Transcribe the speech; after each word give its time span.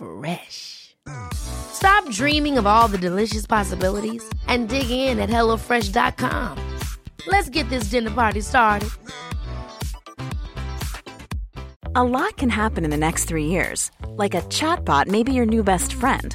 Fresh. 0.00 0.96
Stop 1.34 2.08
dreaming 2.10 2.56
of 2.56 2.66
all 2.66 2.88
the 2.88 2.96
delicious 2.96 3.46
possibilities 3.46 4.22
and 4.46 4.66
dig 4.68 4.90
in 4.90 5.18
at 5.18 5.28
HelloFresh.com. 5.28 6.78
Let's 7.26 7.50
get 7.50 7.68
this 7.68 7.90
dinner 7.90 8.10
party 8.10 8.40
started. 8.40 8.88
A 11.94 12.04
lot 12.04 12.36
can 12.38 12.48
happen 12.48 12.84
in 12.84 12.90
the 12.90 12.96
next 12.96 13.24
three 13.24 13.46
years. 13.46 13.90
Like 14.06 14.34
a 14.34 14.42
chatbot 14.42 15.06
may 15.06 15.22
be 15.22 15.32
your 15.32 15.46
new 15.46 15.62
best 15.62 15.92
friend. 15.92 16.34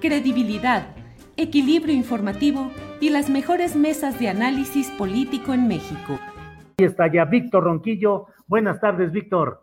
Credibilidad, 0.00 0.86
equilibrio 1.36 1.94
informativo 1.94 2.70
y 3.00 3.10
las 3.10 3.28
mejores 3.28 3.76
mesas 3.76 4.18
de 4.18 4.30
análisis 4.30 4.88
político 4.92 5.52
en 5.52 5.68
México. 5.68 6.18
está 6.78 7.12
ya 7.12 7.26
Víctor 7.26 7.64
Ronquillo. 7.64 8.28
Buenas 8.46 8.80
tardes, 8.80 9.12
Víctor. 9.12 9.62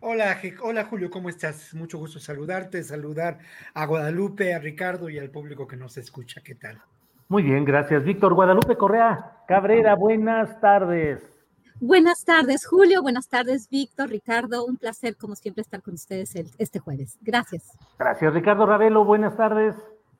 Hola, 0.00 0.36
hola 0.62 0.84
Julio, 0.86 1.08
¿cómo 1.08 1.28
estás? 1.28 1.72
Mucho 1.72 1.98
gusto 1.98 2.18
saludarte, 2.18 2.82
saludar 2.82 3.38
a 3.74 3.86
Guadalupe, 3.86 4.54
a 4.54 4.58
Ricardo 4.58 5.08
y 5.08 5.20
al 5.20 5.30
público 5.30 5.68
que 5.68 5.76
nos 5.76 5.96
escucha. 5.98 6.40
¿Qué 6.42 6.56
tal? 6.56 6.82
Muy 7.28 7.44
bien, 7.44 7.64
gracias, 7.64 8.02
Víctor. 8.02 8.34
Guadalupe 8.34 8.76
Correa 8.76 9.36
Cabrera, 9.46 9.94
buenas 9.94 10.60
tardes. 10.60 11.35
Buenas 11.80 12.24
tardes, 12.24 12.66
Julio. 12.66 13.02
Buenas 13.02 13.28
tardes, 13.28 13.68
Víctor, 13.68 14.08
Ricardo. 14.08 14.64
Un 14.64 14.76
placer, 14.76 15.16
como 15.16 15.34
siempre, 15.34 15.60
estar 15.60 15.82
con 15.82 15.94
ustedes 15.94 16.34
este 16.58 16.78
jueves. 16.78 17.18
Gracias. 17.20 17.76
Gracias, 17.98 18.32
Ricardo 18.32 18.64
Ravelo. 18.64 19.04
Buenas 19.04 19.36
tardes. 19.36 19.74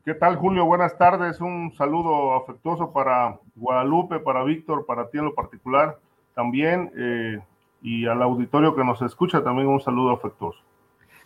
¿Qué 0.05 0.15
tal, 0.15 0.37
Julio? 0.37 0.67
Buenas 0.67 0.99
tardes. 0.99 1.41
Un 1.41 1.73
saludo 1.73 2.35
afectuoso 2.35 2.93
para 2.93 3.39
Guadalupe, 3.55 4.21
para 4.21 4.45
Víctor, 4.45 4.85
para 4.85 5.09
ti 5.09 5.19
en 5.19 5.25
lo 5.25 5.35
particular 5.35 5.99
también 6.35 6.93
eh, 6.97 7.41
y 7.81 8.07
al 8.07 8.23
auditorio 8.23 8.77
que 8.77 8.85
nos 8.85 9.01
escucha 9.01 9.43
también 9.43 9.67
un 9.67 9.81
saludo 9.81 10.11
afectuoso. 10.11 10.61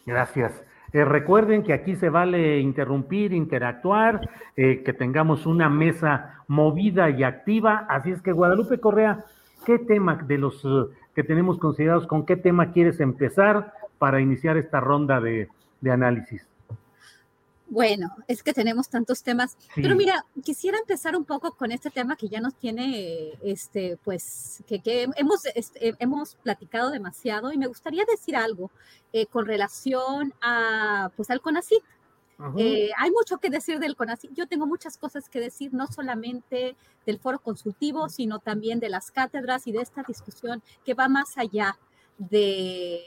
Gracias. 0.06 0.64
Eh, 0.92 1.04
recuerden 1.04 1.62
que 1.62 1.72
aquí 1.72 1.96
se 1.96 2.08
vale 2.08 2.58
interrumpir, 2.60 3.32
interactuar, 3.32 4.28
eh, 4.56 4.82
que 4.84 4.92
tengamos 4.92 5.46
una 5.46 5.68
mesa 5.68 6.42
movida 6.48 7.10
y 7.10 7.22
activa. 7.22 7.86
Así 7.88 8.12
es 8.12 8.22
que 8.22 8.32
Guadalupe 8.32 8.80
Correa, 8.80 9.24
¿qué 9.64 9.78
tema 9.78 10.16
de 10.16 10.38
los 10.38 10.62
que 11.14 11.24
tenemos 11.24 11.58
considerados, 11.58 12.06
con 12.06 12.26
qué 12.26 12.36
tema 12.36 12.72
quieres 12.72 13.00
empezar 13.00 13.72
para 13.98 14.20
iniciar 14.20 14.56
esta 14.56 14.80
ronda 14.80 15.20
de 15.20 15.48
análisis? 15.90 16.46
Bueno, 17.70 18.16
es 18.26 18.42
que 18.42 18.52
tenemos 18.52 18.88
tantos 18.88 19.22
temas, 19.22 19.56
pero 19.76 19.94
mira, 19.94 20.26
quisiera 20.42 20.76
empezar 20.76 21.14
un 21.14 21.24
poco 21.24 21.52
con 21.52 21.70
este 21.70 21.88
tema 21.88 22.16
que 22.16 22.28
ya 22.28 22.40
nos 22.40 22.56
tiene, 22.56 23.38
este, 23.44 23.96
pues, 24.02 24.64
que, 24.66 25.08
hemos, 25.14 25.46
este, 25.54 25.94
hemos 26.00 26.34
platicado 26.34 26.90
demasiado 26.90 27.52
y 27.52 27.58
me 27.58 27.68
gustaría 27.68 28.04
decir 28.10 28.34
algo 28.34 28.72
eh, 29.12 29.26
con 29.26 29.46
relación 29.46 30.34
a, 30.42 31.12
pues, 31.14 31.30
al 31.30 31.40
Eh, 32.56 32.90
hay 32.96 33.10
mucho 33.10 33.38
que 33.38 33.50
decir 33.50 33.78
del 33.78 33.96
CONACYT. 33.96 34.32
Yo 34.34 34.46
tengo 34.46 34.66
muchas 34.66 34.96
cosas 34.96 35.28
que 35.28 35.40
decir, 35.40 35.74
no 35.74 35.86
solamente 35.86 36.76
del 37.04 37.18
foro 37.18 37.38
consultivo, 37.38 38.08
sino 38.08 38.38
también 38.38 38.80
de 38.80 38.88
las 38.88 39.10
cátedras 39.10 39.66
y 39.66 39.72
de 39.72 39.82
esta 39.82 40.02
discusión 40.02 40.62
que 40.84 40.94
va 40.94 41.08
más 41.08 41.36
allá 41.36 41.78
de, 42.28 43.00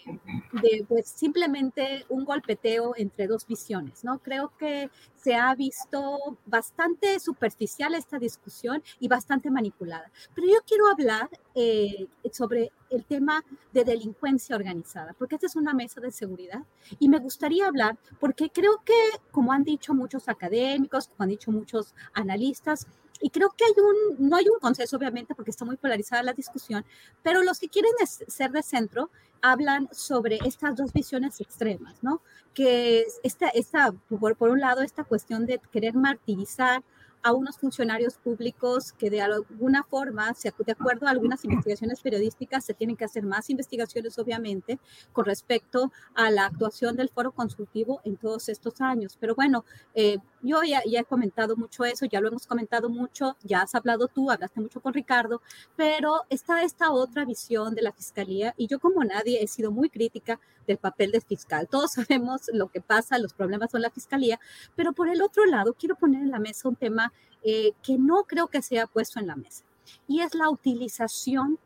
pues 0.88 1.08
simplemente 1.08 2.04
un 2.10 2.26
golpeteo 2.26 2.96
entre 2.98 3.28
dos 3.28 3.46
visiones, 3.46 4.04
¿no? 4.04 4.18
Creo 4.20 4.52
que 4.58 4.90
se 5.16 5.36
ha 5.36 5.54
visto 5.54 6.40
bastante 6.48 7.20
superficial 7.20 7.94
esta 7.94 8.18
discusión 8.18 8.82
y 9.00 9.08
bastante 9.08 9.52
manipulada. 9.52 10.12
Pero 10.34 10.48
yo 10.48 10.58
quiero 10.68 10.88
hablar 10.88 11.30
eh, 11.54 12.08
sobre 12.32 12.72
el 12.90 13.06
tema 13.06 13.46
de 13.72 13.84
delincuencia 13.84 14.56
organizada, 14.56 15.14
porque 15.18 15.36
esta 15.36 15.48
es 15.48 15.56
una 15.56 15.74
mesa 15.74 16.02
de 16.02 16.12
seguridad 16.12 16.64
y 17.00 17.08
me 17.08 17.20
gustaría 17.20 17.68
hablar 17.68 17.98
porque 18.20 18.50
creo 18.50 18.82
que, 18.84 18.98
como 19.32 19.52
han 19.54 19.64
dicho 19.64 19.94
muchos 19.94 20.28
académicos, 20.28 21.08
como 21.08 21.24
han 21.24 21.30
dicho 21.30 21.52
muchos 21.52 21.94
analistas, 22.14 22.88
y 23.24 23.30
creo 23.30 23.52
que 23.58 23.64
hay 23.64 23.72
un, 23.78 24.30
no 24.30 24.36
hay 24.36 24.46
un 24.50 24.60
consenso 24.60 24.98
obviamente 24.98 25.34
porque 25.34 25.50
está 25.50 25.64
muy 25.64 25.78
polarizada 25.78 26.22
la 26.24 26.34
discusión, 26.34 26.84
pero 27.24 27.42
los 27.42 27.58
que 27.58 27.70
quieren 27.70 27.94
ser 28.06 28.52
de 28.52 28.62
centro 28.62 29.10
hablan 29.42 29.88
sobre 29.94 30.40
estas 30.46 30.76
dos 30.76 30.92
visiones 30.92 31.40
extremas, 31.40 32.04
¿no? 32.04 32.22
Que 32.54 33.06
esta, 33.24 33.48
esta 33.48 33.94
por, 34.10 34.36
por 34.36 34.50
un 34.50 34.60
lado, 34.60 34.82
esta 34.82 35.06
cuestión 35.06 35.46
de 35.46 35.62
querer 35.72 35.94
martirizar 35.94 36.84
a 37.24 37.32
unos 37.32 37.58
funcionarios 37.58 38.18
públicos 38.18 38.92
que 38.92 39.10
de 39.10 39.22
alguna 39.22 39.84
forma, 39.84 40.34
de 40.66 40.72
acuerdo 40.74 41.08
a 41.08 41.12
algunas 41.12 41.44
investigaciones 41.46 42.02
periodísticas, 42.02 42.66
se 42.66 42.74
tienen 42.74 42.98
que 42.98 43.06
hacer 43.06 43.24
más 43.24 43.50
investigaciones, 43.50 44.20
obviamente, 44.20 44.80
con 45.14 45.24
respecto 45.24 45.94
a 46.14 46.30
la 46.30 46.46
actuación 46.46 46.98
del 46.98 47.08
foro 47.08 47.32
consultivo 47.32 48.02
en 48.04 48.18
todos 48.18 48.50
estos 48.50 48.82
años. 48.82 49.18
Pero 49.18 49.34
bueno, 49.34 49.64
eh, 49.96 50.18
yo 50.44 50.62
ya, 50.64 50.82
he 50.86 51.04
comentado 51.06 51.56
mucho 51.56 51.86
eso, 51.86 52.06
ya 52.06 52.20
lo 52.20 52.28
hemos 52.28 52.46
comentado 52.46 52.90
mucho, 52.90 53.38
ya 53.44 53.62
has 53.62 53.74
hablado 53.76 54.08
tú, 54.08 54.30
hablaste 54.30 54.60
mucho 54.60 54.82
con 54.82 54.94
Ricardo, 54.94 55.42
pero 55.76 56.22
está 56.30 56.64
esta 56.64 56.92
otra 56.92 57.26
visión 57.26 57.74
de 57.74 57.82
la 57.82 57.94
fiscalía 57.94 58.54
y 58.58 58.68
yo 58.68 58.80
como 58.80 59.04
nadie 59.04 59.42
he 59.42 59.48
sido 59.48 59.72
muy 59.72 59.90
crítica 59.90 60.40
del 60.68 60.78
papel 60.78 61.12
del 61.12 61.22
fiscal. 61.22 61.68
Todos 61.70 61.94
sabemos 61.94 62.50
lo 62.54 62.68
que 62.68 62.82
pasa, 62.82 63.18
los 63.18 63.34
problemas 63.34 63.72
con 63.72 63.82
la 63.82 63.90
fiscalía, 63.90 64.40
pero 64.76 64.94
por 64.94 65.08
el 65.08 65.22
otro 65.22 65.46
lado 65.46 65.74
quiero 65.74 65.96
poner 65.96 66.22
en 66.22 66.32
la 66.32 66.40
mesa 66.40 66.68
un 66.68 66.76
tema 66.76 67.14
eh, 67.42 67.72
que 67.82 67.98
no 67.98 68.24
creo 68.26 68.48
que 68.48 68.62
sea 68.62 68.86
puesto 68.86 69.20
en 69.20 69.28
la 69.28 69.36
mesa 69.36 69.64
y 70.08 70.22
es 70.22 70.36
la 70.36 70.50
utilización 70.50 71.58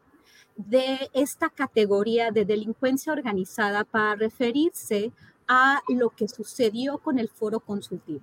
de 0.56 1.10
esta 1.14 1.50
categoría 1.50 2.32
de 2.32 2.46
delincuencia 2.46 3.14
organizada 3.14 3.84
para 3.84 4.16
referirse 4.16 5.12
a 5.48 5.82
lo 5.88 6.10
que 6.10 6.28
sucedió 6.28 6.98
con 6.98 7.20
el 7.20 7.30
foro 7.30 7.60
consultivo. 7.60 8.22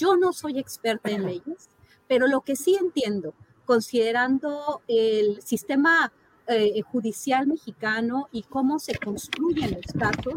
Yo 0.00 0.16
no 0.16 0.32
soy 0.32 0.58
experta 0.58 1.10
en 1.10 1.26
leyes, 1.26 1.68
pero 2.08 2.26
lo 2.26 2.40
que 2.40 2.56
sí 2.56 2.74
entiendo, 2.74 3.34
considerando 3.66 4.80
el 4.88 5.42
sistema 5.42 6.10
eh, 6.46 6.80
judicial 6.80 7.46
mexicano 7.46 8.28
y 8.32 8.42
cómo 8.44 8.78
se 8.78 8.94
construyen 8.98 9.72
los 9.74 9.92
casos, 9.92 10.32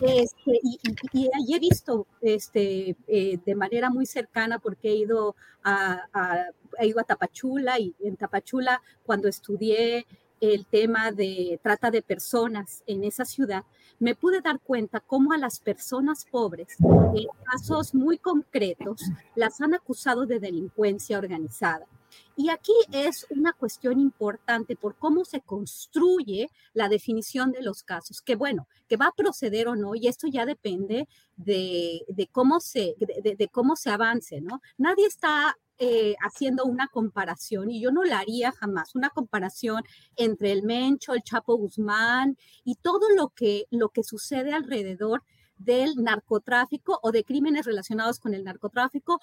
este, 0.00 0.60
y, 0.62 1.28
he 1.52 1.58
visto 1.58 2.06
este, 2.20 2.96
eh, 3.08 3.38
de 3.44 3.54
manera 3.56 3.90
muy 3.90 4.06
cercana 4.06 4.60
porque 4.60 4.90
he 4.90 4.94
ido 4.94 5.34
a, 5.64 6.46
he 6.78 6.86
ido 6.86 7.00
a 7.00 7.04
Tapachula 7.04 7.80
y 7.80 7.92
en 7.98 8.16
Tapachula 8.16 8.80
cuando 9.04 9.26
estudié 9.26 10.06
el 10.40 10.66
tema 10.66 11.12
de 11.12 11.60
trata 11.62 11.90
de 11.90 12.02
personas 12.02 12.82
en 12.86 13.04
esa 13.04 13.24
ciudad, 13.24 13.64
me 13.98 14.14
pude 14.14 14.40
dar 14.40 14.58
cuenta 14.60 15.00
cómo 15.00 15.32
a 15.32 15.38
las 15.38 15.60
personas 15.60 16.24
pobres, 16.24 16.76
en 17.14 17.26
casos 17.44 17.94
muy 17.94 18.18
concretos, 18.18 19.02
las 19.34 19.60
han 19.60 19.74
acusado 19.74 20.24
de 20.26 20.40
delincuencia 20.40 21.18
organizada. 21.18 21.86
Y 22.34 22.48
aquí 22.48 22.72
es 22.90 23.26
una 23.30 23.52
cuestión 23.52 24.00
importante 24.00 24.74
por 24.74 24.96
cómo 24.96 25.24
se 25.24 25.42
construye 25.42 26.50
la 26.72 26.88
definición 26.88 27.52
de 27.52 27.62
los 27.62 27.82
casos, 27.82 28.22
que 28.22 28.34
bueno, 28.34 28.66
que 28.88 28.96
va 28.96 29.08
a 29.08 29.12
proceder 29.12 29.68
o 29.68 29.76
no, 29.76 29.94
y 29.94 30.08
esto 30.08 30.26
ya 30.26 30.46
depende 30.46 31.06
de, 31.36 32.28
cómo, 32.32 32.60
se, 32.60 32.96
de 32.98 33.48
cómo 33.52 33.76
se 33.76 33.90
avance, 33.90 34.40
¿no? 34.40 34.60
Nadie 34.78 35.06
está 35.06 35.56
eh, 35.82 36.14
haciendo 36.22 36.66
una 36.66 36.88
comparación, 36.88 37.70
y 37.70 37.80
yo 37.80 37.90
no 37.90 38.04
la 38.04 38.18
haría 38.18 38.52
jamás, 38.52 38.94
una 38.94 39.08
comparación 39.08 39.82
entre 40.14 40.52
el 40.52 40.62
Mencho, 40.62 41.14
el 41.14 41.22
Chapo 41.22 41.56
Guzmán 41.56 42.36
y 42.64 42.74
todo 42.74 43.08
lo 43.16 43.30
que, 43.30 43.64
lo 43.70 43.88
que 43.88 44.02
sucede 44.02 44.52
alrededor 44.52 45.22
del 45.56 45.94
narcotráfico 45.96 47.00
o 47.02 47.12
de 47.12 47.24
crímenes 47.24 47.64
relacionados 47.64 48.20
con 48.20 48.34
el 48.34 48.44
narcotráfico, 48.44 49.20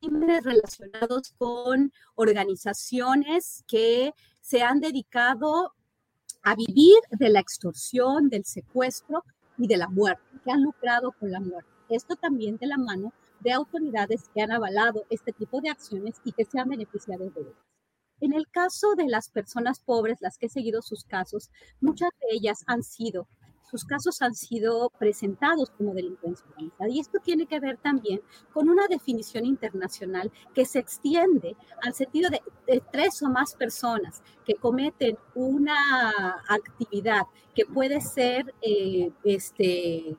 crímenes 0.00 0.42
relacionados 0.42 1.32
con 1.38 1.92
organizaciones 2.16 3.62
que 3.68 4.12
se 4.40 4.62
han 4.62 4.80
dedicado 4.80 5.74
a 6.42 6.56
vivir 6.56 6.98
de 7.10 7.28
la 7.28 7.38
extorsión, 7.38 8.30
del 8.30 8.44
secuestro 8.44 9.24
y 9.58 9.68
de 9.68 9.76
la 9.76 9.88
muerte, 9.88 10.24
que 10.42 10.50
han 10.50 10.64
lucrado 10.64 11.12
con 11.12 11.30
la 11.30 11.38
muerte. 11.38 11.70
Esto 11.88 12.16
también 12.16 12.56
de 12.56 12.66
la 12.66 12.78
mano 12.78 13.12
de 13.40 13.52
autoridades 13.52 14.28
que 14.34 14.42
han 14.42 14.52
avalado 14.52 15.04
este 15.10 15.32
tipo 15.32 15.60
de 15.60 15.70
acciones 15.70 16.20
y 16.24 16.32
que 16.32 16.44
se 16.44 16.58
han 16.58 16.68
beneficiado 16.68 17.30
de 17.30 17.40
ellas. 17.40 17.56
En 18.20 18.34
el 18.34 18.48
caso 18.48 18.94
de 18.96 19.08
las 19.08 19.30
personas 19.30 19.80
pobres, 19.80 20.18
las 20.20 20.36
que 20.36 20.46
he 20.46 20.50
seguido 20.50 20.82
sus 20.82 21.04
casos, 21.04 21.50
muchas 21.80 22.10
de 22.20 22.36
ellas 22.36 22.62
han 22.66 22.82
sido 22.82 23.26
sus 23.70 23.84
casos 23.84 24.20
han 24.20 24.34
sido 24.34 24.90
presentados 24.98 25.70
como 25.70 25.94
delincuencia 25.94 26.44
organizada. 26.48 26.90
Y 26.90 26.98
esto 26.98 27.18
tiene 27.22 27.46
que 27.46 27.60
ver 27.60 27.76
también 27.78 28.20
con 28.52 28.68
una 28.68 28.86
definición 28.88 29.46
internacional 29.46 30.32
que 30.54 30.64
se 30.64 30.80
extiende 30.80 31.56
al 31.82 31.94
sentido 31.94 32.30
de, 32.30 32.42
tres 32.90 33.22
o 33.22 33.28
más 33.28 33.54
personas 33.54 34.22
que 34.44 34.54
cometen 34.54 35.16
una 35.34 36.42
actividad 36.48 37.22
que 37.54 37.64
puede 37.64 38.00
ser, 38.00 38.52
eh, 38.62 39.12
este, 39.22 40.16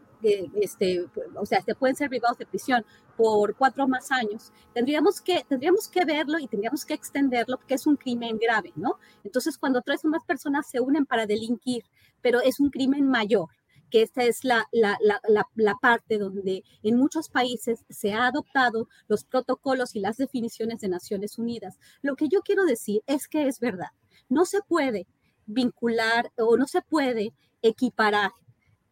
este, 0.55 1.05
o 1.35 1.45
sea, 1.45 1.61
se 1.61 1.75
pueden 1.75 1.95
ser 1.95 2.09
privados 2.09 2.37
de 2.37 2.45
prisión 2.45 2.85
por 3.17 3.55
cuatro 3.55 3.87
más 3.87 4.11
años, 4.11 4.51
tendríamos 4.73 5.21
que, 5.21 5.45
tendríamos 5.47 5.87
que 5.87 6.05
verlo 6.05 6.39
y 6.39 6.47
tendríamos 6.47 6.85
que 6.85 6.93
extenderlo 6.93 7.57
porque 7.57 7.75
es 7.75 7.85
un 7.85 7.95
crimen 7.95 8.37
grave, 8.37 8.71
¿no? 8.75 8.95
Entonces, 9.23 9.57
cuando 9.57 9.81
tres 9.81 10.03
o 10.05 10.07
más 10.07 10.23
personas 10.25 10.69
se 10.69 10.79
unen 10.79 11.05
para 11.05 11.25
delinquir, 11.25 11.83
pero 12.21 12.41
es 12.41 12.59
un 12.59 12.69
crimen 12.69 13.07
mayor, 13.07 13.49
que 13.91 14.01
esta 14.01 14.23
es 14.23 14.43
la, 14.43 14.65
la, 14.71 14.97
la, 15.01 15.19
la, 15.55 15.75
parte 15.75 16.17
donde 16.17 16.63
en 16.81 16.97
muchos 16.97 17.29
países 17.29 17.85
se 17.89 18.13
ha 18.13 18.25
adoptado 18.25 18.87
los 19.07 19.25
protocolos 19.25 19.95
y 19.95 19.99
las 19.99 20.17
definiciones 20.17 20.79
de 20.79 20.87
Naciones 20.87 21.37
Unidas. 21.37 21.77
Lo 22.01 22.15
que 22.15 22.29
yo 22.29 22.41
quiero 22.41 22.65
decir 22.65 23.01
es 23.05 23.27
que 23.27 23.47
es 23.47 23.59
verdad, 23.59 23.89
no 24.29 24.45
se 24.45 24.61
puede 24.61 25.07
vincular 25.45 26.31
o 26.37 26.57
no 26.57 26.65
se 26.67 26.81
puede 26.81 27.33
equiparar 27.61 28.31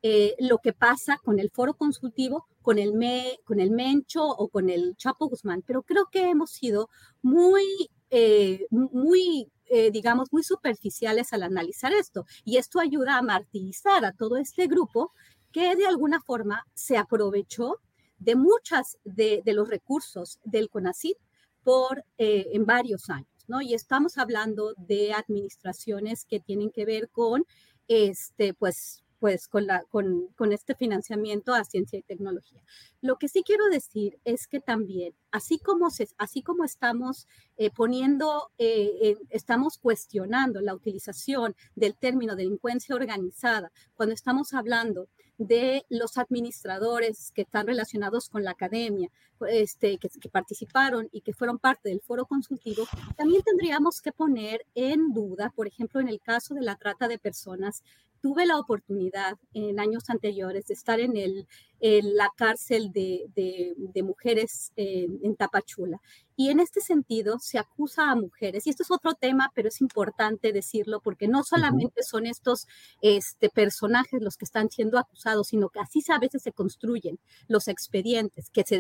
eh, 0.02 0.36
lo 0.40 0.60
que 0.60 0.72
pasa 0.72 1.20
con 1.24 1.40
el 1.40 1.52
foro 1.52 1.74
consultivo, 1.74 2.48
con 2.62 2.80
el, 2.80 2.94
me, 2.94 3.38
con 3.44 3.60
el 3.60 3.72
Mencho 3.72 4.24
o 4.26 4.48
con 4.48 4.70
el 4.70 4.96
Chapo 4.96 5.28
Guzmán, 5.28 5.62
pero 5.66 5.84
creo 5.84 6.08
que 6.10 6.30
hemos 6.30 6.52
sido 6.52 6.90
muy, 7.22 7.90
eh, 8.10 8.66
muy 8.72 9.52
eh, 9.72 9.92
digamos, 9.92 10.30
muy 10.32 10.44
superficiales 10.44 11.34
al 11.34 11.44
analizar 11.44 11.94
esto. 11.94 12.26
Y 12.44 12.58
esto 12.58 12.80
ayuda 12.80 13.18
a 13.18 13.22
martirizar 13.22 14.04
a 14.06 14.14
todo 14.14 14.38
este 14.38 14.68
grupo 14.68 15.12
que 15.52 15.76
de 15.76 15.86
alguna 15.86 16.22
forma 16.22 16.66
se 16.74 16.98
aprovechó 16.98 17.76
de 18.18 18.36
muchas 18.36 18.98
de, 19.04 19.44
los 19.46 19.70
recursos 19.70 20.40
del 20.44 20.70
CONACYT 20.70 21.18
por 21.64 22.04
en 22.18 22.66
varios 22.66 23.10
años, 23.10 23.30
¿no? 23.48 23.62
Y 23.62 23.74
estamos 23.74 24.18
hablando 24.18 24.74
de 24.78 25.14
administraciones 25.14 26.26
que 26.26 26.40
tienen 26.40 26.72
que 26.72 26.86
ver 26.86 27.10
con, 27.10 27.46
este, 27.88 28.54
pues, 28.56 29.04
pues 29.20 29.48
con, 29.48 29.68
la, 29.68 29.84
con, 29.90 30.28
con, 30.36 30.54
este 30.54 30.76
financiamiento 30.76 31.54
a 31.54 31.64
ciencia 31.64 32.00
y 32.00 32.04
tecnología. 32.04 32.62
Lo 33.02 33.18
que 33.18 33.28
sí 33.28 33.44
quiero 33.46 33.66
decir 33.70 34.18
es 34.24 34.48
que 34.48 34.60
también, 34.60 35.14
así 35.32 35.60
como, 35.60 35.90
se, 35.90 36.08
así 36.18 36.42
como 36.42 36.64
estamos 36.64 37.28
eh, 37.58 37.70
poniendo, 37.70 38.52
eh, 38.58 39.18
estamos 39.30 39.78
cuestionando 39.78 40.62
la 40.62 40.74
utilización 40.74 41.56
del 41.76 41.96
término 41.96 42.36
delincuencia 42.36 42.96
organizada, 42.96 43.72
cuando 43.96 44.16
estamos 44.16 44.54
hablando 44.54 45.10
de 45.38 45.86
los 45.90 46.18
administradores 46.18 47.32
que 47.34 47.44
están 47.44 47.68
relacionados 47.68 48.30
con 48.30 48.44
la 48.44 48.52
academia, 48.52 49.10
este, 49.48 49.98
que, 49.98 50.10
que, 50.10 50.30
participaron 50.30 51.10
y 51.12 51.22
que 51.22 51.34
fueron 51.34 51.60
parte 51.60 51.90
del 51.90 52.02
foro 52.02 52.26
consultivo, 52.26 52.84
también 53.16 53.42
tendríamos 53.44 54.02
que 54.02 54.12
poner 54.12 54.66
en 54.76 55.14
duda, 55.14 55.52
por 55.56 55.68
ejemplo, 55.68 56.00
en 56.00 56.10
el 56.10 56.20
caso 56.20 56.54
de 56.54 56.62
la 56.62 56.76
trata 56.76 57.08
de 57.08 57.18
personas, 57.18 57.84
tuve 58.22 58.46
la 58.46 58.58
oportunidad 58.58 59.38
en 59.54 59.80
años 59.80 60.10
anteriores 60.10 60.68
de 60.68 60.74
estar 60.74 61.00
en, 61.00 61.16
el, 61.18 61.48
en 61.80 62.16
la 62.16 62.30
cárcel 62.36 62.92
de, 62.92 63.26
de, 63.36 64.04
mujeres 64.04 64.72
en 64.76 65.36
Tapachula. 65.36 66.02
Y 66.36 66.50
en 66.50 66.62
este 66.62 66.80
sentido 66.80 67.38
se 67.40 67.60
acusa 67.60 68.10
a 68.10 68.16
mujeres, 68.16 68.66
y 68.66 68.70
esto 68.70 68.84
es 68.84 68.92
otro 68.92 69.14
tema, 69.14 69.52
pero 69.54 69.68
es 69.68 69.82
importante 69.82 70.54
decirlo, 70.54 71.02
porque 71.02 71.28
no 71.28 71.44
solamente 71.44 72.02
son 72.02 72.26
estos 72.26 72.66
este, 73.02 73.50
personajes 73.50 74.22
los 74.22 74.38
que 74.38 74.46
están 74.46 74.70
siendo 74.70 74.98
acusados, 74.98 75.50
sino 75.50 75.70
que 75.70 75.82
así 75.82 76.02
a 76.10 76.18
veces 76.18 76.42
se 76.42 76.54
construyen 76.54 77.20
los 77.50 77.68
expedientes, 77.68 78.50
que 78.50 78.64
se 78.64 78.80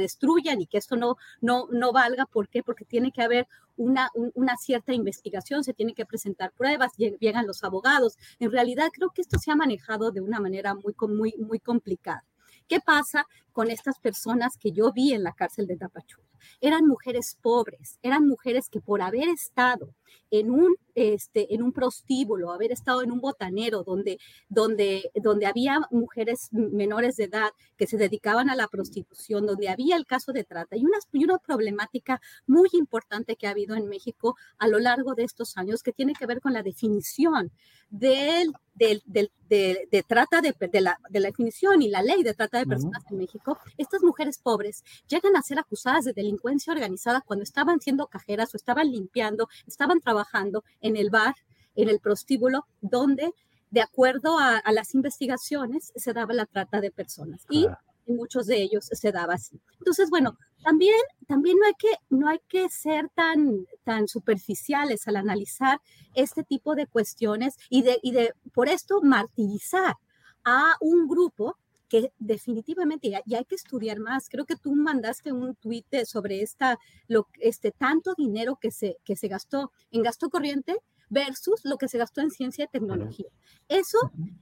y 0.60 0.66
que 0.66 0.78
esto 0.78 0.96
no, 0.96 1.18
no, 1.42 1.68
no 1.72 1.92
valga. 1.92 2.26
¿Por 2.26 2.50
qué? 2.50 2.64
Porque 2.64 2.86
tiene 2.86 3.12
que 3.12 3.22
haber 3.22 3.48
una, 3.78 4.10
una 4.34 4.58
cierta 4.58 4.94
investigación, 4.94 5.64
se 5.64 5.74
tiene 5.74 5.94
que 5.94 6.06
presentar 6.06 6.52
pruebas, 6.52 6.94
llegan 6.98 7.48
los 7.48 7.64
abogados. 7.64 8.18
En 8.40 8.52
realidad 8.52 8.90
creo 8.92 9.10
que 9.10 9.22
esto 9.22 9.38
se 9.40 9.52
ha 9.52 9.56
manejado 9.56 10.12
de 10.12 10.22
una 10.22 10.40
manera 10.40 10.74
muy, 10.76 10.96
muy, 11.08 11.36
muy 11.38 11.60
complicada. 11.60 12.24
¿Qué 12.68 12.80
pasa 12.80 13.26
con 13.52 13.72
estas 13.72 14.00
personas 14.00 14.58
que 14.58 14.72
yo 14.72 14.92
vi 14.92 15.14
en 15.14 15.24
la 15.24 15.34
cárcel 15.34 15.66
de 15.66 15.78
Tapachula? 15.78 16.28
Eran 16.62 16.86
mujeres 16.86 17.38
pobres, 17.42 18.00
eran 18.02 18.28
mujeres 18.28 18.70
que 18.70 18.82
por 18.82 19.02
haber 19.02 19.30
estado 19.30 19.94
en 20.32 20.52
un, 20.52 20.76
este, 20.96 21.54
en 21.54 21.64
un 21.64 21.72
prostíbulo, 21.72 22.52
haber 22.52 22.72
estado 22.72 23.02
en 23.02 23.12
un 23.12 23.20
botanero 23.20 23.84
donde, 23.84 24.20
donde, 24.48 25.12
donde 25.16 25.46
había 25.46 25.80
mujeres 25.92 26.50
menores 26.52 27.16
de 27.16 27.26
edad 27.26 27.50
que 27.78 27.88
se 27.88 27.98
dedicaban 27.98 28.50
a 28.50 28.56
la 28.56 28.68
prostitución, 28.68 29.46
donde 29.46 29.70
había 29.70 29.96
el 29.96 30.06
caso 30.06 30.32
de 30.32 30.44
trata 30.44 30.78
y 30.78 30.86
una, 30.86 30.98
y 31.12 31.24
una 31.24 31.38
problemática 31.40 32.22
muy 32.48 32.70
importante 32.74 33.36
que 33.36 33.48
ha 33.48 33.52
habido 33.52 33.76
en 33.76 33.88
México 33.88 34.36
a 34.58 34.68
lo 34.68 34.80
largo 34.80 35.16
de 35.16 35.24
estos 35.24 35.58
años 35.58 35.84
que 35.84 35.94
tiene 35.94 36.14
que 36.14 36.26
ver 36.26 36.42
con 36.42 36.54
la 36.54 36.64
definición 36.64 37.52
del, 37.90 38.54
del, 38.76 39.02
del 39.06 39.32
de, 39.50 39.88
de, 39.92 40.04
trata 40.04 40.42
de, 40.42 40.56
de, 40.60 40.82
la, 40.82 41.00
de 41.10 41.20
la 41.20 41.30
definición 41.30 41.82
y 41.82 41.90
la 41.90 42.04
ley 42.04 42.22
de 42.22 42.36
trata 42.36 42.60
de 42.60 42.68
personas 42.68 43.04
en 43.10 43.18
México, 43.18 43.58
estas 43.78 44.04
mujeres 44.04 44.38
pobres 44.38 44.84
llegan 45.08 45.36
a 45.36 45.42
ser 45.42 45.58
acusadas 45.58 46.06
de 46.06 46.14
delincuencia 46.30 46.74
organizada 46.74 47.22
cuando 47.22 47.44
estaban 47.44 47.80
siendo 47.80 48.08
cajeras 48.08 48.54
o 48.54 48.58
estaban 48.58 48.92
limpiando, 48.92 49.50
estaban 49.68 50.00
trabajando 50.00 50.64
en 50.82 50.96
el 50.96 51.10
bar, 51.10 51.36
en 51.76 51.90
el 51.90 52.00
prostíbulo, 52.00 52.66
donde 52.82 53.34
de 53.72 53.82
acuerdo 53.82 54.38
a, 54.40 54.62
las 54.72 54.94
investigaciones 54.96 55.92
se 55.96 56.14
daba 56.14 56.34
la 56.34 56.46
trata 56.46 56.82
de 56.82 56.92
personas 56.92 57.46
y 57.50 57.68
en 58.08 58.16
muchos 58.16 58.48
de 58.48 58.62
ellos 58.62 58.86
se 58.92 59.12
daba 59.12 59.36
así. 59.36 59.60
Entonces, 59.78 60.10
bueno, 60.10 60.38
también, 60.64 61.00
también 61.28 61.58
no, 61.58 61.66
hay 61.66 61.74
que, 61.78 61.94
no 62.10 62.28
hay 62.28 62.40
que 62.48 62.68
ser 62.70 63.10
tan, 63.16 63.66
tan 63.84 64.08
superficiales 64.08 65.08
al 65.08 65.16
analizar 65.16 65.80
este 66.16 66.44
tipo 66.44 66.76
de 66.76 66.88
cuestiones 66.88 67.56
y 67.70 67.84
de, 67.84 68.00
y 68.02 68.12
de 68.12 68.34
por 68.54 68.68
esto 68.68 69.02
martirizar 69.02 69.96
a 70.44 70.76
un 70.82 71.08
grupo 71.08 71.58
que 71.90 72.14
definitivamente 72.20 73.10
ya, 73.10 73.22
hay 73.38 73.46
que 73.46 73.56
estudiar 73.56 74.00
más. 74.00 74.30
Creo 74.30 74.46
que 74.46 74.56
tú 74.56 74.74
mandaste 74.76 75.34
un 75.34 75.56
tuit 75.56 75.88
sobre 76.06 76.42
esta, 76.42 76.78
lo, 77.08 77.28
este 77.40 77.72
tanto 77.72 78.14
dinero 78.16 78.58
que 78.62 78.72
se, 78.72 78.98
que 79.04 79.16
se 79.16 79.28
gastó 79.28 79.72
en 79.92 80.04
gasto 80.04 80.30
corriente 80.30 80.78
versus 81.10 81.62
lo 81.64 81.78
que 81.78 81.88
se 81.88 81.98
gastó 81.98 82.22
en 82.22 82.30
ciencia 82.30 82.66
y 82.66 82.68
tecnología. 82.68 83.30
Eso 83.68 83.98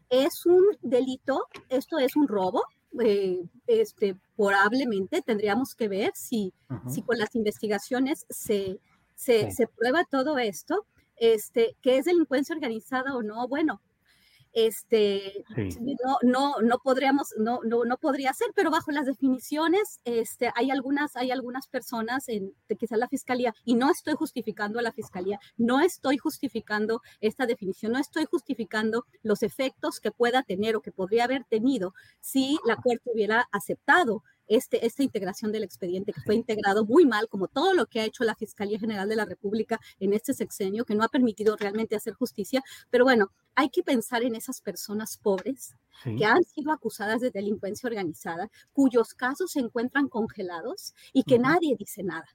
es 0.10 0.46
un 0.46 0.66
delito, 0.82 1.48
esto 1.70 1.98
es 1.98 2.16
un 2.16 2.27
robo. 2.27 2.63
Eh, 3.00 3.44
este, 3.68 4.18
probablemente 4.36 5.22
tendríamos 5.22 5.75
que 5.75 5.88
ver 5.88 6.12
si, 6.16 6.54
si 6.88 7.01
con 7.01 7.18
las 7.18 7.36
investigaciones 7.36 8.25
se, 8.30 8.80
se, 9.16 9.51
se, 9.51 9.68
prueba 9.68 10.04
todo 10.10 10.38
esto, 10.38 10.86
este, 11.18 11.75
que 11.82 11.98
es 11.98 12.06
delincuencia 12.06 12.56
organizada 12.56 13.16
o 13.16 13.24
no. 13.24 13.48
Bueno, 13.48 13.82
este, 14.57 15.45
no, 15.55 16.17
no, 16.23 16.61
no 16.63 16.79
podríamos, 16.79 17.27
no, 17.37 17.59
no, 17.63 17.85
no 17.85 17.97
podría 17.97 18.33
ser, 18.33 18.47
pero 18.55 18.71
bajo 18.71 18.89
las 18.89 19.05
definiciones, 19.05 19.99
este, 20.03 20.51
hay 20.55 20.71
algunas, 20.71 21.15
hay 21.15 21.29
algunas 21.29 21.67
personas 21.67 22.27
en, 22.27 22.53
quizá 22.79 22.97
la 22.97 23.07
fiscalía, 23.07 23.53
y 23.65 23.75
no 23.75 23.91
estoy 23.91 24.15
justificando 24.15 24.79
a 24.79 24.81
la 24.81 24.91
fiscalía, 24.91 25.39
no 25.57 25.79
estoy 25.79 26.17
justificando 26.17 27.03
esta 27.21 27.45
definición, 27.45 27.91
no 27.91 27.99
estoy 27.99 28.25
justificando 28.25 29.05
los 29.21 29.43
efectos 29.43 29.99
que 29.99 30.09
pueda 30.09 30.41
tener 30.41 30.75
o 30.75 30.81
que 30.81 30.91
podría 30.91 31.25
haber 31.25 31.43
tenido 31.43 31.93
si 32.19 32.57
la 32.65 32.77
Corte 32.77 33.11
hubiera 33.13 33.47
aceptado 33.51 34.23
este, 34.48 34.86
esta 34.86 35.04
integración 35.04 35.51
del 35.51 35.63
expediente 35.63 36.13
que 36.13 36.22
fue 36.22 36.36
integrado 36.36 36.86
muy 36.86 37.06
mal, 37.06 37.27
como 37.27 37.48
todo 37.48 37.74
lo 37.74 37.86
que 37.86 38.00
ha 38.00 38.06
hecho 38.06 38.24
la 38.24 38.36
Fiscalía 38.36 38.80
General 38.80 39.08
de 39.08 39.16
la 39.16 39.25
República 39.25 39.80
en 40.00 40.13
este 40.13 40.34
sexenio, 40.34 40.86
que 40.86 40.96
no 40.96 41.04
ha 41.04 41.10
permitido 41.10 41.56
realmente 41.56 41.96
hacer 41.96 42.13
justicia. 42.13 42.63
Pero 42.89 43.04
bueno, 43.04 43.32
hay 43.56 43.70
que 43.70 43.84
pensar 43.84 44.24
en 44.24 44.36
esas 44.36 44.62
personas 44.62 45.18
pobres 45.18 45.75
que 46.04 46.25
han 46.25 46.44
sido 46.44 46.72
acusadas 46.72 47.22
de 47.22 47.32
delincuencia 47.32 47.88
organizada, 47.88 48.50
cuyos 48.72 49.16
casos 49.16 49.51
se 49.51 49.60
encuentran 49.60 50.08
congelados 50.08 50.94
y 51.12 51.24
que 51.24 51.39
nadie 51.39 51.75
dice 51.75 52.04
nada. 52.04 52.27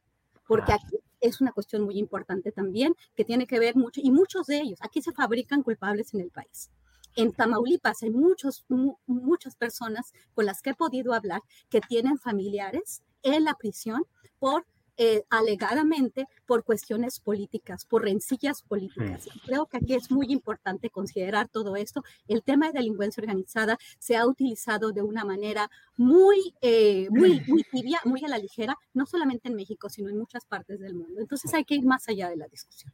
Porque 0.48 0.72
aquí 0.72 0.98
es 1.20 1.40
una 1.40 1.52
cuestión 1.52 1.82
muy 1.82 1.96
importante 1.96 2.50
también 2.50 2.94
que 3.14 3.24
tiene 3.24 3.46
que 3.46 3.60
ver 3.60 3.76
mucho, 3.76 4.00
y 4.02 4.10
muchos 4.10 4.46
de 4.46 4.60
ellos, 4.60 4.78
aquí 4.82 5.00
se 5.00 5.12
fabrican 5.12 5.62
culpables 5.62 6.12
en 6.12 6.20
el 6.20 6.30
país. 6.30 6.70
En 7.16 7.32
Tamaulipas 7.32 8.02
hay 8.02 8.10
muchos, 8.10 8.64
muchas 9.06 9.56
personas 9.56 10.12
con 10.34 10.46
las 10.46 10.62
que 10.62 10.70
he 10.70 10.74
podido 10.74 11.14
hablar 11.14 11.42
que 11.68 11.80
tienen 11.80 12.18
familiares 12.18 13.02
en 13.22 13.44
la 13.44 13.54
prisión 13.54 14.04
por 14.38 14.66
eh, 14.98 15.24
alegadamente 15.30 16.26
por 16.46 16.64
cuestiones 16.64 17.18
políticas, 17.18 17.86
por 17.86 18.02
rencillas 18.02 18.62
políticas. 18.62 19.26
Creo 19.46 19.64
que 19.66 19.78
aquí 19.78 19.94
es 19.94 20.10
muy 20.10 20.26
importante 20.30 20.90
considerar 20.90 21.48
todo 21.48 21.76
esto. 21.76 22.04
El 22.28 22.42
tema 22.42 22.66
de 22.66 22.74
delincuencia 22.74 23.22
organizada 23.22 23.78
se 23.98 24.16
ha 24.16 24.26
utilizado 24.26 24.92
de 24.92 25.00
una 25.00 25.24
manera 25.24 25.70
muy, 25.96 26.54
eh, 26.60 27.08
muy, 27.10 27.40
muy 27.48 27.64
tibia, 27.64 28.00
muy 28.04 28.22
a 28.24 28.28
la 28.28 28.38
ligera, 28.38 28.76
no 28.92 29.06
solamente 29.06 29.48
en 29.48 29.54
México, 29.54 29.88
sino 29.88 30.10
en 30.10 30.18
muchas 30.18 30.44
partes 30.44 30.78
del 30.78 30.94
mundo. 30.94 31.20
Entonces 31.20 31.52
hay 31.54 31.64
que 31.64 31.74
ir 31.74 31.86
más 31.86 32.06
allá 32.08 32.28
de 32.28 32.36
la 32.36 32.46
discusión. 32.48 32.92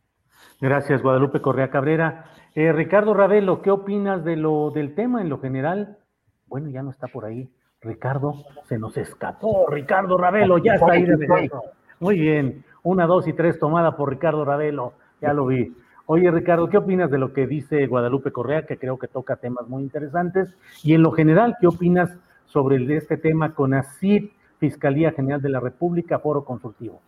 Gracias, 0.61 1.03
Guadalupe 1.03 1.41
Correa 1.41 1.71
Cabrera. 1.71 2.25
Eh, 2.55 2.73
Ricardo 2.73 3.15
Ravelo, 3.15 3.63
¿qué 3.63 3.71
opinas 3.71 4.25
de 4.25 4.37
lo, 4.37 4.71
del 4.71 4.95
tema 4.95 5.21
en 5.21 5.29
lo 5.29 5.39
general? 5.39 5.99
Bueno, 6.47 6.69
ya 6.71 6.83
no 6.83 6.91
está 6.91 7.07
por 7.07 7.25
ahí. 7.25 7.49
Ricardo, 7.81 8.35
se 8.65 8.79
nos 8.79 8.97
escapó. 8.97 9.67
Ricardo 9.71 10.17
Ravelo, 10.17 10.59
ya 10.59 10.75
está 10.75 10.93
ahí 10.93 11.05
de 11.05 11.17
regreso. 11.17 11.63
Muy 12.01 12.19
bien, 12.19 12.65
una, 12.83 13.07
dos 13.07 13.29
y 13.29 13.33
tres 13.33 13.59
tomada 13.59 13.97
por 13.97 14.11
Ricardo 14.11 14.45
Ravelo, 14.45 14.95
ya 15.21 15.33
lo 15.33 15.47
vi. 15.47 15.75
Oye, 16.07 16.31
Ricardo, 16.31 16.69
¿qué 16.69 16.79
opinas 16.79 17.11
de 17.11 17.19
lo 17.19 17.33
que 17.33 17.47
dice 17.47 17.87
Guadalupe 17.87 18.33
Correa, 18.33 18.67
que 18.67 18.79
creo 18.79 18.99
que 18.99 19.09
toca 19.09 19.37
temas 19.37 19.69
muy 19.69 19.83
interesantes? 19.83 20.49
Y 20.83 20.95
en 20.95 21.03
lo 21.03 21.13
general, 21.13 21.57
¿qué 21.61 21.67
opinas 21.67 22.17
sobre 22.47 22.97
este 22.97 23.17
tema 23.17 23.55
con 23.55 23.75
ACIP, 23.75 24.33
Fiscalía 24.59 25.13
General 25.13 25.43
de 25.43 25.51
la 25.51 25.61
República, 25.61 26.19
Foro 26.19 26.45
Consultivo? 26.45 27.01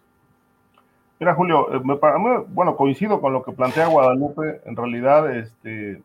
Mira, 1.21 1.35
Julio, 1.35 1.71
eh, 1.75 2.47
bueno, 2.49 2.77
coincido 2.77 3.21
con 3.21 3.35
lo 3.35 3.43
que 3.43 3.53
plantea 3.53 3.89
Guadalupe. 3.89 4.63
En 4.65 4.75
realidad, 4.75 5.31
este, 5.37 6.03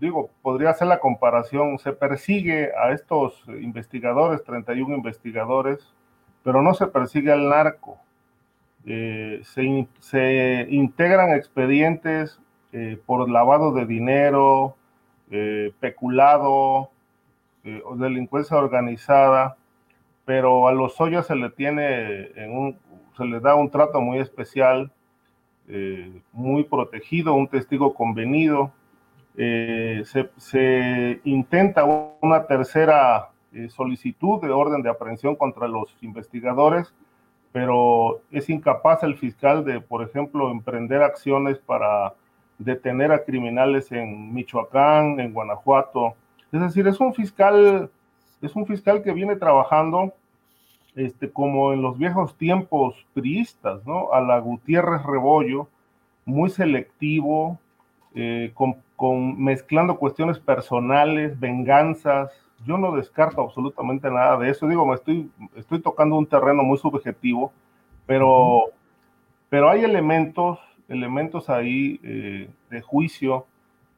digo, 0.00 0.30
podría 0.40 0.70
hacer 0.70 0.88
la 0.88 0.98
comparación. 0.98 1.78
Se 1.78 1.92
persigue 1.92 2.70
a 2.74 2.92
estos 2.92 3.44
investigadores, 3.48 4.42
31 4.42 4.96
investigadores, 4.96 5.92
pero 6.42 6.62
no 6.62 6.72
se 6.72 6.86
persigue 6.86 7.32
al 7.32 7.50
narco. 7.50 7.98
Eh, 8.86 9.42
se, 9.42 10.66
integran 10.70 11.34
expedientes 11.34 12.40
eh, 12.72 12.98
por 13.04 13.28
lavado 13.28 13.72
de 13.74 13.84
dinero, 13.84 14.76
peculado 15.80 16.90
delincuencia 17.96 18.56
organizada, 18.56 19.56
pero 20.24 20.68
a 20.68 20.72
los 20.72 21.00
hoyos 21.00 21.26
se 21.26 21.34
le 21.34 21.50
tiene 21.50 22.30
en 22.36 22.56
un, 22.56 22.78
se 23.16 23.24
le 23.24 23.40
da 23.40 23.54
un 23.54 23.70
trato 23.70 24.00
muy 24.00 24.18
especial, 24.18 24.90
muy 26.32 26.64
protegido, 26.64 27.34
un 27.34 27.48
testigo 27.48 27.94
convenido. 27.94 28.72
Se, 29.36 30.30
se 30.36 31.20
intenta 31.24 31.84
una 32.20 32.46
tercera 32.46 33.30
eh, 33.54 33.68
solicitud 33.68 34.40
de 34.40 34.50
orden 34.50 34.82
de 34.82 34.90
aprehensión 34.90 35.36
contra 35.36 35.68
los 35.68 35.96
investigadores, 36.00 36.92
pero 37.52 38.20
es 38.32 38.50
incapaz 38.50 39.04
el 39.04 39.16
fiscal 39.16 39.64
de, 39.64 39.80
por 39.80 40.02
ejemplo, 40.02 40.50
emprender 40.50 41.04
acciones 41.04 41.58
para 41.58 42.14
detener 42.58 43.12
a 43.12 43.22
criminales 43.22 43.92
en 43.92 44.34
Michoacán, 44.34 45.20
en 45.20 45.32
Guanajuato. 45.32 46.14
Es 46.50 46.60
decir, 46.62 46.88
es 46.88 46.98
un 46.98 47.14
fiscal, 47.14 47.90
es 48.42 48.56
un 48.56 48.66
fiscal 48.66 49.04
que 49.04 49.12
viene 49.12 49.36
trabajando 49.36 50.12
este, 50.96 51.30
como 51.30 51.72
en 51.72 51.82
los 51.82 51.98
viejos 51.98 52.36
tiempos 52.36 52.94
priistas, 53.14 53.84
¿no? 53.86 54.12
A 54.12 54.20
la 54.20 54.38
Gutiérrez 54.38 55.02
Rebollo, 55.02 55.68
muy 56.24 56.50
selectivo, 56.50 57.58
eh, 58.14 58.52
con, 58.54 59.42
mezclando 59.42 59.98
cuestiones 59.98 60.38
personales, 60.38 61.38
venganzas, 61.38 62.30
yo 62.64 62.78
no 62.78 62.94
descarto 62.94 63.42
absolutamente 63.42 64.08
nada 64.08 64.38
de 64.38 64.50
eso. 64.50 64.68
Digo, 64.68 64.86
me 64.86 64.94
estoy, 64.94 65.30
estoy 65.56 65.80
tocando 65.80 66.16
un 66.16 66.26
terreno 66.26 66.62
muy 66.62 66.78
subjetivo, 66.78 67.52
pero, 68.06 68.66
pero 69.50 69.68
hay 69.68 69.82
elementos, 69.84 70.60
elementos 70.88 71.50
ahí 71.50 72.00
eh, 72.04 72.48
de 72.70 72.80
juicio 72.80 73.46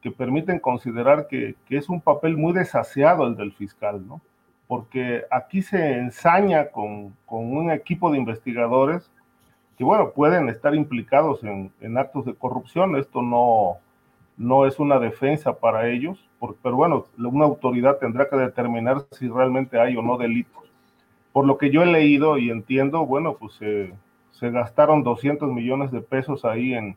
que 0.01 0.11
permiten 0.11 0.59
considerar 0.59 1.29
que, 1.29 1.55
que, 1.67 1.77
es 1.77 1.89
un 1.89 2.01
papel 2.01 2.37
muy 2.37 2.53
desaseado 2.53 3.27
el 3.27 3.37
del 3.37 3.53
fiscal, 3.53 4.07
¿no? 4.07 4.21
Porque 4.69 5.25
aquí 5.31 5.63
se 5.63 5.99
ensaña 5.99 6.69
con, 6.69 7.15
con 7.25 7.57
un 7.57 7.71
equipo 7.71 8.11
de 8.11 8.19
investigadores 8.19 9.11
que, 9.79 9.85
bueno, 9.85 10.11
pueden 10.11 10.49
estar 10.49 10.75
implicados 10.75 11.45
en, 11.45 11.71
en 11.81 11.99
actos 11.99 12.25
de 12.25 12.35
corrupción. 12.35 12.97
Esto 12.97 13.23
no, 13.23 13.77
no 14.37 14.67
es 14.67 14.79
una 14.79 14.99
defensa 14.99 15.59
para 15.59 15.89
ellos, 15.89 16.29
pero 16.63 16.77
bueno, 16.77 17.07
una 17.19 17.45
autoridad 17.45 17.99
tendrá 17.99 18.29
que 18.29 18.37
determinar 18.37 19.07
si 19.13 19.29
realmente 19.29 19.79
hay 19.79 19.97
o 19.97 20.03
no 20.03 20.17
delitos. 20.17 20.65
Por 21.33 21.47
lo 21.47 21.59
que 21.59 21.71
yo 21.71 21.83
he 21.83 21.87
leído 21.87 22.39
y 22.39 22.51
entiendo, 22.51 23.07
bueno, 23.07 23.35
pues 23.35 23.55
se 23.55 24.51
gastaron 24.51 25.03
200 25.03 25.53
millones 25.53 25.91
de 25.91 26.01
pesos 26.01 26.45
ahí 26.45 26.75
en, 26.75 26.97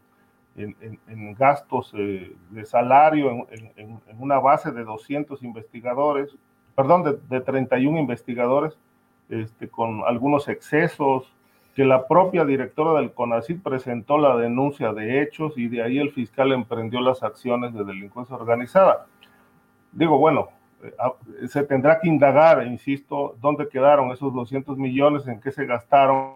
en, 0.56 1.34
gastos 1.36 1.94
eh, 1.96 2.36
de 2.50 2.66
salario, 2.66 3.48
en, 3.52 4.00
una 4.18 4.40
base 4.40 4.72
de 4.72 4.84
200 4.84 5.42
investigadores, 5.44 6.36
perdón, 6.79 7.03
de, 7.03 7.17
de 7.27 7.41
31 7.41 8.00
investigadores, 8.00 8.79
este, 9.27 9.67
con 9.67 10.03
algunos 10.07 10.48
excesos, 10.48 11.29
que 11.75 11.83
la 11.83 12.07
propia 12.07 12.45
directora 12.45 13.01
del 13.01 13.12
CONACYT 13.12 13.62
presentó 13.62 14.17
la 14.17 14.38
denuncia 14.38 14.93
de 14.93 15.21
hechos 15.21 15.57
y 15.57 15.67
de 15.67 15.83
ahí 15.83 15.98
el 15.98 16.12
fiscal 16.12 16.53
emprendió 16.53 17.01
las 17.01 17.21
acciones 17.21 17.74
de 17.74 17.83
delincuencia 17.83 18.33
organizada. 18.33 19.07
Digo, 19.91 20.19
bueno, 20.19 20.48
eh, 20.81 20.93
ah, 21.00 21.15
se 21.50 21.63
tendrá 21.63 22.00
que 22.00 22.07
indagar, 22.07 22.65
insisto, 22.65 23.36
dónde 23.41 23.67
quedaron 23.67 24.12
esos 24.12 24.33
200 24.33 24.77
millones, 24.77 25.27
en 25.27 25.41
qué 25.41 25.51
se 25.51 25.65
gastaron, 25.65 26.36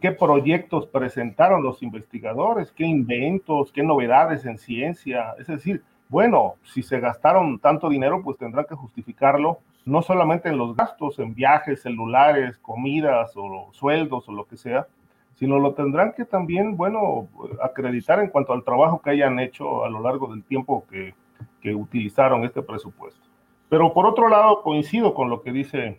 qué 0.00 0.12
proyectos 0.12 0.86
presentaron 0.86 1.62
los 1.62 1.82
investigadores, 1.82 2.72
qué 2.72 2.86
inventos, 2.86 3.70
qué 3.70 3.82
novedades 3.82 4.46
en 4.46 4.56
ciencia. 4.56 5.34
Es 5.38 5.48
decir, 5.48 5.82
bueno, 6.10 6.56
si 6.64 6.82
se 6.82 6.98
gastaron 6.98 7.60
tanto 7.60 7.88
dinero, 7.88 8.20
pues 8.22 8.36
tendrán 8.36 8.66
que 8.68 8.74
justificarlo 8.74 9.58
no 9.84 10.02
solamente 10.02 10.48
en 10.48 10.58
los 10.58 10.76
gastos, 10.76 11.18
en 11.20 11.34
viajes, 11.34 11.82
celulares, 11.82 12.58
comidas 12.58 13.32
o 13.36 13.68
sueldos 13.72 14.28
o 14.28 14.32
lo 14.32 14.44
que 14.44 14.56
sea, 14.56 14.86
sino 15.36 15.58
lo 15.58 15.72
tendrán 15.72 16.12
que 16.12 16.24
también, 16.24 16.76
bueno, 16.76 17.28
acreditar 17.62 18.20
en 18.20 18.28
cuanto 18.28 18.52
al 18.52 18.64
trabajo 18.64 19.00
que 19.00 19.10
hayan 19.10 19.38
hecho 19.38 19.84
a 19.84 19.88
lo 19.88 20.00
largo 20.00 20.28
del 20.28 20.44
tiempo 20.44 20.84
que, 20.90 21.14
utilizaron 21.74 22.44
este 22.44 22.62
presupuesto. 22.62 23.20
Pero 23.68 23.92
por 23.92 24.06
otro 24.06 24.28
lado, 24.28 24.62
coincido 24.62 25.14
con 25.14 25.28
lo 25.28 25.42
que 25.42 25.52
dice 25.52 25.98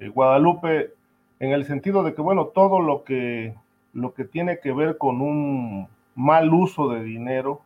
eh, 0.00 0.08
Guadalupe 0.08 0.92
en 1.40 1.52
el 1.52 1.64
sentido 1.64 2.02
de 2.02 2.14
que, 2.14 2.20
bueno, 2.20 2.46
todo 2.46 2.80
lo 2.80 3.04
que, 3.04 3.54
lo 3.94 4.12
que 4.12 4.24
tiene 4.24 4.60
que 4.60 4.72
ver 4.72 4.98
con 4.98 5.22
un 5.22 5.88
mal 6.14 6.52
uso 6.52 6.90
de 6.90 7.02
dinero, 7.02 7.62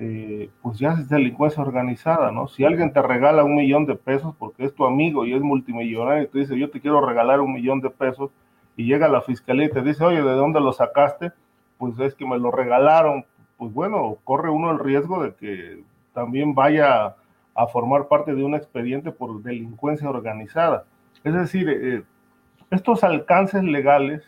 eh, 0.00 0.48
pues 0.62 0.78
ya 0.78 0.92
es 0.92 1.08
delincuencia 1.08 1.60
organizada, 1.60 2.30
¿no? 2.30 2.46
Si 2.46 2.64
alguien 2.64 2.92
te 2.92 3.02
regala 3.02 3.42
un 3.42 3.56
millón 3.56 3.84
de 3.84 3.96
pesos 3.96 4.32
porque 4.38 4.64
es 4.64 4.72
tu 4.72 4.84
amigo 4.84 5.26
y 5.26 5.34
es 5.34 5.40
multimillonario 5.40 6.22
y 6.22 6.28
te 6.28 6.38
dice, 6.38 6.56
yo 6.56 6.70
te 6.70 6.80
quiero 6.80 7.04
regalar 7.04 7.40
un 7.40 7.52
millón 7.52 7.80
de 7.80 7.90
pesos 7.90 8.30
y 8.76 8.86
llega 8.86 9.08
la 9.08 9.22
fiscalía 9.22 9.66
y 9.66 9.70
te 9.70 9.82
dice, 9.82 10.04
oye, 10.04 10.22
¿de 10.22 10.34
dónde 10.34 10.60
lo 10.60 10.72
sacaste? 10.72 11.32
Pues 11.78 11.98
es 11.98 12.14
que 12.14 12.24
me 12.24 12.38
lo 12.38 12.52
regalaron. 12.52 13.24
Pues 13.56 13.72
bueno, 13.74 14.18
corre 14.22 14.50
uno 14.50 14.70
el 14.70 14.78
riesgo 14.78 15.20
de 15.20 15.34
que 15.34 15.82
también 16.14 16.54
vaya 16.54 17.16
a 17.56 17.66
formar 17.66 18.06
parte 18.06 18.36
de 18.36 18.44
un 18.44 18.54
expediente 18.54 19.10
por 19.10 19.42
delincuencia 19.42 20.08
organizada. 20.08 20.84
Es 21.24 21.34
decir, 21.34 21.68
eh, 21.68 22.04
estos 22.70 23.02
alcances 23.02 23.64
legales 23.64 24.22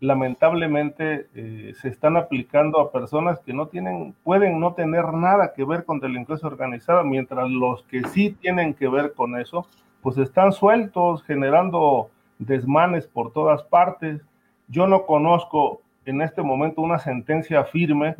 lamentablemente 0.00 1.26
eh, 1.34 1.72
se 1.80 1.88
están 1.88 2.16
aplicando 2.16 2.80
a 2.80 2.92
personas 2.92 3.40
que 3.40 3.52
no 3.52 3.68
tienen, 3.68 4.14
pueden 4.24 4.60
no 4.60 4.74
tener 4.74 5.12
nada 5.12 5.52
que 5.54 5.64
ver 5.64 5.84
con 5.84 6.00
delincuencia 6.00 6.48
organizada, 6.48 7.02
mientras 7.02 7.48
los 7.48 7.82
que 7.84 8.04
sí 8.08 8.36
tienen 8.40 8.74
que 8.74 8.88
ver 8.88 9.14
con 9.14 9.38
eso, 9.40 9.66
pues 10.02 10.18
están 10.18 10.52
sueltos, 10.52 11.22
generando 11.24 12.10
desmanes 12.38 13.06
por 13.06 13.32
todas 13.32 13.62
partes. 13.64 14.20
Yo 14.68 14.86
no 14.86 15.06
conozco 15.06 15.80
en 16.04 16.20
este 16.20 16.42
momento 16.42 16.82
una 16.82 16.98
sentencia 16.98 17.64
firme 17.64 18.16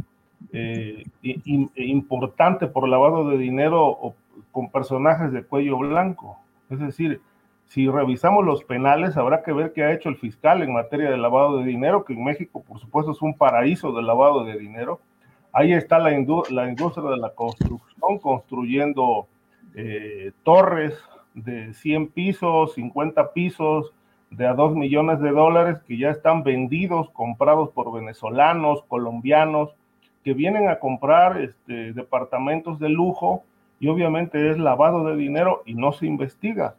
eh, 0.52 1.04
importante 1.76 2.66
por 2.66 2.88
lavado 2.88 3.28
de 3.28 3.38
dinero 3.38 3.86
o 3.86 4.14
con 4.50 4.70
personajes 4.70 5.32
de 5.32 5.44
cuello 5.44 5.78
blanco. 5.78 6.38
Es 6.70 6.80
decir, 6.80 7.20
si 7.66 7.88
revisamos 7.88 8.44
los 8.44 8.64
penales, 8.64 9.16
habrá 9.16 9.42
que 9.42 9.52
ver 9.52 9.72
qué 9.72 9.84
ha 9.84 9.92
hecho 9.92 10.08
el 10.08 10.16
fiscal 10.16 10.62
en 10.62 10.72
materia 10.72 11.10
de 11.10 11.16
lavado 11.16 11.58
de 11.58 11.64
dinero, 11.64 12.04
que 12.04 12.12
en 12.12 12.24
México, 12.24 12.62
por 12.66 12.78
supuesto, 12.78 13.12
es 13.12 13.22
un 13.22 13.36
paraíso 13.36 13.92
del 13.92 14.06
lavado 14.06 14.44
de 14.44 14.58
dinero. 14.58 15.00
Ahí 15.52 15.72
está 15.72 15.98
la, 15.98 16.10
la 16.50 16.68
industria 16.68 17.10
de 17.10 17.16
la 17.16 17.30
construcción, 17.30 18.18
construyendo 18.18 19.26
eh, 19.74 20.32
torres 20.42 20.98
de 21.34 21.74
100 21.74 22.08
pisos, 22.08 22.74
50 22.74 23.32
pisos, 23.32 23.92
de 24.30 24.46
a 24.46 24.54
2 24.54 24.74
millones 24.74 25.20
de 25.20 25.30
dólares, 25.30 25.78
que 25.86 25.98
ya 25.98 26.10
están 26.10 26.42
vendidos, 26.42 27.10
comprados 27.10 27.70
por 27.70 27.92
venezolanos, 27.92 28.84
colombianos, 28.88 29.74
que 30.24 30.34
vienen 30.34 30.68
a 30.68 30.78
comprar 30.78 31.40
este, 31.40 31.92
departamentos 31.92 32.78
de 32.78 32.88
lujo 32.88 33.44
y 33.78 33.88
obviamente 33.88 34.50
es 34.50 34.58
lavado 34.58 35.04
de 35.04 35.16
dinero 35.16 35.62
y 35.66 35.74
no 35.74 35.92
se 35.92 36.06
investiga. 36.06 36.74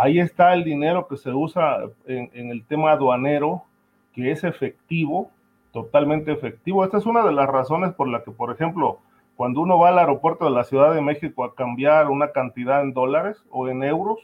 Ahí 0.00 0.20
está 0.20 0.54
el 0.54 0.62
dinero 0.62 1.08
que 1.08 1.16
se 1.16 1.32
usa 1.32 1.80
en, 2.06 2.52
el 2.52 2.64
tema 2.64 2.92
aduanero, 2.92 3.64
que 4.12 4.30
es 4.30 4.44
efectivo, 4.44 5.32
totalmente 5.72 6.30
efectivo. 6.30 6.84
Esta 6.84 6.98
es 6.98 7.06
una 7.06 7.24
de 7.24 7.32
las 7.32 7.48
razones 7.48 7.94
por 7.94 8.06
la 8.06 8.22
que, 8.22 8.30
por 8.30 8.52
ejemplo, 8.52 9.00
cuando 9.34 9.60
uno 9.60 9.76
va 9.76 9.88
al 9.88 9.98
aeropuerto 9.98 10.44
de 10.44 10.52
la 10.52 10.62
Ciudad 10.62 10.94
de 10.94 11.00
México 11.00 11.42
a 11.42 11.52
cambiar 11.52 12.10
una 12.10 12.30
cantidad 12.30 12.80
en 12.80 12.92
dólares 12.92 13.44
o 13.50 13.66
en 13.68 13.82
euros, 13.82 14.20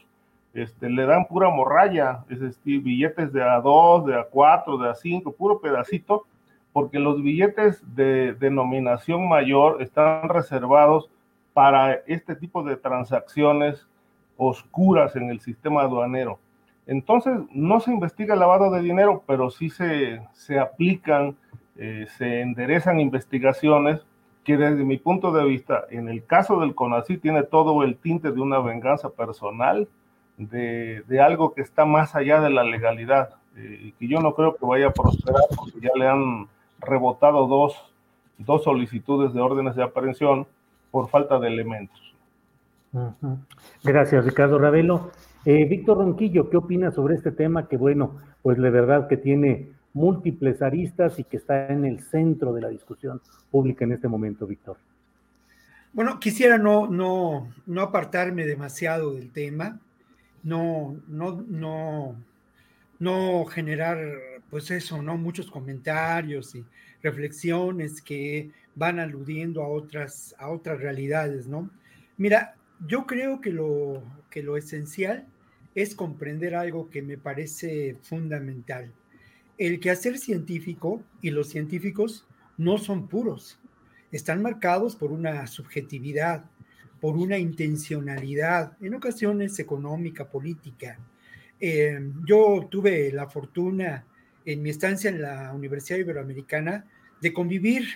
este, 0.53 0.89
le 0.89 1.05
dan 1.05 1.25
pura 1.25 1.49
morralla, 1.49 2.23
es 2.29 2.39
decir, 2.39 2.81
billetes 2.81 3.33
de 3.33 3.43
A2, 3.43 4.05
de 4.05 4.15
A4, 4.15 4.81
de 4.81 4.89
A5, 4.91 5.35
puro 5.35 5.59
pedacito, 5.59 6.25
porque 6.71 6.99
los 6.99 7.21
billetes 7.21 7.83
de 7.97 8.31
denominación 8.31 9.27
mayor 9.27 9.81
están 9.81 10.29
reservados 10.29 11.09
para 11.51 11.95
este 12.07 12.33
tipo 12.37 12.63
de 12.63 12.77
transacciones 12.77 13.85
oscuras 14.37 15.15
en 15.15 15.29
el 15.29 15.39
sistema 15.39 15.81
aduanero. 15.81 16.39
Entonces, 16.87 17.33
no 17.51 17.79
se 17.79 17.91
investiga 17.91 18.35
el 18.35 18.39
lavado 18.39 18.71
de 18.71 18.81
dinero, 18.81 19.23
pero 19.25 19.49
sí 19.49 19.69
se, 19.69 20.21
se 20.33 20.59
aplican, 20.59 21.35
eh, 21.77 22.05
se 22.17 22.41
enderezan 22.41 22.99
investigaciones 22.99 24.05
que 24.43 24.57
desde 24.57 24.83
mi 24.83 24.97
punto 24.97 25.31
de 25.31 25.43
vista, 25.43 25.85
en 25.89 26.07
el 26.07 26.23
caso 26.23 26.59
del 26.59 26.75
CONACYT, 26.75 27.21
tiene 27.21 27.43
todo 27.43 27.81
el 27.83 27.97
tinte 27.97 28.31
de 28.31 28.39
una 28.39 28.59
venganza 28.59 29.09
personal, 29.09 29.87
de, 30.37 31.01
de 31.07 31.21
algo 31.21 31.53
que 31.53 31.61
está 31.61 31.85
más 31.85 32.15
allá 32.15 32.41
de 32.41 32.51
la 32.51 32.63
legalidad, 32.63 33.35
eh, 33.57 33.79
y 33.85 33.91
que 33.93 34.07
yo 34.07 34.19
no 34.19 34.35
creo 34.35 34.55
que 34.55 34.65
vaya 34.65 34.87
a 34.87 34.93
prosperar 34.93 35.41
porque 35.55 35.79
ya 35.81 35.91
le 35.95 36.07
han 36.07 36.47
rebotado 36.79 37.47
dos, 37.47 37.75
dos 38.37 38.63
solicitudes 38.63 39.33
de 39.33 39.41
órdenes 39.41 39.75
de 39.75 39.83
aprehensión 39.83 40.45
por 40.91 41.09
falta 41.09 41.39
de 41.39 41.47
elementos. 41.47 42.04
Gracias, 43.83 44.25
Ricardo 44.25 44.59
Ravelo. 44.59 45.11
Eh, 45.45 45.65
Víctor 45.65 45.97
Ronquillo, 45.97 46.49
¿qué 46.49 46.57
opina 46.57 46.91
sobre 46.91 47.15
este 47.15 47.31
tema 47.31 47.67
que, 47.67 47.77
bueno, 47.77 48.19
pues 48.41 48.57
de 48.57 48.69
verdad 48.69 49.07
que 49.07 49.17
tiene 49.17 49.73
múltiples 49.93 50.61
aristas 50.61 51.19
y 51.19 51.23
que 51.23 51.37
está 51.37 51.67
en 51.67 51.85
el 51.85 52.01
centro 52.01 52.53
de 52.53 52.61
la 52.61 52.69
discusión 52.69 53.21
pública 53.51 53.85
en 53.85 53.93
este 53.93 54.07
momento, 54.07 54.47
Víctor? 54.47 54.77
Bueno, 55.93 56.19
quisiera 56.19 56.57
no, 56.57 56.87
no, 56.87 57.53
no 57.65 57.81
apartarme 57.81 58.45
demasiado 58.45 59.13
del 59.13 59.31
tema, 59.31 59.79
no, 60.43 60.97
no, 61.07 61.41
no, 61.47 62.15
no 62.99 63.45
generar, 63.45 63.97
pues 64.49 64.71
eso, 64.71 65.01
¿no? 65.01 65.15
Muchos 65.15 65.49
comentarios 65.49 66.55
y 66.55 66.65
reflexiones 67.01 68.01
que 68.01 68.51
van 68.75 68.99
aludiendo 68.99 69.63
a 69.63 69.69
otras, 69.69 70.35
a 70.37 70.49
otras 70.49 70.79
realidades, 70.81 71.47
¿no? 71.47 71.69
Mira, 72.17 72.55
yo 72.87 73.05
creo 73.05 73.41
que 73.41 73.51
lo, 73.51 74.03
que 74.29 74.43
lo 74.43 74.57
esencial 74.57 75.27
es 75.75 75.95
comprender 75.95 76.55
algo 76.55 76.89
que 76.89 77.01
me 77.01 77.17
parece 77.17 77.97
fundamental. 78.01 78.91
El 79.57 79.79
quehacer 79.79 80.17
científico 80.17 81.01
y 81.21 81.31
los 81.31 81.49
científicos 81.49 82.25
no 82.57 82.77
son 82.77 83.07
puros, 83.07 83.59
están 84.11 84.41
marcados 84.41 84.95
por 84.95 85.11
una 85.11 85.45
subjetividad, 85.47 86.45
por 87.01 87.17
una 87.17 87.37
intencionalidad, 87.37 88.77
en 88.81 88.95
ocasiones 88.95 89.59
económica, 89.59 90.29
política. 90.29 90.97
Eh, 91.59 91.99
yo 92.25 92.67
tuve 92.69 93.11
la 93.11 93.27
fortuna 93.27 94.05
en 94.45 94.61
mi 94.61 94.69
estancia 94.69 95.09
en 95.09 95.21
la 95.21 95.53
Universidad 95.53 95.99
Iberoamericana 95.99 96.85
de 97.21 97.33
convivir 97.33 97.87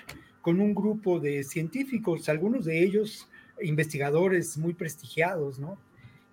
con 0.42 0.60
un 0.60 0.74
grupo 0.74 1.20
de 1.20 1.44
científicos, 1.44 2.28
algunos 2.28 2.66
de 2.66 2.84
ellos 2.84 3.29
investigadores 3.62 4.58
muy 4.58 4.74
prestigiados, 4.74 5.60
¿no? 5.60 5.80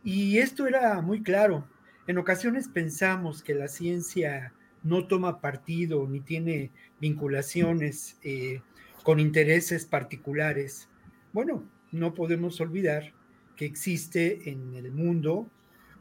Y 0.05 0.39
esto 0.39 0.67
era 0.67 1.01
muy 1.01 1.23
claro. 1.23 1.67
En 2.07 2.19
ocasiones 2.19 2.69
pensamos 2.69 3.43
que 3.43 3.55
la 3.55 3.69
ciencia 3.69 4.53
no 4.83 5.07
toma 5.07 5.41
partido 5.41 6.07
ni 6.07 6.21
tiene 6.21 6.71
vinculaciones 7.01 8.17
eh, 8.23 8.61
con 9.03 9.19
intereses 9.19 9.85
particulares. 9.85 10.89
Bueno, 11.33 11.65
no 11.91 12.15
podemos 12.15 12.61
olvidar 12.61 13.13
que 13.57 13.65
existe 13.65 14.49
en 14.51 14.75
el 14.75 14.93
mundo 14.93 15.51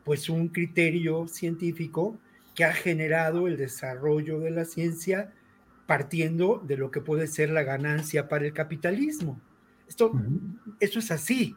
pues 0.04 0.30
un 0.30 0.50
criterio 0.50 1.28
científico 1.28 2.20
que 2.54 2.64
ha 2.64 2.74
generado 2.74 3.48
el 3.48 3.58
desarrollo 3.58 4.40
de 4.40 4.52
la 4.52 4.66
ciencia 4.66 5.34
partiendo 5.88 6.62
de 6.66 6.78
lo 6.78 6.92
que 6.92 7.02
puede 7.02 7.28
ser 7.28 7.50
la 7.50 7.64
ganancia 7.64 8.28
para 8.28 8.46
el 8.46 8.54
capitalismo. 8.54 9.40
Esto, 9.88 10.12
Eso 10.80 11.00
es 11.00 11.12
así. 11.12 11.56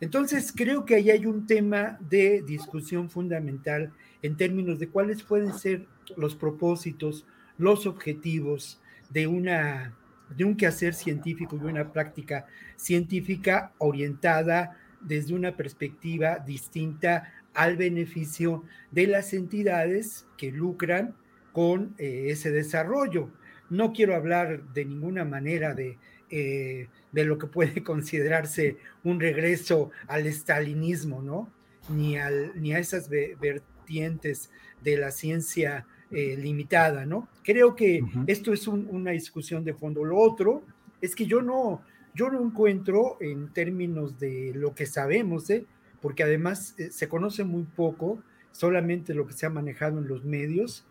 Entonces, 0.00 0.52
creo 0.54 0.84
que 0.84 0.96
ahí 0.96 1.10
hay 1.10 1.26
un 1.26 1.46
tema 1.46 1.96
de 2.10 2.42
discusión 2.42 3.08
fundamental 3.08 3.92
en 4.20 4.36
términos 4.36 4.78
de 4.78 4.88
cuáles 4.88 5.22
pueden 5.22 5.52
ser 5.52 5.86
los 6.16 6.34
propósitos, 6.34 7.24
los 7.56 7.86
objetivos 7.86 8.80
de, 9.10 9.28
una, 9.28 9.94
de 10.36 10.44
un 10.44 10.56
quehacer 10.56 10.94
científico 10.94 11.56
y 11.56 11.64
una 11.64 11.92
práctica 11.92 12.46
científica 12.76 13.72
orientada 13.78 14.76
desde 15.00 15.34
una 15.34 15.56
perspectiva 15.56 16.38
distinta 16.38 17.32
al 17.54 17.76
beneficio 17.76 18.64
de 18.90 19.06
las 19.06 19.32
entidades 19.34 20.26
que 20.36 20.50
lucran 20.50 21.14
con 21.52 21.94
eh, 21.98 22.26
ese 22.28 22.50
desarrollo. 22.50 23.30
No 23.70 23.92
quiero 23.92 24.16
hablar 24.16 24.64
de 24.72 24.84
ninguna 24.84 25.24
manera 25.24 25.74
de 25.74 25.98
eh, 26.32 26.88
de 27.12 27.24
lo 27.24 27.38
que 27.38 27.46
puede 27.46 27.82
considerarse 27.84 28.78
un 29.04 29.20
regreso 29.20 29.90
al 30.08 30.26
estalinismo, 30.26 31.22
¿no? 31.22 31.48
Ni, 31.88 32.16
al, 32.16 32.60
ni 32.60 32.72
a 32.72 32.78
esas 32.78 33.08
vertientes 33.08 34.50
de 34.82 34.96
la 34.96 35.10
ciencia 35.10 35.86
eh, 36.10 36.36
limitada, 36.36 37.06
¿no? 37.06 37.28
Creo 37.44 37.74
que 37.74 38.02
esto 38.26 38.52
es 38.52 38.66
una 38.66 39.12
discusión 39.12 39.64
de 39.64 39.74
fondo. 39.74 40.04
Lo 40.04 40.18
otro 40.18 40.62
es 41.00 41.14
que 41.14 41.26
yo 41.26 41.42
no, 41.42 41.82
yo 42.14 42.30
no 42.30 42.42
encuentro 42.42 43.16
en 43.20 43.52
términos 43.52 44.18
de 44.18 44.52
lo 44.54 44.74
que 44.74 44.86
sabemos, 44.86 45.48
¿eh? 45.50 45.64
porque 46.00 46.22
además 46.22 46.74
eh, 46.78 46.90
se 46.90 47.08
conoce 47.08 47.44
muy 47.44 47.62
poco, 47.62 48.22
solamente 48.50 49.14
lo 49.14 49.26
que 49.26 49.32
se 49.32 49.46
ha 49.46 49.50
manejado 49.50 49.98
en 49.98 50.08
los 50.08 50.24
medios, 50.24 50.84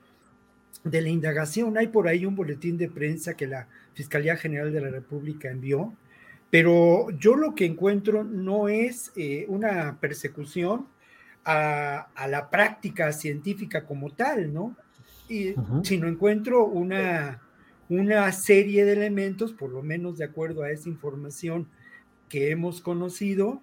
de 0.83 1.01
la 1.01 1.09
indagación. 1.09 1.77
Hay 1.77 1.87
por 1.87 2.07
ahí 2.07 2.25
un 2.25 2.35
boletín 2.35 2.77
de 2.77 2.89
prensa 2.89 3.35
que 3.35 3.47
la 3.47 3.67
Fiscalía 3.93 4.37
General 4.37 4.71
de 4.71 4.81
la 4.81 4.89
República 4.89 5.49
envió, 5.49 5.93
pero 6.49 7.09
yo 7.11 7.35
lo 7.35 7.55
que 7.55 7.65
encuentro 7.65 8.23
no 8.23 8.67
es 8.67 9.11
eh, 9.15 9.45
una 9.47 9.99
persecución 9.99 10.87
a, 11.45 12.07
la 12.27 12.49
práctica 12.49 13.11
científica 13.13 13.85
como 13.85 14.11
tal, 14.11 14.53
¿no? 14.53 14.75
Y, 15.27 15.55
Sino 15.83 16.07
encuentro 16.07 16.65
una, 16.65 17.41
una 17.89 18.31
serie 18.31 18.83
de 18.85 18.93
elementos, 18.93 19.53
por 19.53 19.69
lo 19.69 19.81
menos 19.81 20.17
de 20.17 20.25
acuerdo 20.25 20.63
a 20.63 20.71
esa 20.71 20.89
información 20.89 21.67
que 22.27 22.51
hemos 22.51 22.81
conocido, 22.81 23.61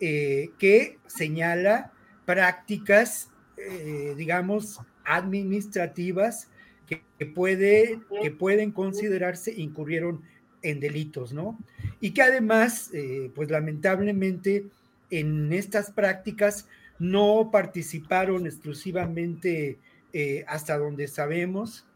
eh, 0.00 0.50
que 0.58 0.98
señala 1.06 1.92
prácticas, 2.24 3.30
eh, 3.56 4.14
digamos, 4.16 4.80
administrativas 5.04 6.48
que, 6.86 7.26
puede, 7.26 8.00
que 8.22 8.30
pueden 8.30 8.70
considerarse 8.70 9.52
incurrieron 9.52 10.22
en 10.62 10.80
delitos, 10.80 11.32
¿no? 11.32 11.58
Y 12.00 12.12
que 12.12 12.22
además, 12.22 12.90
eh, 12.92 13.30
pues 13.34 13.50
lamentablemente, 13.50 14.66
en 15.10 15.52
estas 15.52 15.90
prácticas 15.90 16.68
no 16.98 17.50
participaron 17.52 18.46
exclusivamente, 18.46 19.78
eh, 20.12 20.44
hasta 20.48 20.78
donde 20.78 21.06
sabemos, 21.08 21.86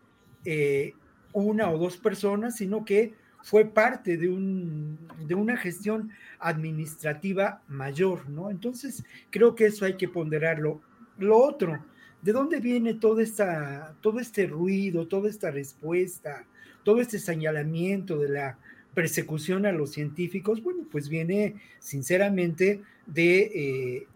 eh, 0.45 0.95
una 1.33 1.71
o 1.71 1.79
dos 1.79 1.97
personas, 1.97 2.57
sino 2.57 2.85
que 2.85 3.15
fue 3.43 3.65
parte 3.65 4.17
de, 4.17 4.29
un, 4.29 4.99
de 5.27 5.35
una 5.35 5.57
gestión 5.57 6.11
administrativa 6.39 7.63
mayor, 7.69 8.29
¿no? 8.29 8.51
Entonces, 8.51 9.05
creo 9.31 9.55
que 9.55 9.67
eso 9.67 9.85
hay 9.85 9.97
que 9.97 10.09
ponderarlo. 10.09 10.83
Lo 11.19 11.39
otro, 11.39 11.83
¿De 12.23 12.33
dónde 12.33 12.61
viene 12.61 12.95
todo, 12.95 13.21
esta, 13.21 13.95
todo 14.01 14.19
este 14.19 14.47
ruido, 14.47 15.07
toda 15.07 15.31
esta 15.31 15.51
respuesta, 15.51 16.45
todo 16.83 17.01
este 17.01 17.19
señalamiento 17.19 18.19
de 18.19 18.29
la 18.29 18.59
persecución 18.95 19.67
a 19.67 19.73
los 19.73 19.93
científicos? 19.93 20.63
Bueno, 20.63 20.85
pues 20.91 21.09
viene 21.09 21.55
sinceramente 21.79 22.83
de 23.07 23.41
eh, 23.41 24.07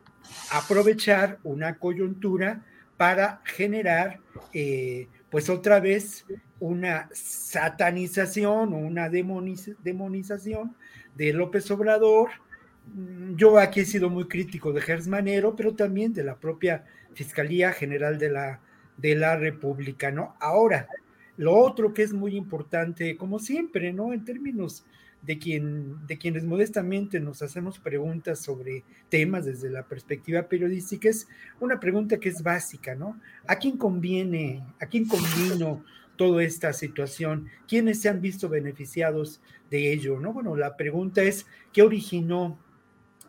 aprovechar 0.51 1.39
una 1.45 1.79
coyuntura 1.79 2.65
para 2.97 3.41
generar, 3.45 4.21
eh, 4.53 5.09
pues 5.31 5.49
otra 5.49 5.81
vez, 5.81 6.25
una 6.61 7.09
satanización 7.13 8.73
o 8.73 8.77
una 8.77 9.09
demonización 9.09 10.77
de 11.17 11.33
López 11.33 11.71
Obrador. 11.71 12.31
Yo 13.37 13.59
aquí 13.59 13.81
he 13.81 13.85
sido 13.85 14.11
muy 14.11 14.27
crítico 14.27 14.73
de 14.73 14.81
Gers 14.81 15.07
Manero, 15.09 15.57
pero 15.57 15.75
también 15.75 16.13
de 16.13 16.25
la 16.25 16.39
propia 16.39 16.85
Fiscalía 17.15 17.73
General 17.73 18.19
de 18.19 18.31
la, 18.31 18.61
de 18.97 19.15
la 19.15 19.37
República, 19.37 20.11
¿no? 20.11 20.35
Ahora, 20.41 20.89
Lo 21.37 21.57
otro 21.57 21.95
que 21.95 22.03
es 22.03 22.13
muy 22.13 22.37
importante, 22.37 23.17
como 23.17 23.39
siempre, 23.39 23.93
¿no? 23.93 24.13
En 24.13 24.25
términos 24.25 24.85
de, 25.23 25.39
quien, 25.39 26.07
de 26.07 26.19
quienes 26.19 26.45
modestamente 26.45 27.21
nos 27.21 27.43
hacemos 27.43 27.79
preguntas 27.79 28.41
sobre 28.41 28.85
temas 29.09 29.47
desde 29.47 29.71
la 29.71 29.85
perspectiva 29.85 30.43
periodística, 30.43 31.09
es 31.09 31.27
una 31.61 31.81
pregunta 31.81 32.19
que 32.19 32.29
es 32.29 32.43
básica, 32.43 32.95
¿no? 32.95 33.19
¿A 33.47 33.57
quién 33.57 33.79
conviene, 33.79 34.63
a 34.81 34.87
quién 34.87 35.07
convino 35.07 35.85
toda 36.17 36.43
esta 36.43 36.73
situación? 36.73 37.49
¿Quiénes 37.67 38.01
se 38.01 38.09
han 38.09 38.21
visto 38.21 38.49
beneficiados 38.49 39.41
de 39.71 39.93
ello, 39.93 40.21
no? 40.21 40.33
Bueno, 40.35 40.55
la 40.57 40.77
pregunta 40.77 41.23
es, 41.23 41.47
¿qué 41.73 41.83
originó 41.83 42.59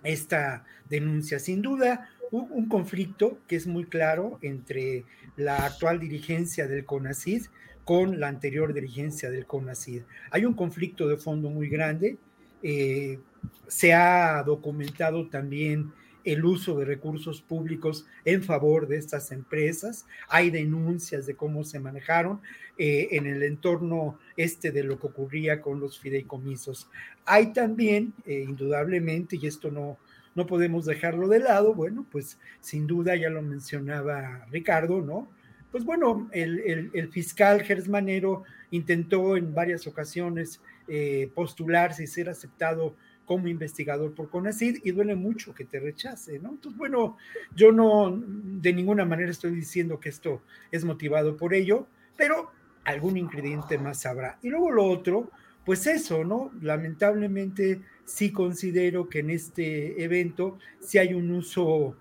esta 0.04 0.66
denuncia? 0.89 1.39
Sin 1.39 1.62
duda, 1.62 2.10
un 2.32 2.68
conflicto 2.68 3.38
que 3.48 3.56
es 3.56 3.68
muy 3.68 3.86
claro 3.86 4.39
entre 4.42 5.04
la 5.36 5.66
actual 5.66 6.00
dirigencia 6.00 6.68
del 6.68 6.84
CONACID 6.86 7.46
con 7.86 8.20
la 8.20 8.28
anterior 8.28 8.74
dirigencia 8.74 9.30
del 9.30 9.46
CONACID. 9.46 10.04
Hay 10.32 10.46
un 10.46 10.54
conflicto 10.54 11.08
de 11.08 11.18
fondo 11.18 11.50
muy 11.50 11.70
grande. 11.70 12.18
Eh, 12.62 13.20
se 13.68 13.94
ha 13.94 14.42
documentado 14.44 15.28
también 15.28 15.92
el 16.24 16.46
uso 16.46 16.78
de 16.78 16.86
recursos 16.86 17.42
públicos 17.42 18.06
en 18.26 18.44
favor 18.44 18.88
de 18.88 18.98
estas 18.98 19.32
empresas. 19.32 20.06
Hay 20.28 20.50
denuncias 20.50 21.26
de 21.26 21.36
cómo 21.36 21.64
se 21.64 21.80
manejaron 21.80 22.42
eh, 22.78 23.10
en 23.12 23.26
el 23.26 23.44
entorno 23.44 24.20
este 24.38 24.72
de 24.72 24.84
lo 24.84 25.00
que 25.00 25.08
ocurría 25.08 25.62
con 25.62 25.80
los 25.80 26.00
fideicomisos. 26.00 26.90
Hay 27.26 27.54
también, 27.54 28.14
eh, 28.26 28.46
indudablemente, 28.48 29.38
y 29.42 29.48
esto 29.48 29.72
no, 29.72 29.98
no 30.36 30.48
podemos 30.48 30.86
dejarlo 30.86 31.28
de 31.28 31.40
lado, 31.40 31.74
bueno, 31.74 32.06
pues 32.12 32.40
sin 32.60 32.88
duda 32.88 33.16
ya 33.16 33.30
lo 33.30 33.42
mencionaba 33.42 34.46
Ricardo, 34.52 35.02
¿no? 35.02 35.30
pues 35.74 35.86
bueno, 35.86 36.30
el, 36.34 37.10
fiscal 37.12 37.64
Gersmanero 37.64 38.44
intentó 38.70 39.36
en 39.36 39.56
varias 39.56 39.88
ocasiones 39.88 40.62
eh, 40.88 41.32
postularse 41.34 42.04
y 42.04 42.08
ser 42.08 42.30
aceptado 42.30 42.96
como 43.26 43.48
investigador 43.48 44.14
por 44.14 44.30
CONACID 44.30 44.80
y 44.84 44.92
duele 44.92 45.16
mucho 45.16 45.54
que 45.54 45.66
te 45.66 45.80
rechace, 45.80 46.40
¿no? 46.40 46.50
Entonces, 46.52 46.78
bueno, 46.78 47.18
yo 47.56 47.72
no 47.72 48.22
de 48.26 48.74
ninguna 48.74 49.06
manera 49.06 49.32
estoy 49.32 49.52
diciendo 49.52 50.00
que 50.00 50.10
esto 50.10 50.42
es 50.72 50.84
motivado 50.84 51.38
por 51.38 51.54
ello, 51.54 51.88
pero 52.18 52.52
algún 52.84 53.18
ingrediente 53.18 53.78
más 53.78 54.06
habrá. 54.06 54.40
Y 54.42 54.50
luego 54.50 54.72
lo 54.72 54.86
otro, 54.86 55.32
pues 55.66 55.88
eso, 55.88 56.24
¿no? 56.24 56.52
Lamentablemente 56.62 57.82
sí 58.06 58.32
considero 58.32 59.08
que 59.08 59.20
en 59.20 59.30
este 59.30 60.04
evento 60.04 60.60
sí 60.80 60.98
hay 60.98 61.14
un 61.14 61.32
uso 61.32 61.96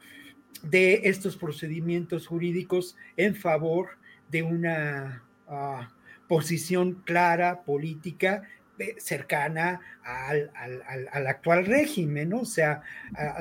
de 0.63 1.03
estos 1.05 1.37
procedimientos 1.37 2.27
jurídicos 2.27 2.97
en 3.17 3.35
favor 3.35 3.91
de 4.31 4.43
una 4.43 5.25
ah, 5.49 5.91
posición 6.29 7.03
clara, 7.05 7.63
política, 7.63 8.43
cercana 8.99 9.81
al, 10.03 10.51
actual 11.27 11.67
régimen, 11.67 12.31
¿no? 12.31 12.41
O 12.41 12.45
sea, 12.45 12.83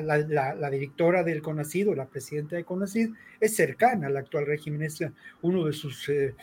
la, 0.00 0.70
directora 0.70 1.22
del 1.22 1.42
CONACID 1.42 1.88
o 1.88 1.94
la 1.94 2.06
presidenta 2.06 2.56
de 2.56 2.64
CONACID 2.64 3.10
es 3.40 3.56
cercana 3.56 4.08
al 4.08 4.16
actual 4.16 4.46
régimen, 4.46 4.82
es 4.82 5.04
uno 5.40 5.66
de 5.66 5.72
sus 5.72 6.08
eh, 6.08 6.34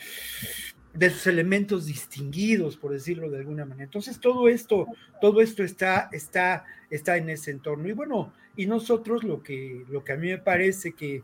de 0.92 1.10
sus 1.10 1.26
elementos 1.26 1.86
distinguidos, 1.86 2.76
por 2.76 2.92
decirlo 2.92 3.30
de 3.30 3.38
alguna 3.38 3.64
manera. 3.64 3.84
Entonces, 3.84 4.18
todo 4.18 4.48
esto, 4.48 4.86
todo 5.20 5.40
esto 5.40 5.62
está, 5.62 6.08
está, 6.12 6.64
está 6.90 7.16
en 7.16 7.30
ese 7.30 7.52
entorno. 7.52 7.88
Y 7.88 7.92
bueno, 7.92 8.32
y 8.56 8.66
nosotros 8.66 9.22
lo 9.22 9.42
que, 9.42 9.84
lo 9.88 10.02
que 10.02 10.12
a 10.12 10.16
mí 10.16 10.28
me 10.28 10.38
parece 10.38 10.92
que, 10.92 11.22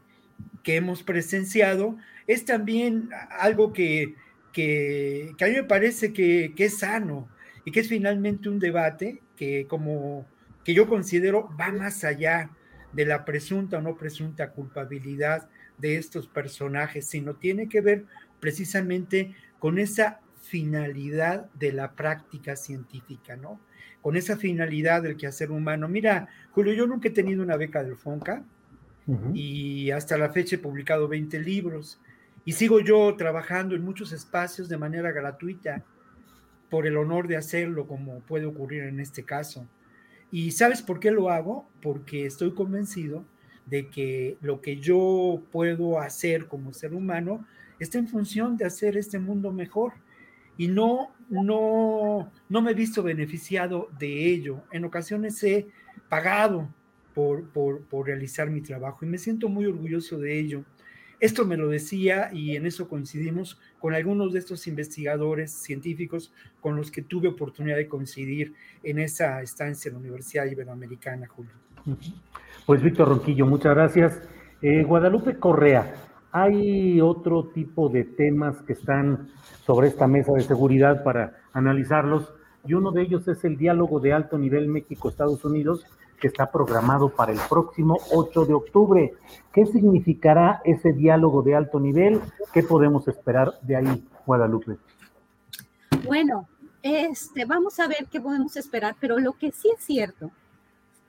que 0.63 0.77
hemos 0.77 1.03
presenciado 1.03 1.97
es 2.27 2.45
también 2.45 3.11
algo 3.31 3.73
que, 3.73 4.15
que, 4.53 5.35
a 5.41 5.47
mí 5.47 5.53
me 5.53 5.65
parece 5.65 6.13
que, 6.13 6.53
que, 6.57 6.67
es 6.67 6.79
sano 6.79 7.29
y 7.67 7.73
que 7.73 7.81
es 7.81 7.89
finalmente 7.89 8.49
un 8.49 8.61
debate 8.61 9.21
que 9.37 9.67
como 9.67 10.25
que 10.65 10.73
yo 10.73 10.89
considero 10.89 11.51
va 11.61 11.73
más 11.73 12.05
allá 12.05 12.49
de 12.93 13.05
la 13.05 13.25
presunta 13.25 13.79
o 13.79 13.83
no 13.83 13.97
presunta 13.97 14.53
culpabilidad 14.53 15.49
de 15.77 15.97
estos 15.97 16.29
personajes, 16.29 17.07
sino 17.07 17.35
tiene 17.35 17.69
que 17.69 17.81
ver 17.81 18.05
precisamente 18.39 19.35
con 19.59 19.81
esa 19.81 20.21
finalidad 20.41 21.51
de 21.55 21.73
la 21.73 21.93
práctica 21.93 22.55
científica, 22.55 23.37
¿no? 23.37 23.61
Con 24.01 24.17
esa 24.17 24.37
finalidad 24.37 25.03
del 25.03 25.17
quehacer 25.17 25.51
humano. 25.51 25.89
Mira, 25.89 26.29
Julio, 26.53 26.73
yo 26.73 26.87
nunca 26.87 27.09
he 27.09 27.13
tenido 27.13 27.43
una 27.43 27.57
beca 27.57 27.83
del 27.83 27.97
FONCA 27.97 28.45
y 29.35 29.91
hasta 29.91 30.17
la 30.17 30.31
fecha 30.31 30.57
he 30.57 30.61
publicado 30.61 31.09
20 31.09 31.41
libros 31.41 32.01
y 32.45 32.53
sigo 32.53 32.79
yo 32.79 33.15
trabajando 33.17 33.75
en 33.75 33.85
muchos 33.85 34.13
espacios 34.13 34.69
de 34.69 34.79
manera 34.79 35.11
gratuita 35.11 35.85
por 36.71 36.87
el 36.87 36.97
honor 36.97 37.29
de 37.29 37.37
hacerlo 37.37 37.87
como 37.87 38.21
puede 38.21 38.47
ocurrir 38.47 38.85
en 38.85 39.01
este 39.01 39.25
caso. 39.25 39.67
¿Y 40.31 40.51
sabes 40.51 40.83
por 40.83 41.01
qué 41.01 41.11
lo 41.11 41.31
hago? 41.31 41.69
Porque 41.81 42.27
estoy 42.27 42.53
convencido 42.53 43.25
de 43.67 43.89
que 43.89 44.37
lo 44.41 44.61
que 44.61 44.77
yo 44.77 45.43
puedo 45.53 46.01
hacer 46.01 46.47
como 46.47 46.73
ser 46.73 46.95
humano 46.95 47.47
está 47.79 47.99
en 47.99 48.09
función 48.09 48.57
de 48.57 48.65
hacer 48.65 48.97
este 48.97 49.19
mundo 49.19 49.53
mejor 49.53 49.93
y 50.57 50.69
no, 50.69 51.11
no, 51.29 52.33
no 52.49 52.63
me 52.63 52.71
he 52.71 52.75
visto 52.75 53.03
beneficiado 53.03 53.89
de 53.99 54.27
ello. 54.27 54.63
En 54.73 54.85
ocasiones 54.85 55.43
he 55.43 55.67
pagado 56.09 56.69
por, 57.15 57.49
por, 57.51 57.83
por, 57.83 58.07
realizar 58.07 58.51
mi 58.51 58.61
trabajo 58.61 59.05
y 59.05 59.09
me 59.09 59.19
siento 59.19 59.49
muy 59.49 59.67
orgulloso 59.67 60.19
de 60.19 60.39
ello. 60.39 60.65
Esto 61.19 61.47
me 61.47 61.57
lo 61.57 61.69
decía 61.69 62.31
y 62.33 62.57
en 62.57 62.67
eso 62.67 62.89
coincidimos 62.89 63.59
con 63.79 63.95
algunos 63.95 64.33
de 64.35 64.39
estos 64.39 64.67
investigadores 64.67 65.51
científicos 65.51 66.33
con 66.61 66.77
los 66.77 66.91
que 66.91 67.03
tuve 67.03 67.29
oportunidad 67.29 67.77
de 67.77 67.89
coincidir 67.89 68.55
en 68.83 68.99
esa 68.99 69.41
estancia 69.41 69.89
en 69.89 69.95
la 69.95 70.01
Universidad 70.01 70.45
Iberoamericana, 70.45 71.27
Julio. 71.27 71.53
Pues 72.67 72.83
Víctor 72.83 73.09
Ronquillo, 73.09 73.47
muchas 73.47 73.75
gracias. 73.75 74.21
Eh, 74.61 74.83
Guadalupe 74.83 75.39
Correa, 75.39 75.95
hay 76.33 77.01
otro 77.01 77.45
tipo 77.49 77.89
de 77.89 78.05
temas 78.05 78.61
que 78.63 78.75
están 78.75 79.29
sobre 79.65 79.89
esta 79.89 80.07
mesa 80.07 80.33
de 80.33 80.43
seguridad 80.43 81.03
para 81.03 81.39
analizarlos 81.55 82.35
y 82.67 82.75
uno 82.75 82.91
de 82.91 83.03
ellos 83.03 83.27
es 83.29 83.43
el 83.45 83.57
diálogo 83.57 84.01
de 84.01 84.13
alto 84.13 84.37
nivel 84.37 84.69
México-Estados 84.69 85.45
Unidos 85.45 85.87
que 86.17 86.29
está 86.29 86.51
programado 86.51 87.09
para 87.09 87.33
el 87.33 87.39
próximo 87.49 87.99
8 88.13 88.47
de 88.47 88.55
octubre. 88.55 89.15
¿Qué 89.53 89.67
significará 89.67 90.61
ese 90.65 90.93
diálogo 90.93 91.43
de 91.43 91.55
alto 91.55 91.81
nivel? 91.81 92.21
¿Qué 92.53 92.63
podemos 92.63 93.07
esperar 93.09 93.59
de 93.63 93.77
ahí, 93.77 94.09
Guadalupe? 94.25 94.77
Bueno, 96.05 96.49
este, 96.83 97.45
vamos 97.45 97.81
a 97.81 97.89
ver 97.89 98.07
qué 98.11 98.21
podemos 98.21 98.57
esperar, 98.57 98.97
pero 99.01 99.19
lo 99.19 99.33
que 99.33 99.51
sí 99.53 99.71
es 99.77 99.85
cierto, 99.85 100.31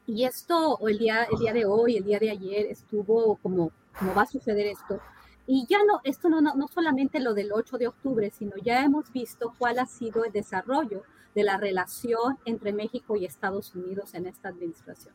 y 0.05 0.23
esto 0.23 0.79
el 0.87 0.97
día, 0.97 1.27
el 1.31 1.37
día 1.37 1.53
de 1.53 1.65
hoy, 1.65 1.97
el 1.97 2.03
día 2.03 2.19
de 2.19 2.31
ayer, 2.31 2.65
estuvo 2.67 3.35
como, 3.37 3.71
como 3.97 4.13
va 4.15 4.23
a 4.23 4.27
suceder 4.27 4.67
esto, 4.67 4.99
y 5.45 5.65
ya 5.67 5.79
no, 5.85 6.01
esto 6.03 6.29
no, 6.29 6.41
no, 6.41 6.67
solamente 6.67 7.19
lo 7.19 7.33
del 7.33 7.51
8 7.53 7.77
de 7.77 7.87
octubre, 7.87 8.31
sino 8.31 8.57
ya 8.57 8.83
hemos 8.83 9.11
visto 9.11 9.53
cuál 9.57 9.79
ha 9.79 9.85
sido 9.85 10.25
el 10.25 10.31
desarrollo 10.31 11.03
de 11.37 11.43
la 11.43 11.57
relación 11.57 12.39
entre 12.45 12.73
México 12.73 13.15
y 13.15 13.23
Estados 13.23 13.75
Unidos 13.75 14.15
en 14.15 14.25
esta 14.25 14.49
administración. 14.49 15.13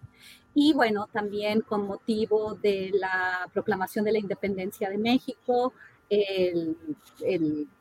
Y 0.55 0.73
bueno, 0.73 1.09
también 1.13 1.63
con 1.63 1.85
motivo 1.85 2.55
de 2.55 2.93
la 2.95 3.51
proclamación 3.53 4.05
de 4.05 4.13
la 4.13 4.21
independencia 4.21 4.89
de 4.89 4.99
México, 4.99 5.73
el, 6.09 6.77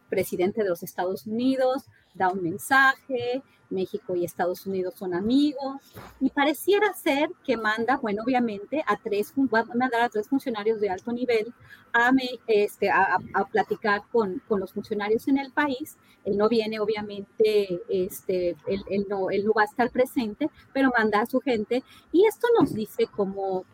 presidente 0.09 0.63
de 0.63 0.69
los 0.69 0.81
Estados 0.81 1.27
Unidos 1.27 1.85
da 2.13 2.29
un 2.29 2.41
mensaje, 2.41 3.41
México 3.71 4.15
y 4.15 4.25
Estados 4.25 4.65
Unidos 4.65 4.95
son 4.95 5.13
amigos, 5.13 5.77
y 6.19 6.29
pareciera 6.29 6.93
ser 6.93 7.29
que 7.43 7.57
manda, 7.57 7.97
bueno, 7.97 8.23
obviamente, 8.23 8.83
a 8.85 8.97
tres, 8.97 9.33
va 9.53 9.59
a 9.59 9.65
mandar 9.65 10.01
a 10.01 10.09
tres 10.09 10.27
funcionarios 10.27 10.79
de 10.79 10.89
alto 10.89 11.11
nivel 11.11 11.53
a, 11.93 12.11
este, 12.47 12.89
a, 12.89 13.17
platicar 13.51 14.03
con, 14.11 14.41
con, 14.47 14.59
los 14.59 14.73
funcionarios 14.73 15.27
en 15.27 15.37
el 15.37 15.51
país. 15.51 15.97
Él 16.23 16.37
no 16.37 16.49
viene, 16.49 16.79
obviamente, 16.79 17.81
este, 17.89 18.55
él, 18.67 18.83
él, 18.89 19.05
no, 19.09 19.31
él 19.31 19.45
no 19.45 19.53
va 19.53 19.63
a 19.63 19.65
estar 19.65 19.89
presente, 19.89 20.49
pero 20.73 20.91
manda 20.97 21.21
a 21.21 21.25
su 21.25 21.39
gente, 21.39 21.83
y 22.11 22.25
esto 22.25 22.47
nos 22.59 22.73
dice 22.73 23.07
como 23.07 23.65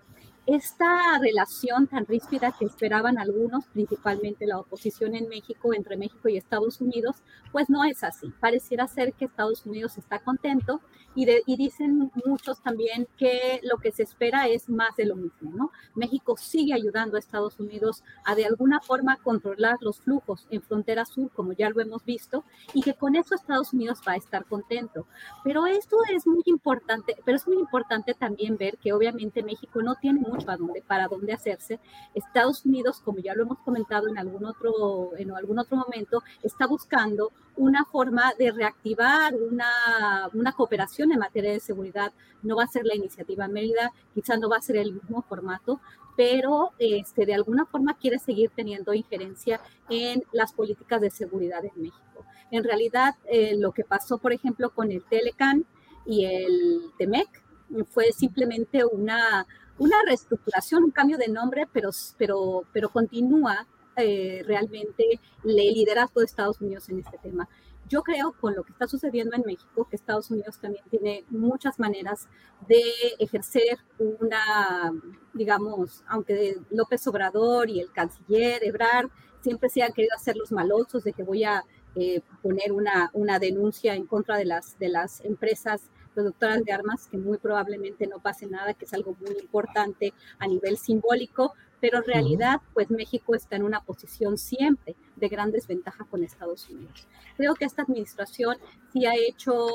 esta 0.47 1.19
relación 1.19 1.87
tan 1.87 2.05
ríspida 2.05 2.53
que 2.57 2.65
esperaban 2.65 3.19
algunos, 3.19 3.65
principalmente 3.67 4.47
la 4.47 4.59
oposición 4.59 5.13
en 5.13 5.27
México, 5.27 5.73
entre 5.73 5.97
México 5.97 6.29
y 6.29 6.37
Estados 6.37 6.79
Unidos, 6.79 7.17
pues 7.51 7.69
no 7.69 7.83
es 7.83 8.01
así. 8.05 8.31
Pareciera 8.39 8.87
ser 8.87 9.13
que 9.13 9.25
Estados 9.25 9.65
Unidos 9.65 9.97
está 9.97 10.19
contento 10.19 10.79
y, 11.15 11.57
dicen 11.57 12.11
muchos 12.25 12.61
también 12.61 13.07
que 13.17 13.59
lo 13.63 13.77
que 13.77 13.91
se 13.91 14.03
espera 14.03 14.47
es 14.47 14.69
más 14.69 14.95
de 14.95 15.05
lo 15.05 15.15
mismo, 15.15 15.51
¿no? 15.51 15.71
México 15.95 16.35
sigue 16.37 16.75
ayudando 16.75 17.15
a 17.15 17.19
Estados 17.19 17.59
Unidos 17.59 18.03
a 18.23 18.35
de 18.35 18.45
alguna 18.45 18.79
forma 18.81 19.17
controlar 19.17 19.77
los 19.81 19.99
flujos 19.99 20.45
en 20.51 20.61
frontera 20.61 21.05
sur, 21.05 21.31
como 21.31 21.53
ya 21.53 21.71
lo 21.71 21.81
hemos 21.81 22.05
visto, 22.05 22.43
y 22.73 22.83
que 22.83 22.93
con 22.93 23.15
eso 23.15 23.33
Estados 23.33 23.73
Unidos 23.73 23.99
va 24.07 24.11
a 24.11 24.17
estar 24.17 24.45
contento. 24.45 25.07
Pero 25.43 25.65
esto 25.65 25.97
es 26.13 26.27
muy 26.27 26.43
importante, 26.45 27.15
pero 27.25 27.37
es 27.37 27.47
muy 27.47 27.57
importante 27.57 28.13
también 28.13 28.55
ver 28.55 28.77
que 28.77 28.93
obviamente 28.93 29.41
México 29.41 29.81
no 29.81 29.95
tiene 29.95 30.21
sabemos 30.37 30.45
para 30.45 30.57
dónde, 30.57 30.81
para 30.81 31.07
dónde 31.07 31.33
hacerse. 31.33 31.79
Estados 32.13 32.65
Unidos, 32.65 33.01
como 33.03 33.19
ya 33.19 33.33
lo 33.35 33.43
hemos 33.43 33.59
comentado 33.59 34.07
en 34.07 34.17
algún 34.17 34.45
otro, 34.45 35.11
en 35.17 35.31
algún 35.31 35.59
otro 35.59 35.77
momento, 35.77 36.23
está 36.43 36.67
buscando 36.67 37.31
una 37.55 37.85
forma 37.85 38.33
de 38.37 38.51
reactivar 38.51 39.33
una, 39.35 40.29
una 40.33 40.51
cooperación 40.53 41.11
en 41.11 41.19
materia 41.19 41.51
de 41.51 41.59
seguridad. 41.59 42.13
No 42.43 42.55
va 42.55 42.63
a 42.63 42.67
ser 42.67 42.85
la 42.85 42.95
iniciativa 42.95 43.47
Mérida, 43.47 43.91
quizás 44.13 44.39
no 44.39 44.49
va 44.49 44.57
a 44.57 44.61
ser 44.61 44.77
el 44.77 44.93
mismo 44.93 45.21
formato, 45.23 45.79
pero 46.15 46.71
este, 46.79 47.25
de 47.25 47.33
alguna 47.33 47.65
forma 47.65 47.95
quiere 47.95 48.19
seguir 48.19 48.51
teniendo 48.55 48.93
injerencia 48.93 49.59
en 49.89 50.23
las 50.31 50.53
políticas 50.53 51.01
de 51.01 51.09
seguridad 51.09 51.63
en 51.65 51.71
México. 51.75 52.25
En 52.49 52.63
realidad, 52.63 53.15
eh, 53.25 53.55
lo 53.57 53.71
que 53.71 53.83
pasó, 53.83 54.17
por 54.17 54.31
ejemplo, 54.31 54.69
con 54.69 54.91
el 54.91 55.03
Telecan 55.03 55.65
y 56.05 56.25
el 56.25 56.91
TEMEC 56.97 57.27
fue 57.89 58.11
simplemente 58.13 58.85
una, 58.85 59.45
una 59.79 59.97
reestructuración, 60.05 60.83
un 60.83 60.91
cambio 60.91 61.17
de 61.17 61.27
nombre, 61.27 61.67
pero, 61.71 61.89
pero, 62.17 62.63
pero 62.73 62.89
continúa 62.89 63.67
eh, 63.95 64.43
realmente 64.45 65.19
el 65.43 65.55
liderazgo 65.55 66.19
de 66.19 66.25
Estados 66.25 66.61
Unidos 66.61 66.87
en 66.89 66.99
este 66.99 67.17
tema. 67.17 67.47
Yo 67.89 68.03
creo 68.03 68.33
con 68.33 68.53
lo 68.53 68.63
que 68.63 68.73
está 68.73 68.85
sucediendo 68.85 69.35
en 69.35 69.43
México 69.45 69.87
que 69.89 69.95
Estados 69.95 70.29
Unidos 70.29 70.59
también 70.59 70.83
tiene 70.89 71.23
muchas 71.29 71.79
maneras 71.79 72.27
de 72.67 72.83
ejercer 73.17 73.77
una, 73.97 74.93
digamos, 75.33 76.03
aunque 76.07 76.57
López 76.69 77.07
Obrador 77.07 77.69
y 77.69 77.79
el 77.79 77.91
canciller 77.91 78.63
Ebrard 78.63 79.09
siempre 79.41 79.69
se 79.69 79.83
han 79.83 79.93
querido 79.93 80.15
hacer 80.15 80.35
los 80.35 80.51
malosos 80.51 81.05
de 81.05 81.13
que 81.13 81.23
voy 81.23 81.45
a 81.45 81.63
eh, 81.95 82.21
poner 82.43 82.73
una, 82.73 83.09
una 83.13 83.39
denuncia 83.39 83.95
en 83.95 84.05
contra 84.05 84.37
de 84.37 84.45
las, 84.45 84.77
de 84.77 84.89
las 84.89 85.23
empresas 85.23 85.89
productoras 86.17 86.63
de 86.63 86.71
armas, 86.71 87.07
que 87.11 87.17
muy 87.19 87.37
probablemente 87.37 88.07
no 88.07 88.17
pase 88.17 88.47
nada, 88.47 88.73
que 88.73 88.85
es 88.85 88.93
algo 88.95 89.15
muy 89.19 89.37
importante 89.39 90.15
a 90.39 90.47
nivel 90.47 90.79
simbólico, 90.79 91.53
pero 91.79 91.99
en 91.99 92.05
realidad, 92.05 92.59
pues 92.73 92.89
México 92.89 93.35
está 93.35 93.55
en 93.55 93.61
una 93.61 93.81
posición 93.81 94.35
siempre 94.39 94.95
de 95.15 95.27
gran 95.27 95.51
desventaja 95.51 96.05
con 96.05 96.23
Estados 96.23 96.67
Unidos. 96.71 97.07
Creo 97.35 97.53
que 97.53 97.65
esta 97.65 97.83
administración 97.83 98.57
sí 98.91 99.05
ha 99.05 99.13
hecho, 99.15 99.67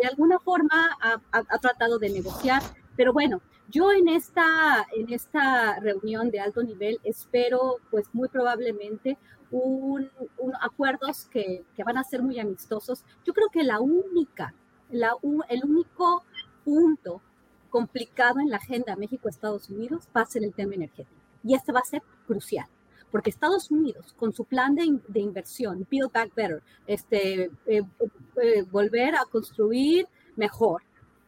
de 0.00 0.06
alguna 0.06 0.38
forma, 0.38 0.96
ha, 1.00 1.58
tratado 1.58 1.98
de 1.98 2.10
negociar, 2.10 2.62
pero 2.96 3.12
bueno, 3.12 3.42
yo 3.68 3.90
en 3.90 4.06
esta, 4.06 4.86
en 4.94 5.12
esta 5.12 5.80
reunión 5.80 6.30
de 6.30 6.38
alto 6.38 6.62
nivel 6.62 7.00
espero, 7.02 7.78
pues 7.90 8.06
muy 8.12 8.28
probablemente, 8.28 9.18
un, 9.50 10.08
acuerdos 10.60 11.26
que, 11.26 11.64
que, 11.74 11.82
van 11.82 11.98
a 11.98 12.04
ser 12.04 12.22
muy 12.22 12.38
amistosos. 12.38 13.04
Yo 13.24 13.34
creo 13.34 13.48
que 13.52 13.64
la 13.64 13.80
única, 13.80 14.54
la, 14.92 15.12
el 15.48 15.64
único 15.64 16.24
punto 16.64 17.20
complicado 17.70 18.38
en 18.40 18.50
la 18.50 18.58
agenda 18.58 18.94
México-Estados 18.96 19.70
Unidos 19.70 20.08
va 20.16 20.22
a 20.22 20.38
el 20.38 20.54
tema 20.54 20.74
energético. 20.74 21.10
Y 21.42 21.54
este 21.54 21.72
va 21.72 21.80
a 21.80 21.84
ser 21.84 22.02
crucial, 22.26 22.66
porque 23.10 23.30
Estados 23.30 23.70
Unidos, 23.70 24.14
con 24.16 24.32
su 24.32 24.44
plan 24.44 24.74
de, 24.74 24.84
inversión, 25.18 25.86
Build 25.90 26.12
Back 26.12 26.34
Better, 26.34 26.62
este, 26.86 27.50
eh, 27.66 27.82
eh, 28.42 28.62
volver 28.70 29.16
a 29.16 29.24
construir 29.24 30.06
mejor, 30.36 30.82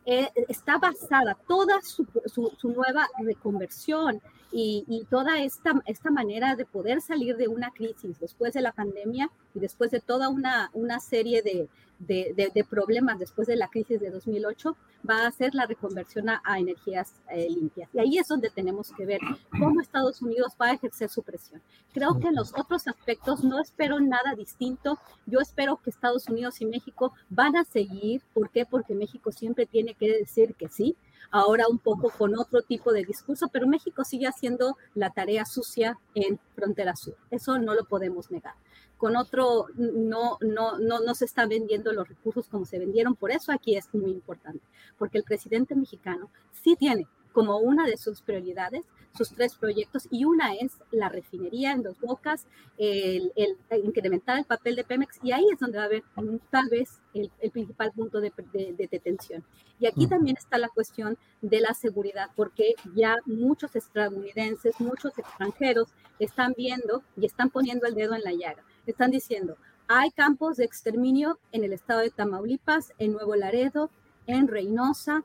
eh, 0.07 0.29
está 0.49 0.77
basada 0.77 1.35
toda 1.49 1.81
su, 1.81 2.07
su, 2.27 2.69
nueva 2.69 3.09
reconversión 3.21 4.21
y, 4.53 4.85
y, 4.87 5.07
toda 5.07 5.43
esta, 5.43 5.73
esta 5.87 6.11
manera 6.11 6.55
de 6.57 6.67
poder 6.67 7.01
salir 7.01 7.37
de 7.39 7.49
una 7.49 7.71
crisis 7.71 8.21
después 8.21 8.53
de 8.53 8.61
la 8.61 8.73
pandemia 8.73 9.31
y 9.55 9.61
después 9.61 9.91
de 9.91 10.01
toda 10.01 10.29
una, 10.29 10.71
una 10.75 11.01
serie 11.01 11.43
de, 11.43 11.69
de, 11.99 12.67
problemas 12.69 13.19
después 13.19 13.47
de 13.47 13.57
la 13.57 13.69
crisis 13.69 14.01
de 14.01 14.11
2008 14.11 14.77
va 15.09 15.27
a 15.27 15.31
ser 15.31 15.55
la 15.55 15.67
reconversión 15.67 16.29
a, 16.29 16.41
energías 16.59 17.15
eh, 17.31 17.49
limpias. 17.49 17.89
Y 17.93 17.99
ahí 17.99 18.19
es 18.19 18.29
donde 18.29 18.51
tenemos 18.51 18.93
que 18.97 19.07
ver 19.07 19.21
cómo 19.51 19.81
Estados 19.81 20.23
Unidos 20.23 20.55
va 20.61 20.67
a 20.67 20.73
ejercer 20.73 21.09
su 21.09 21.23
presión. 21.23 21.63
Creo 21.93 22.19
que 22.19 22.29
en 22.29 22.35
los 22.35 22.53
otros 22.55 22.87
aspectos 22.89 23.45
no 23.45 23.61
espero 23.61 24.01
nada 24.01 24.35
distinto. 24.37 24.99
Yo 25.27 25.41
espero 25.41 25.81
que 25.83 25.91
Estados 25.91 26.29
Unidos 26.29 26.61
y 26.61 26.67
México 26.67 27.13
van 27.29 27.57
a 27.57 27.65
seguir. 27.65 28.23
¿Por 28.33 28.51
qué? 28.51 28.65
Porque 28.67 28.95
México 28.95 29.31
siempre 29.31 29.67
tiene 29.67 29.95
que 29.95 30.09
decir 30.09 30.55
que 30.55 30.69
sí 30.69 30.97
ahora 31.31 31.67
un 31.69 31.79
poco 31.79 32.11
con 32.11 32.39
otro 32.39 32.63
tipo 32.63 32.93
de 32.93 33.05
discurso, 33.05 33.49
pero 33.53 33.67
México 33.67 34.05
sigue 34.05 34.29
haciendo 34.29 34.77
la 34.95 35.11
tarea 35.11 35.45
sucia 35.45 35.99
en 36.15 36.39
frontera 36.55 36.95
sur. 36.95 37.17
Eso 37.29 37.59
no 37.59 37.75
lo 37.75 37.85
podemos 37.87 38.31
negar 38.31 38.55
con 38.97 39.17
otro 39.17 39.67
no, 39.75 40.39
no, 40.41 40.79
no, 40.79 41.01
no 41.01 41.15
se 41.15 41.25
están 41.25 41.49
vendiendo 41.49 41.93
los 41.93 42.09
recursos 42.09 42.49
como 42.49 42.65
se 42.65 42.79
vendieron. 42.79 43.17
Por 43.17 43.31
eso 43.31 43.53
aquí 43.53 43.77
es 43.77 43.93
muy 43.93 44.11
importante, 44.11 44.65
porque 44.99 45.19
el 45.19 45.25
presidente 45.25 45.75
mexicano 45.75 46.31
sí 46.53 46.77
tiene 46.77 47.07
como 47.35 47.59
una 47.59 47.87
de 47.87 47.99
sus 47.99 48.23
prioridades 48.23 48.87
sus 49.17 49.31
tres 49.31 49.55
proyectos 49.55 50.09
y 50.11 50.25
una 50.25 50.55
es 50.55 50.73
la 50.91 51.09
refinería 51.09 51.73
en 51.73 51.83
Dos 51.83 51.99
Bocas, 52.01 52.47
el, 52.79 53.33
incrementar 53.85 54.39
el 54.39 54.45
papel 54.45 54.75
de 54.75 54.85
Pemex 54.85 55.21
y 55.23 55.33
ahí 55.33 55.45
es 55.53 55.59
donde 55.61 55.79
va 55.79 55.85
a 55.85 55.87
haber 55.87 56.03
tal 56.51 56.69
vez 56.69 57.01
el, 57.15 57.31
principal 57.53 57.93
punto 57.93 58.21
de, 58.21 58.33
detención. 58.91 59.45
Y 59.79 59.87
aquí 59.87 60.07
también 60.07 60.37
está 60.37 60.59
la 60.59 60.69
cuestión 60.69 61.17
de 61.43 61.61
la 61.61 61.75
seguridad, 61.75 62.31
porque 62.35 62.75
ya 62.95 63.17
muchos 63.27 63.77
estadounidenses, 63.77 64.81
muchos 64.81 65.17
extranjeros 65.19 65.89
están 66.19 66.55
viendo 66.57 67.03
y 67.17 67.27
están 67.27 67.51
poniendo 67.51 67.87
el 67.87 67.95
dedo 67.95 68.15
en 68.15 68.23
la 68.23 68.33
llaga. 68.33 68.65
Están 68.87 69.11
diciendo, 69.11 69.57
hay 69.87 70.11
campos 70.11 70.57
de 70.57 70.65
exterminio 70.65 71.39
en 71.53 71.65
el 71.65 71.73
estado 71.73 72.01
de 72.01 72.11
Tamaulipas, 72.11 72.93
en 72.99 73.13
Nuevo 73.13 73.37
Laredo, 73.37 73.91
en 74.27 74.49
Reynosa, 74.49 75.25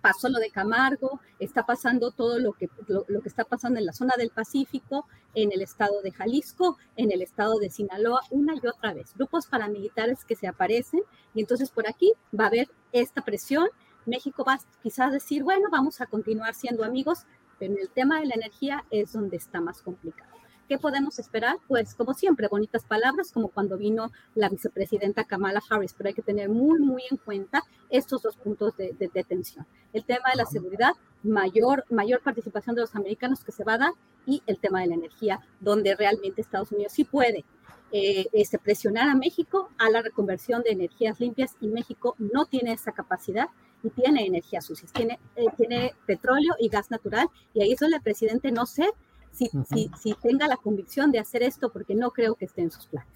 pasó 0.00 0.28
lo 0.28 0.38
de 0.38 0.50
Camargo, 0.50 1.20
está 1.38 1.66
pasando 1.66 2.10
todo 2.10 2.38
lo 2.38 2.52
que, 2.52 2.68
lo, 2.88 3.04
que 3.04 3.28
está 3.28 3.44
pasando 3.44 3.78
en 3.78 3.86
la 3.86 3.92
zona 3.92 4.14
del 4.16 4.30
Pacífico, 4.30 5.06
en 5.34 5.52
el 5.52 5.62
estado 5.62 6.00
de 6.02 6.12
Jalisco, 6.12 6.78
en 6.96 7.12
el 7.12 7.22
estado 7.22 7.58
de 7.58 7.70
Sinaloa, 7.70 8.20
una 8.30 8.54
y 8.54 8.66
otra 8.66 8.94
vez. 8.94 9.14
Grupos 9.14 9.46
paramilitares 9.46 10.24
que 10.24 10.36
se 10.36 10.46
aparecen 10.46 11.02
y 11.34 11.40
entonces 11.40 11.70
por 11.70 11.88
aquí 11.88 12.12
va 12.38 12.44
a 12.44 12.48
haber 12.48 12.68
esta 12.92 13.22
presión. 13.22 13.68
México 14.06 14.44
va 14.44 14.58
quizás 14.82 15.12
decir, 15.12 15.42
bueno, 15.42 15.68
vamos 15.70 16.00
a 16.00 16.06
continuar 16.06 16.54
siendo 16.54 16.84
amigos, 16.84 17.26
pero 17.58 17.72
en 17.74 17.78
el 17.78 17.90
tema 17.90 18.20
de 18.20 18.26
la 18.26 18.34
energía 18.34 18.84
es 18.90 19.12
donde 19.12 19.36
está 19.36 19.60
más 19.60 19.82
complicado. 19.82 20.39
¿Qué 20.70 20.78
podemos 20.78 21.18
esperar? 21.18 21.56
Pues 21.66 21.96
como 21.96 22.14
siempre, 22.14 22.46
bonitas 22.46 22.84
palabras, 22.84 23.32
como 23.32 23.48
cuando 23.48 23.76
vino 23.76 24.12
la 24.36 24.48
vicepresidenta 24.48 25.24
Kamala 25.24 25.60
Harris, 25.68 25.94
pero 25.94 26.06
hay 26.06 26.14
que 26.14 26.22
tener 26.22 26.48
muy, 26.48 26.78
muy 26.78 27.02
en 27.10 27.16
cuenta 27.16 27.64
estos 27.88 28.22
dos 28.22 28.36
puntos 28.36 28.76
de, 28.76 28.94
de, 28.96 29.24
tensión. 29.24 29.66
El 29.92 30.04
tema 30.04 30.30
de 30.30 30.36
la 30.36 30.46
seguridad, 30.46 30.92
mayor, 31.24 31.86
mayor 31.90 32.22
participación 32.22 32.76
de 32.76 32.82
los 32.82 32.94
americanos 32.94 33.42
que 33.42 33.50
se 33.50 33.64
va 33.64 33.72
a 33.74 33.78
dar 33.78 33.92
y 34.26 34.44
el 34.46 34.60
tema 34.60 34.80
de 34.80 34.86
la 34.86 34.94
energía, 34.94 35.40
donde 35.58 35.96
realmente 35.96 36.40
Estados 36.40 36.70
Unidos 36.70 36.92
sí 36.92 37.02
puede 37.02 37.44
eh, 37.90 38.28
este, 38.32 38.60
presionar 38.60 39.08
a 39.08 39.16
México 39.16 39.70
a 39.76 39.90
la 39.90 40.02
reconversión 40.02 40.62
de 40.62 40.70
energías 40.70 41.18
limpias 41.18 41.56
y 41.60 41.66
México 41.66 42.14
no 42.20 42.46
tiene 42.46 42.74
esa 42.74 42.92
capacidad 42.92 43.48
y 43.82 43.90
tiene 43.90 44.24
energías 44.24 44.66
sucias, 44.66 44.92
tiene, 44.92 45.18
eh, 45.34 45.46
tiene 45.56 45.94
petróleo 46.06 46.54
y 46.60 46.68
gas 46.68 46.92
natural 46.92 47.26
y 47.54 47.62
ahí 47.62 47.72
es 47.72 47.80
donde 47.80 47.96
el 47.96 48.02
presidente 48.02 48.52
no 48.52 48.66
sé 48.66 48.88
si, 49.32 49.48
si, 49.96 50.14
tenga 50.22 50.46
la 50.46 50.56
convicción 50.56 51.12
de 51.12 51.18
hacer 51.18 51.42
esto, 51.42 51.70
porque 51.72 51.94
no 51.94 52.10
creo 52.10 52.34
que 52.34 52.44
esté 52.44 52.62
en 52.62 52.70
sus 52.70 52.86
planes. 52.86 53.08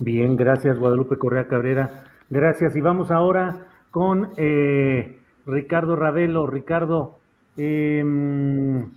Bien, 0.00 0.36
gracias 0.36 0.78
Guadalupe 0.78 1.18
Correa 1.18 1.48
Cabrera. 1.48 2.04
Gracias. 2.30 2.76
Y 2.76 2.80
vamos 2.80 3.10
ahora 3.10 3.66
con 3.90 4.32
eh, 4.36 5.18
Ricardo 5.46 5.96
Ravelo. 5.96 6.46
Ricardo, 6.46 7.18
em, 7.56 8.90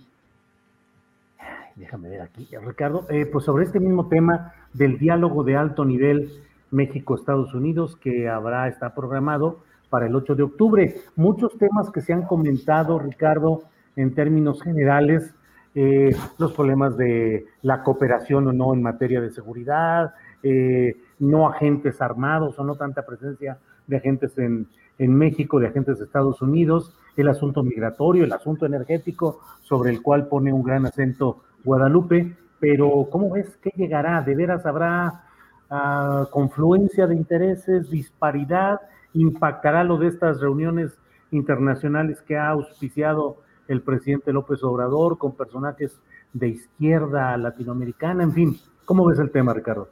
déjame 1.76 2.08
ver 2.08 2.20
aquí. 2.20 2.48
Ricardo, 2.64 3.06
eh, 3.08 3.26
pues 3.26 3.44
sobre 3.44 3.64
este 3.64 3.80
mismo 3.80 4.08
tema 4.08 4.52
del 4.74 4.98
diálogo 4.98 5.44
de 5.44 5.56
alto 5.56 5.84
nivel 5.84 6.30
México-Estados 6.70 7.54
Unidos 7.54 7.96
que 7.96 8.28
habrá, 8.28 8.68
está 8.68 8.94
programado 8.94 9.60
para 9.90 10.06
el 10.06 10.14
8 10.14 10.34
de 10.34 10.42
octubre. 10.42 10.96
Muchos 11.16 11.56
temas 11.58 11.90
que 11.90 12.00
se 12.00 12.12
han 12.12 12.22
comentado, 12.22 12.98
Ricardo, 12.98 13.64
en 13.96 14.14
términos 14.14 14.62
generales, 14.62 15.34
eh, 15.74 16.14
los 16.38 16.52
problemas 16.52 16.96
de 16.96 17.46
la 17.62 17.82
cooperación 17.82 18.48
o 18.48 18.52
no 18.52 18.74
en 18.74 18.82
materia 18.82 19.20
de 19.20 19.30
seguridad, 19.30 20.14
eh, 20.42 20.96
no 21.18 21.48
agentes 21.48 22.00
armados 22.00 22.58
o 22.58 22.64
no 22.64 22.76
tanta 22.76 23.06
presencia 23.06 23.58
de 23.86 23.96
agentes 23.96 24.36
en, 24.38 24.66
en 24.98 25.14
México, 25.14 25.58
de 25.58 25.68
agentes 25.68 25.98
de 25.98 26.04
Estados 26.04 26.42
Unidos, 26.42 26.96
el 27.16 27.28
asunto 27.28 27.62
migratorio, 27.62 28.24
el 28.24 28.32
asunto 28.32 28.66
energético, 28.66 29.40
sobre 29.62 29.90
el 29.90 30.02
cual 30.02 30.28
pone 30.28 30.52
un 30.52 30.62
gran 30.62 30.86
acento 30.86 31.42
Guadalupe, 31.64 32.36
pero 32.58 33.08
¿cómo 33.10 33.30
ves 33.30 33.56
que 33.56 33.70
llegará? 33.76 34.22
¿De 34.22 34.34
veras 34.34 34.66
habrá 34.66 35.24
ah, 35.70 36.26
confluencia 36.30 37.06
de 37.06 37.14
intereses, 37.14 37.90
disparidad? 37.90 38.80
¿Impactará 39.14 39.84
lo 39.84 39.98
de 39.98 40.08
estas 40.08 40.40
reuniones 40.40 40.98
internacionales 41.30 42.20
que 42.22 42.36
ha 42.36 42.50
auspiciado 42.50 43.38
el 43.68 43.82
presidente 43.82 44.32
López 44.32 44.62
Obrador, 44.62 45.18
con 45.18 45.32
personajes 45.32 46.00
de 46.32 46.48
izquierda 46.48 47.36
latinoamericana, 47.36 48.22
en 48.22 48.32
fin. 48.32 48.56
¿Cómo 48.84 49.04
ves 49.06 49.18
el 49.18 49.30
tema, 49.30 49.54
Ricardo? 49.54 49.88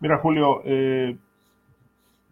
Mira, 0.00 0.18
Julio, 0.18 0.60
eh, 0.64 1.16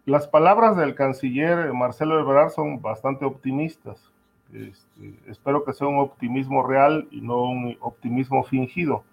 las 0.05 0.27
palabras 0.27 0.77
del 0.77 0.95
canciller 0.95 1.73
Marcelo 1.73 2.19
Ebrard 2.19 2.51
son 2.51 2.83
bastante 2.83 3.25
optimistas. 3.25 4.13
Este, 4.53 5.19
espero 5.27 5.65
que 5.65 5.73
sea 5.73 5.87
un 5.87 5.99
optimismo 5.99 6.67
real 6.67 7.09
y 7.11 7.21
no 7.21 7.43
un 7.45 7.77
optimismo 7.81 8.43
fingido. 8.45 9.05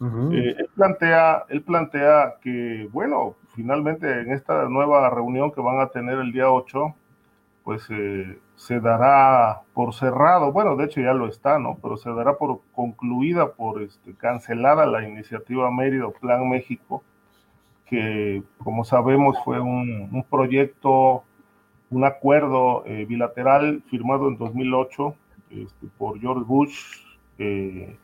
Eh, 0.00 0.54
él, 0.56 0.68
plantea, 0.76 1.44
él 1.48 1.62
plantea 1.62 2.36
que, 2.40 2.88
bueno, 2.92 3.34
finalmente 3.56 4.08
en 4.08 4.32
esta 4.32 4.68
nueva 4.68 5.10
reunión 5.10 5.50
que 5.50 5.60
van 5.60 5.80
a 5.80 5.88
tener 5.88 6.18
el 6.18 6.32
día 6.32 6.50
8, 6.50 6.94
pues 7.68 7.86
eh, 7.90 8.38
se 8.56 8.80
dará 8.80 9.60
por 9.74 9.92
cerrado, 9.92 10.52
bueno, 10.52 10.74
de 10.74 10.86
hecho 10.86 11.02
ya 11.02 11.12
lo 11.12 11.28
está, 11.28 11.58
¿no? 11.58 11.76
Pero 11.82 11.98
se 11.98 12.08
dará 12.08 12.38
por 12.38 12.62
concluida, 12.72 13.52
por 13.52 13.82
este, 13.82 14.14
cancelada 14.14 14.86
la 14.86 15.06
iniciativa 15.06 15.70
Mérida 15.70 16.08
Plan 16.18 16.48
México, 16.48 17.02
que 17.84 18.42
como 18.64 18.84
sabemos 18.84 19.36
fue 19.44 19.60
un, 19.60 20.24
proyecto, 20.30 21.24
un 21.90 22.04
acuerdo 22.06 22.84
eh, 22.86 23.04
bilateral 23.04 23.82
firmado 23.90 24.28
en 24.28 24.38
2008 24.38 25.14
este, 25.50 25.88
por 25.98 26.18
George 26.18 26.44
Bush 26.46 27.02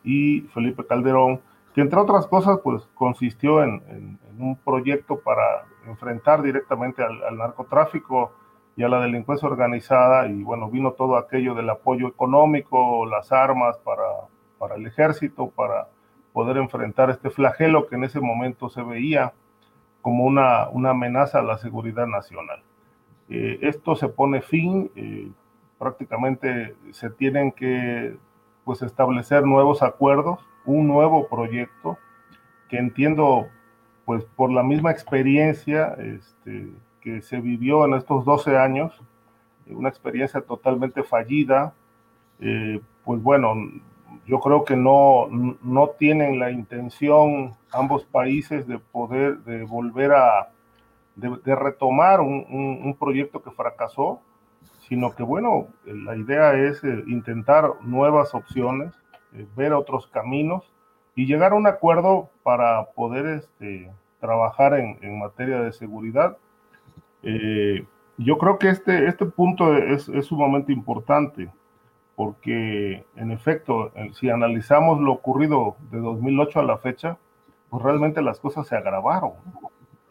y 0.03 0.41
Felipe 0.53 0.85
Calderón, 0.85 1.41
que 1.73 1.81
entre 1.81 1.99
otras 1.99 2.27
cosas, 2.27 2.59
pues 2.63 2.83
consistió 2.93 3.63
en, 3.63 4.19
un 4.37 4.57
proyecto 4.57 5.21
para 5.21 5.65
enfrentar 5.87 6.43
directamente 6.43 7.01
al, 7.01 7.35
narcotráfico 7.35 8.44
y 8.75 8.83
a 8.83 8.89
la 8.89 8.99
delincuencia 8.99 9.47
organizada, 9.47 10.27
y 10.27 10.43
bueno, 10.43 10.69
vino 10.69 10.91
todo 10.91 11.17
aquello 11.17 11.55
del 11.55 11.69
apoyo 11.69 12.07
económico, 12.07 13.05
las 13.05 13.31
armas 13.31 13.77
para, 13.77 14.03
para 14.57 14.75
el 14.75 14.85
ejército, 14.85 15.49
para 15.49 15.87
poder 16.33 16.57
enfrentar 16.57 17.09
este 17.09 17.29
flagelo 17.29 17.87
que 17.87 17.95
en 17.95 18.03
ese 18.03 18.19
momento 18.19 18.67
se 18.69 18.83
veía 18.83 19.33
como 20.01 20.25
una, 20.25 20.67
una 20.69 20.89
amenaza 20.89 21.39
a 21.39 21.43
la 21.43 21.57
seguridad 21.57 22.05
nacional. 22.05 22.61
Eh, 23.29 23.59
esto 23.61 23.95
se 23.95 24.09
pone 24.09 24.41
fin, 24.41 24.91
eh, 24.95 25.31
prácticamente 25.79 26.75
se 26.91 27.09
tienen 27.09 27.51
que 27.53 28.17
pues, 28.65 28.81
establecer 28.81 29.45
nuevos 29.45 29.81
acuerdos 29.81 30.45
un 30.65 30.87
nuevo 30.87 31.27
proyecto 31.27 31.97
que 32.69 32.77
entiendo, 32.77 33.47
pues 34.05 34.25
por 34.35 34.51
la 34.51 34.63
misma 34.63 34.91
experiencia 34.91 35.95
este, 35.99 36.69
que 37.05 37.21
se 37.21 37.39
vivió 37.39 37.85
en 37.85 37.93
estos 37.93 38.25
12 38.25 38.57
años, 38.57 38.99
una 39.67 39.89
experiencia 39.89 40.41
totalmente 40.41 41.03
fallida, 41.03 41.73
eh, 42.39 42.81
pues 43.03 43.21
bueno, 43.21 43.53
yo 44.25 44.39
creo 44.39 44.65
que 44.65 44.75
no, 44.75 45.27
no 45.29 45.89
tienen 45.99 46.39
la 46.39 46.49
intención 46.49 47.53
ambos 47.71 48.05
países 48.05 48.67
de 48.67 48.79
poder, 48.79 49.37
de 49.43 49.63
volver 49.63 50.13
a, 50.13 50.49
de, 51.15 51.55
retomar 51.55 52.21
un, 52.21 52.97
proyecto 52.99 53.43
que 53.43 53.51
fracasó, 53.51 54.19
sino 54.87 55.15
que 55.15 55.21
bueno, 55.21 55.67
la 55.85 56.15
idea 56.15 56.53
es 56.53 56.83
eh, 56.83 57.03
intentar 57.05 57.71
nuevas 57.81 58.33
opciones, 58.33 58.93
eh, 59.33 59.45
ver 59.55 59.73
otros 59.73 60.07
caminos 60.07 60.71
y 61.15 61.27
llegar 61.27 61.51
a 61.51 61.55
un 61.55 61.67
acuerdo 61.67 62.31
para 62.41 62.85
poder 62.95 63.27
este, 63.27 63.91
trabajar 64.19 64.73
en, 64.73 65.19
materia 65.19 65.61
de 65.61 65.71
seguridad. 65.71 66.37
Eh, 67.25 67.85
yo 68.17 68.37
creo 68.37 68.57
que 68.57 68.69
este, 68.69 69.07
este 69.07 69.25
punto 69.25 69.75
es, 69.75 70.07
es, 70.07 70.25
sumamente 70.27 70.71
importante 70.71 71.51
porque, 72.15 73.05
en 73.17 73.31
efecto, 73.31 73.91
si 74.13 74.29
analizamos 74.29 75.01
lo 75.01 75.11
ocurrido 75.11 75.75
de 75.91 75.99
2008 75.99 76.61
a 76.61 76.63
la 76.63 76.77
fecha, 76.77 77.17
pues 77.69 77.83
realmente 77.83 78.21
las 78.21 78.39
cosas 78.39 78.67
se 78.67 78.77
agravaron. 78.77 79.33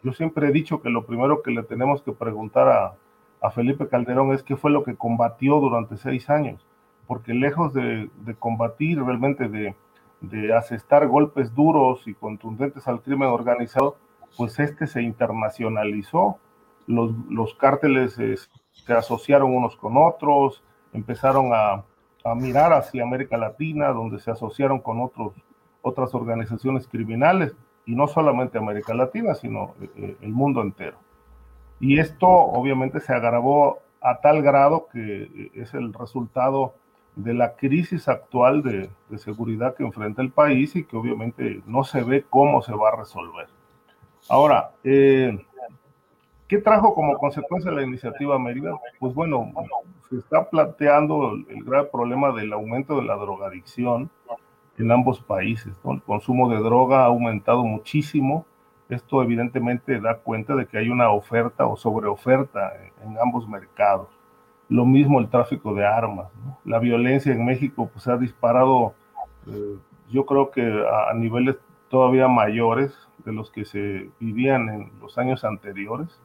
Yo 0.03 0.13
siempre 0.13 0.47
he 0.47 0.51
dicho 0.51 0.83
que 0.83 0.91
lo 0.91 1.07
primero 1.07 1.41
que 1.41 1.49
le 1.49 1.63
tenemos 1.63 2.03
que 2.03 2.11
preguntar 2.11 2.67
a, 2.67 2.93
a 3.41 3.49
Felipe 3.49 3.87
Calderón 3.87 4.33
es 4.33 4.43
qué 4.43 4.55
fue 4.55 4.69
lo 4.69 4.83
que 4.83 4.95
combatió 4.95 5.59
durante 5.59 5.97
seis 5.97 6.29
años 6.29 6.63
porque 7.07 7.33
lejos 7.33 7.73
de, 7.73 8.09
combatir 8.39 9.01
realmente, 9.01 9.47
de, 9.47 9.75
de, 10.21 10.53
asestar 10.53 11.07
golpes 11.07 11.53
duros 11.53 12.07
y 12.07 12.13
contundentes 12.13 12.87
al 12.87 13.01
crimen 13.01 13.29
organizado, 13.29 13.97
pues 14.37 14.59
este 14.59 14.87
se 14.87 15.01
internacionalizó. 15.01 16.39
Los, 16.87 17.11
los 17.29 17.55
cárteles 17.55 18.13
se 18.13 18.93
asociaron 18.93 19.55
unos 19.55 19.75
con 19.75 19.97
otros, 19.97 20.63
empezaron 20.93 21.51
a, 21.53 21.83
a, 22.23 22.35
mirar 22.35 22.73
hacia 22.73 23.03
América 23.03 23.37
Latina, 23.37 23.89
donde 23.89 24.19
se 24.19 24.31
asociaron 24.31 24.79
con 24.79 25.01
otros, 25.01 25.33
otras 25.81 26.13
organizaciones 26.13 26.87
criminales, 26.87 27.55
y 27.85 27.95
no 27.95 28.07
solamente 28.07 28.57
América 28.57 28.93
Latina, 28.93 29.35
sino 29.35 29.75
eh, 29.81 29.89
eh, 29.95 30.17
el 30.21 30.31
mundo 30.31 30.61
entero. 30.61 30.97
Y 31.79 31.99
esto 31.99 32.27
obviamente 32.27 32.99
se 32.99 33.13
agravó 33.13 33.79
a 34.01 34.19
tal 34.21 34.41
grado 34.41 34.87
que 34.91 35.23
eh, 35.23 35.51
es 35.53 35.73
el 35.73 35.93
resultado 35.93 36.75
de 37.15 37.33
la 37.33 37.55
crisis 37.55 38.07
actual 38.07 38.61
de, 38.61 38.89
seguridad 39.17 39.75
que 39.75 39.83
enfrenta 39.83 40.21
el 40.21 40.31
país 40.31 40.75
y 40.75 40.83
que 40.83 40.97
obviamente 40.97 41.61
no 41.65 41.83
se 41.85 42.03
ve 42.03 42.25
cómo 42.29 42.61
se 42.61 42.73
va 42.73 42.89
a 42.89 42.97
resolver. 42.97 43.47
Ahora, 44.27 44.71
¿qué 46.47 46.59
trajo 46.59 46.93
como 46.93 47.17
consecuencia 47.17 47.71
la 47.71 47.83
iniciativa 47.83 48.37
Mérida? 48.39 48.73
Pues 48.99 49.13
bueno, 49.13 49.51
se 50.09 50.17
está 50.17 50.49
planteando 50.49 51.31
el, 51.31 51.63
grave 51.63 51.89
problema 51.91 52.31
del 52.31 52.53
aumento 52.53 52.95
de 52.97 53.03
la 53.03 53.15
drogadicción 53.15 54.09
en 54.77 54.91
ambos 54.91 55.21
países. 55.21 55.75
El 55.85 56.01
consumo 56.01 56.49
de 56.49 56.57
droga 56.57 57.03
ha 57.03 57.05
aumentado 57.05 57.63
muchísimo. 57.63 58.45
Esto 58.89 59.23
evidentemente 59.23 59.99
da 59.99 60.17
cuenta 60.17 60.55
de 60.55 60.67
que 60.67 60.77
hay 60.77 60.89
una 60.89 61.09
oferta 61.09 61.65
o 61.65 61.75
sobreoferta 61.75 62.73
en 63.03 63.17
ambos 63.17 63.47
mercados. 63.47 64.09
Lo 64.69 64.85
mismo 64.85 65.19
el 65.19 65.29
tráfico 65.29 65.73
de 65.73 65.85
armas. 65.85 66.27
La 66.63 66.79
violencia 66.79 67.31
en 67.31 67.45
México 67.45 67.89
pues, 67.91 68.07
ha 68.07 68.17
disparado, 68.17 68.93
eh, 69.47 69.77
yo 70.11 70.25
creo 70.25 70.51
que 70.51 70.61
a, 70.61 71.13
niveles 71.13 71.57
todavía 71.89 72.27
mayores 72.27 72.95
de 73.23 73.31
los 73.31 73.51
que 73.51 73.65
se 73.65 74.09
vivían 74.19 74.69
en 74.69 74.91
los 74.99 75.17
años 75.17 75.43
anteriores, 75.43 76.19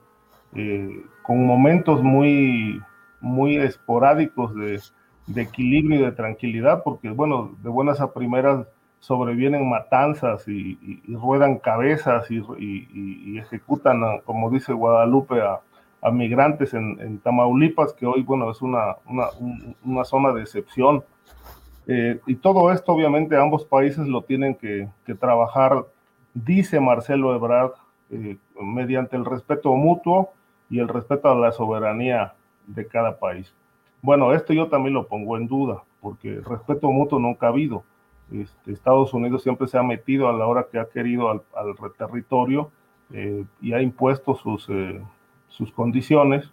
eh, 0.54 1.04
con 1.22 1.46
momentos 1.46 2.02
muy, 2.02 2.80
muy 3.20 3.56
esporádicos 3.56 4.54
de, 4.54 4.80
de, 5.26 5.42
equilibrio 5.42 6.00
y 6.00 6.02
de 6.02 6.12
tranquilidad, 6.12 6.82
porque 6.82 7.10
bueno, 7.10 7.56
de 7.62 7.68
buenas 7.68 8.00
a 8.00 8.12
primeras 8.12 8.66
sobrevienen 9.00 9.68
matanzas 9.68 10.46
y, 10.46 11.02
ruedan 11.08 11.58
cabezas 11.58 12.30
y, 12.30 12.42
y, 12.58 13.38
ejecutan, 13.38 14.00
como 14.24 14.50
dice 14.50 14.72
Guadalupe, 14.72 15.40
a, 15.40 15.60
a 16.02 16.10
migrantes 16.10 16.74
en, 16.74 17.18
Tamaulipas, 17.18 17.92
que 17.92 18.06
hoy, 18.06 18.22
bueno, 18.22 18.50
es 18.50 18.62
una, 18.62 18.96
una, 19.84 20.04
zona 20.04 20.32
de 20.32 20.42
excepción. 20.42 21.04
Eh, 21.86 22.20
y 22.26 22.36
todo 22.36 22.72
esto, 22.72 22.92
obviamente, 22.92 23.36
ambos 23.36 23.64
países 23.64 24.06
lo 24.06 24.22
tienen 24.22 24.54
que, 24.54 24.88
trabajar, 25.18 25.86
dice 26.34 26.80
Marcelo 26.80 27.34
Ebrard, 27.34 27.72
eh, 28.10 28.36
mediante 28.60 29.16
el 29.16 29.24
respeto 29.24 29.74
mutuo 29.74 30.30
y 30.70 30.78
el 30.78 30.88
respeto 30.88 31.28
a 31.28 31.34
la 31.34 31.52
soberanía 31.52 32.34
de 32.66 32.86
cada 32.86 33.18
país. 33.18 33.52
Bueno, 34.00 34.32
esto 34.32 34.52
yo 34.52 34.68
también 34.68 34.94
lo 34.94 35.06
pongo 35.06 35.36
en 35.36 35.46
duda, 35.46 35.82
porque 36.00 36.40
respeto 36.40 36.90
mutuo 36.90 37.18
nunca 37.18 37.46
ha 37.46 37.50
habido. 37.50 37.84
Este, 38.32 38.72
Estados 38.72 39.12
Unidos 39.12 39.42
siempre 39.42 39.66
se 39.66 39.76
ha 39.76 39.82
metido 39.82 40.28
a 40.28 40.32
la 40.32 40.46
hora 40.46 40.68
que 40.70 40.78
ha 40.78 40.88
querido 40.88 41.28
al, 41.28 41.42
territorio 41.98 42.70
eh, 43.12 43.44
y 43.60 43.72
ha 43.72 43.82
impuesto 43.82 44.34
sus, 44.36 44.68
sus 45.48 45.72
condiciones. 45.72 46.50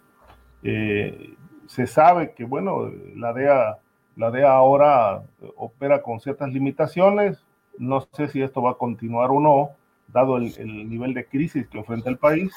Eh, 0.62 1.34
se 1.66 1.86
sabe 1.86 2.32
que, 2.34 2.44
bueno, 2.44 2.90
la 3.14 3.32
DEA, 3.32 3.78
la 4.16 4.30
DEA 4.30 4.52
ahora 4.52 5.22
opera 5.56 6.02
con 6.02 6.18
ciertas 6.18 6.52
limitaciones. 6.52 7.44
No 7.78 8.00
sé 8.12 8.28
si 8.28 8.42
esto 8.42 8.60
va 8.60 8.72
a 8.72 8.74
continuar 8.74 9.30
o 9.30 9.38
no, 9.38 9.70
dado 10.08 10.38
el, 10.38 10.88
nivel 10.88 11.14
de 11.14 11.26
crisis 11.26 11.68
que 11.68 11.78
enfrenta 11.78 12.10
el 12.10 12.18
país. 12.18 12.52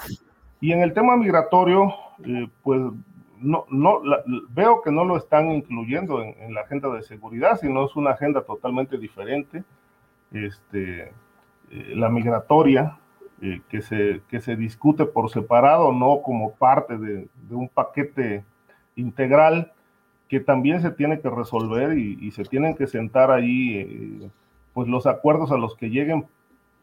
Y 0.62 0.71
en 0.71 0.82
el 0.82 0.93
tema 0.93 1.17
migratorio, 1.17 1.91
eh, 2.24 2.47
pues 2.62 2.80
no, 3.39 3.65
no 3.69 4.02
veo 4.50 4.82
que 4.84 4.91
no 4.91 5.04
lo 5.04 5.17
están 5.17 5.52
incluyendo 5.52 6.21
en, 6.21 6.54
la 6.54 6.62
agenda 6.62 6.88
de 6.89 7.02
seguridad, 7.02 7.60
sino 7.60 7.84
es 7.84 7.95
una 7.95 8.12
agenda 8.12 8.43
totalmente 8.43 9.00
diferente. 9.00 9.63
Este, 10.32 11.12
eh, 11.71 11.93
la 11.95 12.10
migratoria, 12.10 13.00
eh, 13.41 13.62
que, 13.69 13.82
se, 13.82 14.21
que 14.30 14.39
se 14.39 14.56
discute 14.56 15.06
por 15.06 15.32
separado, 15.32 15.91
no 15.91 16.21
como 16.21 16.54
parte 16.54 16.95
de, 16.95 17.28
un 17.50 17.67
paquete 17.67 18.45
integral 18.95 19.74
que 20.28 20.39
también 20.39 20.80
se 20.84 20.91
tiene 20.91 21.20
que 21.20 21.30
resolver 21.30 21.97
y, 21.97 22.30
se 22.32 22.43
tienen 22.43 22.76
que 22.76 22.86
sentar 22.86 23.32
ahí 23.32 24.32
pues 24.74 24.88
los 24.88 25.07
acuerdos 25.07 25.51
a 25.51 25.57
los 25.57 25.76
que 25.76 25.89
lleguen, 25.89 26.28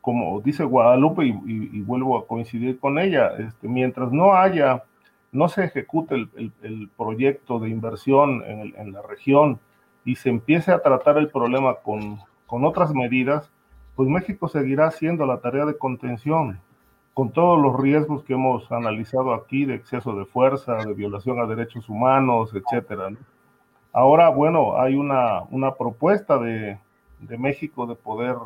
como 0.00 0.40
dice 0.40 0.64
Guadalupe, 0.64 1.26
y, 1.26 1.80
vuelvo 1.82 2.18
a 2.18 2.26
coincidir 2.26 2.78
con 2.78 2.98
ella, 2.98 3.32
este, 3.38 3.68
mientras 3.68 4.12
no 4.12 4.34
haya, 4.34 4.84
no 5.32 5.48
se 5.48 5.64
ejecute 5.64 6.14
el, 6.14 6.90
proyecto 6.96 7.58
de 7.58 7.68
inversión 7.68 8.42
en, 8.46 8.74
en, 8.76 8.92
la 8.92 9.02
región 9.02 9.58
y 10.04 10.16
se 10.16 10.30
empiece 10.30 10.72
a 10.72 10.82
tratar 10.82 11.18
el 11.18 11.28
problema 11.28 11.74
con, 11.76 12.18
con 12.46 12.64
otras 12.64 12.94
medidas, 12.94 13.50
pues 13.94 14.08
México 14.08 14.48
seguirá 14.48 14.86
haciendo 14.86 15.26
la 15.26 15.38
tarea 15.38 15.64
de 15.66 15.76
contención, 15.76 16.60
con 17.14 17.30
todos 17.32 17.60
los 17.60 17.78
riesgos 17.80 18.22
que 18.22 18.34
hemos 18.34 18.70
analizado 18.70 19.34
aquí 19.34 19.64
de 19.64 19.74
exceso 19.74 20.14
de 20.14 20.24
fuerza, 20.24 20.76
de 20.76 20.94
violación 20.94 21.40
a 21.40 21.46
derechos 21.46 21.88
humanos, 21.88 22.52
etcétera. 22.54 23.10
Ahora, 23.92 24.28
bueno, 24.28 24.78
hay 24.80 24.94
una, 24.94 25.42
una 25.50 25.74
propuesta 25.74 26.38
de, 26.38 26.78
de 27.20 27.38
México 27.38 27.86
de 27.86 27.96
poder 27.96 28.36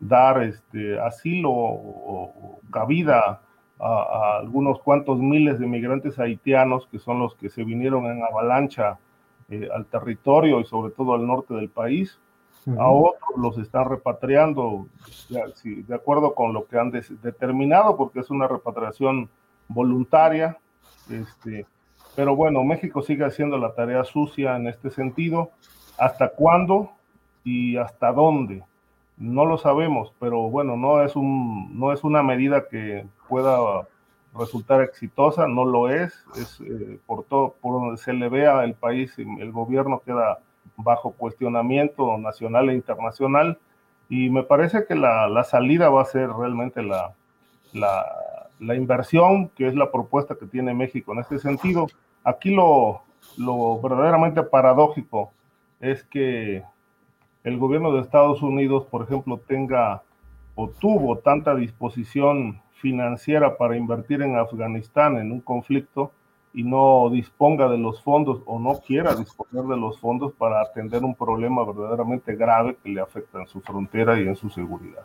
dar 0.00 0.42
este, 0.42 0.98
asilo 1.00 1.50
o, 1.50 2.60
cabida 2.70 3.40
a, 3.78 4.38
algunos 4.40 4.80
cuantos 4.80 5.18
miles 5.18 5.58
de 5.58 5.66
migrantes 5.66 6.18
haitianos 6.18 6.86
que 6.88 6.98
son 6.98 7.18
los 7.18 7.34
que 7.36 7.48
se 7.48 7.64
vinieron 7.64 8.06
en 8.06 8.22
avalancha 8.22 8.98
eh, 9.48 9.68
al 9.74 9.86
territorio 9.86 10.60
y 10.60 10.64
sobre 10.64 10.92
todo 10.92 11.14
al 11.14 11.26
norte 11.26 11.54
del 11.54 11.68
país. 11.68 12.18
A 12.78 12.88
otros 12.88 13.36
los 13.36 13.58
están 13.58 13.90
repatriando 13.90 14.86
de, 15.28 15.82
de 15.86 15.94
acuerdo 15.94 16.34
con 16.34 16.54
lo 16.54 16.66
que 16.66 16.78
han 16.78 16.90
determinado, 16.90 17.94
porque 17.94 18.20
es 18.20 18.30
una 18.30 18.48
repatriación 18.48 19.28
voluntaria. 19.68 20.56
Este, 21.10 21.66
pero 22.16 22.36
bueno, 22.36 22.62
México 22.64 23.02
sigue 23.02 23.24
haciendo 23.24 23.58
la 23.58 23.74
tarea 23.74 24.04
sucia 24.04 24.56
en 24.56 24.68
este 24.68 24.90
sentido. 24.90 25.50
¿Hasta 25.98 26.30
cuándo 26.30 26.90
y 27.44 27.76
hasta 27.76 28.12
dónde? 28.12 28.64
No 29.16 29.44
lo 29.44 29.58
sabemos, 29.58 30.12
pero 30.18 30.50
bueno, 30.50 30.76
no 30.76 31.02
es, 31.02 31.14
un, 31.14 31.78
no 31.78 31.92
es 31.92 32.02
una 32.02 32.22
medida 32.22 32.68
que 32.68 33.06
pueda 33.28 33.86
resultar 34.36 34.82
exitosa, 34.82 35.46
no 35.46 35.64
lo 35.64 35.88
es, 35.88 36.12
es 36.36 36.60
eh, 36.60 36.98
por 37.06 37.24
todo, 37.24 37.54
por 37.60 37.80
donde 37.80 37.96
se 37.96 38.12
le 38.12 38.28
vea 38.28 38.64
el 38.64 38.74
país, 38.74 39.16
el 39.18 39.52
gobierno 39.52 40.02
queda 40.04 40.38
bajo 40.76 41.12
cuestionamiento 41.12 42.18
nacional 42.18 42.70
e 42.70 42.74
internacional, 42.74 43.58
y 44.08 44.30
me 44.30 44.42
parece 44.42 44.84
que 44.86 44.94
la, 44.94 45.28
la 45.28 45.44
salida 45.44 45.88
va 45.88 46.02
a 46.02 46.06
ser 46.06 46.28
realmente 46.30 46.82
la, 46.82 47.14
la, 47.72 48.04
la, 48.58 48.74
inversión, 48.74 49.48
que 49.50 49.68
es 49.68 49.74
la 49.74 49.90
propuesta 49.90 50.34
que 50.34 50.46
tiene 50.46 50.74
México 50.74 51.12
en 51.12 51.20
este 51.20 51.38
sentido. 51.38 51.86
Aquí 52.22 52.50
lo, 52.50 53.02
lo 53.38 53.80
verdaderamente 53.80 54.42
paradójico 54.42 55.32
es 55.80 56.04
que 56.04 56.62
el 57.44 57.58
gobierno 57.58 57.92
de 57.92 58.00
Estados 58.00 58.42
Unidos, 58.42 58.86
por 58.90 59.02
ejemplo, 59.02 59.38
tenga 59.46 60.02
o 60.54 60.70
tuvo 60.70 61.18
tanta 61.18 61.54
disposición 61.54 62.62
financiera 62.72 63.56
para 63.56 63.76
invertir 63.76 64.22
en 64.22 64.36
Afganistán 64.36 65.18
en 65.18 65.30
un 65.30 65.40
conflicto 65.40 66.12
y 66.54 66.62
no 66.62 67.10
disponga 67.10 67.68
de 67.68 67.78
los 67.78 68.02
fondos 68.02 68.40
o 68.46 68.58
no 68.58 68.80
quiera 68.80 69.14
disponer 69.14 69.64
de 69.64 69.76
los 69.76 69.98
fondos 69.98 70.32
para 70.32 70.62
atender 70.62 71.04
un 71.04 71.14
problema 71.14 71.64
verdaderamente 71.64 72.34
grave 72.34 72.76
que 72.82 72.90
le 72.90 73.00
afecta 73.00 73.40
en 73.40 73.46
su 73.46 73.60
frontera 73.60 74.18
y 74.18 74.26
en 74.26 74.36
su 74.36 74.48
seguridad. 74.48 75.04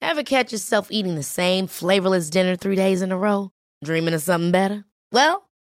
Ever 0.00 0.24
catch 0.24 0.52
yourself 0.52 0.88
eating 0.90 1.14
the 1.14 1.22
same 1.22 1.66
flavorless 1.66 2.28
dinner 2.28 2.56
three 2.56 2.76
days 2.76 3.02
in 3.02 3.12
a 3.12 3.16
row? 3.16 3.50
Dreaming 3.84 4.14
of 4.14 4.22
something 4.22 4.50
better? 4.50 4.84
Well, 5.12 5.48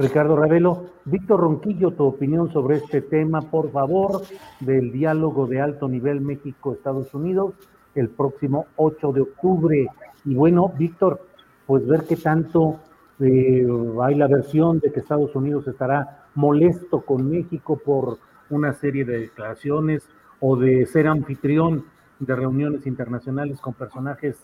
Ricardo 0.00 0.34
Ravelo. 0.34 0.86
Víctor 1.04 1.40
Ronquillo, 1.40 1.90
tu 1.90 2.04
opinión 2.04 2.50
sobre 2.52 2.76
este 2.76 3.02
tema, 3.02 3.42
por 3.42 3.70
favor, 3.70 4.22
del 4.60 4.92
diálogo 4.92 5.46
de 5.46 5.60
alto 5.60 5.88
nivel 5.88 6.22
México-Estados 6.22 7.12
Unidos 7.12 7.54
el 7.94 8.08
próximo 8.08 8.66
8 8.76 9.12
de 9.12 9.20
octubre. 9.20 9.86
Y 10.24 10.34
bueno, 10.34 10.72
Víctor, 10.78 11.20
pues 11.66 11.86
ver 11.86 12.04
qué 12.04 12.16
tanto 12.16 12.78
eh, 13.18 13.66
hay 14.02 14.14
la 14.14 14.26
versión 14.26 14.80
de 14.80 14.90
que 14.90 15.00
Estados 15.00 15.34
Unidos 15.34 15.68
estará 15.68 16.24
molesto 16.34 17.02
con 17.02 17.28
México 17.28 17.76
por 17.76 18.18
una 18.48 18.72
serie 18.72 19.04
de 19.04 19.18
declaraciones 19.18 20.08
o 20.40 20.56
de 20.56 20.86
ser 20.86 21.08
anfitrión 21.08 21.84
de 22.18 22.36
reuniones 22.36 22.86
internacionales 22.86 23.60
con 23.60 23.74
personajes, 23.74 24.38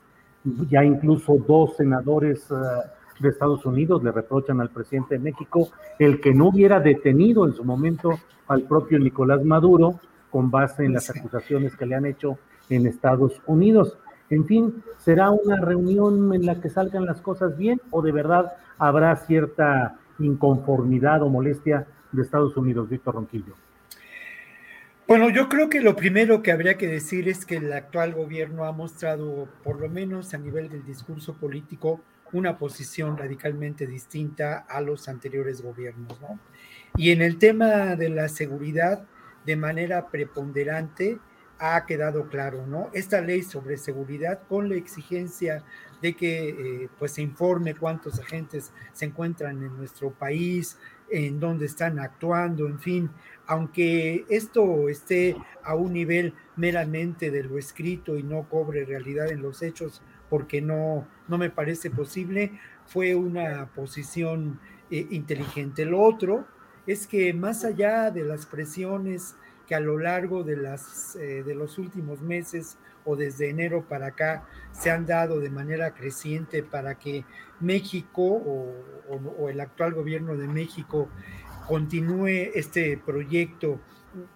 ya 0.69 0.85
incluso 0.85 1.39
dos 1.47 1.77
senadores. 1.77 2.51
Uh, 2.51 2.96
de 3.19 3.29
Estados 3.29 3.65
Unidos 3.65 4.03
le 4.03 4.13
reprochan 4.13 4.61
al 4.61 4.71
presidente 4.71 5.15
de 5.17 5.21
México 5.21 5.71
el 5.99 6.21
que 6.21 6.35
no 6.35 6.49
hubiera 6.49 6.81
detenido 6.81 7.47
en 7.47 7.55
su 7.55 7.65
momento 7.65 8.19
al 8.49 8.63
propio 8.63 8.99
Nicolás 8.99 9.45
Maduro 9.45 10.01
con 10.31 10.51
base 10.51 10.85
en 10.85 10.93
las 10.93 11.09
acusaciones 11.11 11.77
que 11.77 11.87
le 11.87 11.95
han 11.95 12.07
hecho 12.07 12.39
en 12.69 12.87
Estados 12.87 13.41
Unidos. 13.47 13.97
En 14.29 14.45
fin, 14.45 14.83
¿será 14.99 15.31
una 15.31 15.61
reunión 15.61 16.35
en 16.35 16.45
la 16.47 16.61
que 16.61 16.69
salgan 16.69 17.07
las 17.07 17.21
cosas 17.21 17.57
bien 17.57 17.81
o 17.91 18.03
de 18.03 18.13
verdad 18.13 18.53
habrá 18.79 19.15
cierta 19.17 19.99
inconformidad 20.19 21.23
o 21.23 21.29
molestia 21.29 21.87
de 22.13 22.23
Estados 22.23 22.57
Unidos, 22.57 22.89
Víctor 22.89 23.15
Ronquillo? 23.15 23.55
Bueno, 25.07 25.31
yo 25.31 25.49
creo 25.49 25.69
que 25.69 25.81
lo 25.81 25.95
primero 25.95 26.43
que 26.43 26.51
habría 26.51 26.77
que 26.77 26.89
decir 26.89 27.29
es 27.29 27.47
que 27.47 27.59
el 27.59 27.73
actual 27.73 28.13
gobierno 28.13 28.65
ha 28.65 28.73
mostrado, 28.73 29.47
por 29.63 29.81
lo 29.81 29.89
menos 29.89 30.35
a 30.35 30.39
nivel 30.39 30.69
del 30.69 30.85
discurso 30.85 31.35
político, 31.35 32.01
una 32.37 32.59
posición 32.59 33.17
radicalmente 33.17 33.87
distinta 33.87 34.67
a 34.69 34.81
los 34.81 35.09
anteriores 35.09 35.63
gobiernos. 35.63 36.21
¿no? 36.21 36.39
Y 36.97 37.11
en 37.11 37.23
el 37.23 37.39
tema 37.39 37.97
de 37.97 38.09
la 38.09 38.29
seguridad, 38.29 39.07
de 39.45 39.57
manera 39.57 40.09
preponderante, 40.09 41.19
ha 41.59 41.87
quedado 41.87 42.29
claro, 42.29 42.67
¿no? 42.67 42.91
Esta 42.93 43.21
ley 43.21 43.43
sobre 43.43 43.79
seguridad 43.79 44.41
con 44.49 44.69
la 44.69 44.75
exigencia 44.75 45.65
de 46.03 46.15
que 46.15 46.49
eh, 46.49 46.89
pues 46.99 47.13
se 47.13 47.23
informe 47.23 47.75
cuántos 47.75 48.21
agentes 48.21 48.73
se 48.93 49.07
encuentran 49.07 49.63
en 49.63 49.75
nuestro 49.77 50.11
país, 50.11 50.79
en 51.11 51.41
dónde 51.41 51.67
están 51.67 51.99
actuando, 51.99 52.67
en 52.67 52.79
fin, 52.79 53.11
aunque 53.47 54.25
esto 54.29 54.89
esté 54.89 55.37
a 55.63 55.75
un 55.75 55.93
nivel 55.93 56.35
meramente 56.57 57.31
de 57.31 57.45
lo 57.45 57.59
escrito 57.59 58.17
y 58.17 58.23
no 58.23 58.49
cobre 58.49 58.85
realidad 58.85 59.29
en 59.31 59.41
los 59.41 59.63
hechos, 59.63 60.03
porque 60.29 60.61
no, 60.61 61.07
no 61.29 61.39
me 61.39 61.51
parece 61.51 61.91
posible, 61.91 62.59
fue 62.87 63.15
una 63.15 63.67
posición 63.75 64.61
eh, 64.91 65.07
inteligente. 65.11 65.85
Lo 65.85 66.01
otro 66.01 66.47
es 66.87 67.07
que 67.07 67.33
más 67.35 67.65
allá 67.65 68.11
de 68.11 68.25
las 68.25 68.47
presiones 68.47 69.37
que 69.67 69.75
a 69.75 69.81
lo 69.81 69.99
largo 69.99 70.45
de, 70.45 70.57
las, 70.57 71.17
eh, 71.17 71.43
de 71.45 71.55
los 71.55 71.79
últimos 71.79 72.21
meses 72.21 72.79
o 73.05 73.17
desde 73.17 73.51
enero 73.51 73.85
para 73.89 74.09
acá 74.09 74.47
se 74.73 74.91
han 74.91 75.07
dado 75.07 75.41
de 75.41 75.51
manera 75.51 75.95
creciente 75.95 76.63
para 76.63 76.99
que 76.99 77.25
México 77.61 78.23
o, 78.23 78.85
o 79.39 79.49
el 79.49 79.61
actual 79.61 79.95
gobierno 79.95 80.37
de 80.37 80.47
México 80.47 81.09
continúe 81.67 82.51
este 82.55 82.97
proyecto 82.97 83.81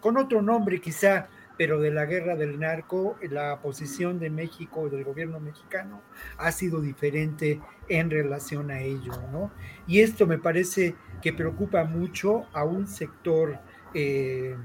con 0.01 0.17
otro 0.17 0.43
nombre 0.43 0.81
quizá, 0.81 1.29
pero 1.61 1.79
de 1.79 1.91
la 1.91 2.07
guerra 2.07 2.37
del 2.37 2.59
narco, 2.59 3.19
la 3.21 3.61
posición 3.61 4.19
de 4.19 4.31
México, 4.31 4.89
del 4.89 5.05
gobierno 5.05 5.41
mexicano, 5.41 6.01
ha 6.39 6.53
sido 6.53 6.81
diferente 6.81 7.61
en 7.91 8.09
relación 8.09 8.71
a 8.71 8.81
ello, 8.81 9.13
¿no? 9.31 9.51
Y 9.87 10.01
esto 10.01 10.27
me 10.27 10.39
parece 10.39 10.95
que 11.21 11.35
preocupa 11.35 11.85
mucho 11.85 12.47
a 12.55 12.65
un 12.65 12.87
sector 12.87 13.59
eh, 13.93 14.57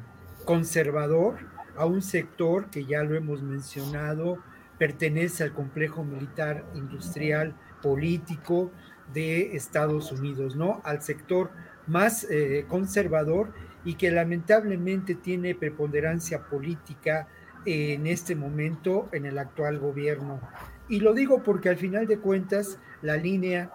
conservador, 0.46 1.39
a 1.76 1.86
un 1.86 2.02
sector 2.02 2.70
que 2.70 2.86
ya 2.86 3.04
lo 3.04 3.18
hemos 3.18 3.43
mencionado, 3.43 4.38
pertenece 4.78 5.43
al 5.43 5.52
complejo 5.52 6.06
militar 6.06 6.64
industrial 6.76 7.58
político 7.82 8.72
de 9.14 9.58
Estados 9.58 10.14
Unidos, 10.14 10.56
¿no? 10.56 10.80
Al 10.86 11.02
sector 11.02 11.52
más 11.88 12.26
eh, 12.30 12.64
conservador 12.70 13.52
y 13.86 13.94
que 13.94 14.12
lamentablemente 14.12 15.16
tiene 15.16 15.56
preponderancia 15.56 16.44
política 16.48 17.28
en 17.66 18.08
este 18.08 18.36
momento 18.36 19.08
en 19.14 19.26
el 19.26 19.38
actual 19.38 19.80
gobierno. 19.80 20.42
Y 20.90 21.00
lo 21.00 21.14
digo 21.14 21.42
porque 21.44 21.70
al 21.70 21.78
final 21.78 22.08
de 22.08 22.20
cuentas 22.20 22.80
la 23.02 23.16
línea 23.16 23.72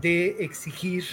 de 0.00 0.44
exigir 0.44 1.04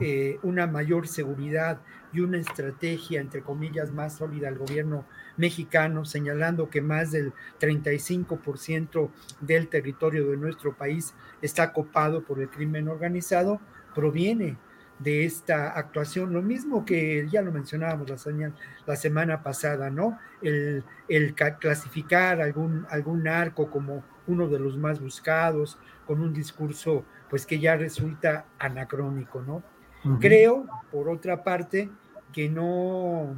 eh, 0.00 0.38
una 0.42 0.66
mayor 0.66 1.06
seguridad 1.06 1.80
y 2.12 2.20
una 2.20 2.38
estrategia, 2.38 3.20
entre 3.20 3.42
comillas, 3.42 3.92
más 3.92 4.16
sólida 4.16 4.48
al 4.48 4.58
gobierno 4.58 5.04
mexicano, 5.36 6.04
señalando 6.04 6.70
que 6.70 6.80
más 6.80 7.10
del 7.10 7.32
35% 7.60 9.10
del 9.40 9.68
territorio 9.68 10.30
de 10.30 10.36
nuestro 10.36 10.76
país 10.76 11.14
está 11.42 11.72
copado 11.72 12.24
por 12.24 12.40
el 12.40 12.48
crimen 12.48 12.88
organizado, 12.88 13.60
proviene 13.94 14.56
de 14.98 15.24
esta 15.24 15.70
actuación, 15.70 16.32
lo 16.32 16.40
mismo 16.40 16.84
que 16.84 17.26
ya 17.28 17.42
lo 17.42 17.52
mencionábamos 17.52 18.08
la, 18.08 18.52
la 18.86 18.96
semana 18.96 19.42
pasada, 19.42 19.90
¿no? 19.90 20.18
El, 20.40 20.84
el 21.08 21.34
clasificar 21.34 22.40
algún, 22.40 22.86
algún 22.90 23.24
narco 23.24 23.70
como 23.70 24.04
uno 24.26 24.48
de 24.48 24.58
los 24.58 24.78
más 24.78 25.00
buscados, 25.00 25.78
con 26.06 26.20
un 26.20 26.32
discurso 26.32 27.04
pues 27.28 27.46
que 27.46 27.58
ya 27.58 27.76
resulta 27.76 28.46
anacrónico, 28.58 29.42
¿no? 29.42 29.62
Creo, 30.20 30.66
por 30.92 31.08
otra 31.08 31.42
parte, 31.42 31.88
que 32.30 32.50
no, 32.50 33.34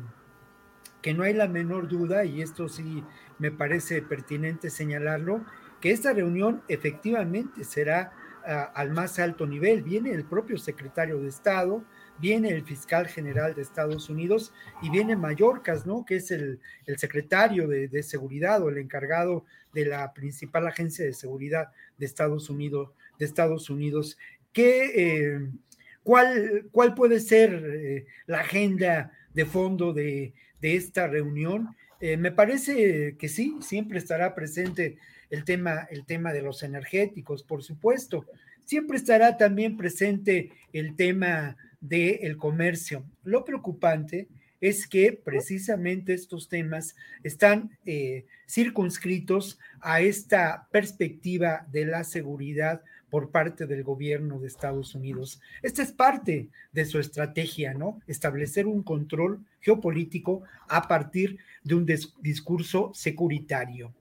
que 1.01 1.15
no 1.15 1.23
hay 1.23 1.33
la 1.33 1.47
menor 1.47 1.87
duda, 1.87 2.25
y 2.25 2.43
esto 2.43 2.69
sí 2.69 3.05
me 3.39 3.53
parece 3.53 4.03
pertinente 4.03 4.69
señalarlo, 4.69 5.45
que 5.81 5.93
esta 5.93 6.13
reunión 6.13 6.63
efectivamente 6.67 7.63
será 7.63 8.13
al 8.47 8.91
más 8.91 9.19
alto 9.19 9.47
nivel. 9.47 9.83
Viene 9.83 10.13
el 10.13 10.25
propio 10.25 10.57
secretario 10.57 11.21
de 11.21 11.29
Estado, 11.29 11.85
viene 12.19 12.51
el 12.51 12.63
fiscal 12.65 13.09
general 13.09 13.55
de 13.55 13.63
Estados 13.63 14.09
Unidos 14.09 14.53
y 14.83 14.91
viene 14.91 15.17
Mallorcas, 15.17 15.85
¿no? 15.87 16.05
Que 16.05 16.17
es 16.17 16.31
el, 16.31 16.61
secretario 16.97 17.67
de, 17.67 18.03
seguridad 18.03 18.63
o 18.63 18.69
el 18.69 18.79
encargado 18.79 19.45
de 19.75 19.87
la 19.87 20.13
principal 20.15 20.67
agencia 20.67 21.05
de 21.05 21.13
seguridad 21.13 21.73
de 21.99 22.07
Estados 22.07 22.49
Unidos. 22.49 22.91
De 23.19 23.25
Estados 23.25 23.69
Unidos. 23.69 24.17
¿Qué, 24.53 24.93
eh, 24.95 25.51
cuál, 26.03 26.69
¿Cuál 26.71 26.95
puede 26.95 27.21
ser 27.21 27.53
eh, 27.53 28.07
la 28.27 28.41
agenda 28.41 29.13
de 29.35 29.45
fondo 29.45 29.93
de, 29.93 30.35
esta 30.61 31.07
reunión? 31.07 31.75
Eh, 32.01 32.17
me 32.17 32.31
parece 32.31 33.17
que 33.19 33.29
sí, 33.29 33.57
siempre 33.61 33.99
estará 33.99 34.35
presente 34.35 34.99
el 35.31 35.45
tema, 35.45 35.87
el 35.91 36.05
tema 36.05 36.33
de 36.33 36.43
los 36.43 36.63
energéticos, 36.63 37.43
por 37.43 37.63
supuesto. 37.63 38.27
Siempre 38.65 38.97
estará 38.97 39.37
también 39.37 39.77
presente 39.77 40.51
el 40.73 40.97
tema 40.97 41.57
del 41.81 42.37
comercio. 42.37 43.05
Lo 43.23 43.45
preocupante 43.45 44.29
es 44.61 44.87
que 44.87 45.13
precisamente 45.13 46.15
estos 46.15 46.49
temas 46.49 46.97
están 47.23 47.79
eh, 47.85 48.25
circunscritos 48.49 49.59
a 49.81 50.01
esta 50.01 50.69
perspectiva 50.71 51.67
de 51.71 51.87
la 51.87 52.05
seguridad 52.05 52.83
por 53.11 53.31
parte 53.31 53.67
del 53.67 53.85
gobierno 53.85 54.41
de 54.41 54.49
Estados 54.49 54.95
Unidos. 54.95 55.41
Esta 55.63 55.83
es 55.83 55.93
parte 55.93 56.49
de 56.73 56.85
su 56.85 56.99
estrategia, 56.99 57.75
¿no? 57.75 58.01
Establecer 58.07 58.67
un 58.67 58.83
control 58.83 59.45
geopolítico 59.61 60.43
a 60.69 60.89
partir 60.89 61.39
de 61.63 61.75
un 61.75 61.87
discurso 62.21 62.91
securitario 62.95 63.95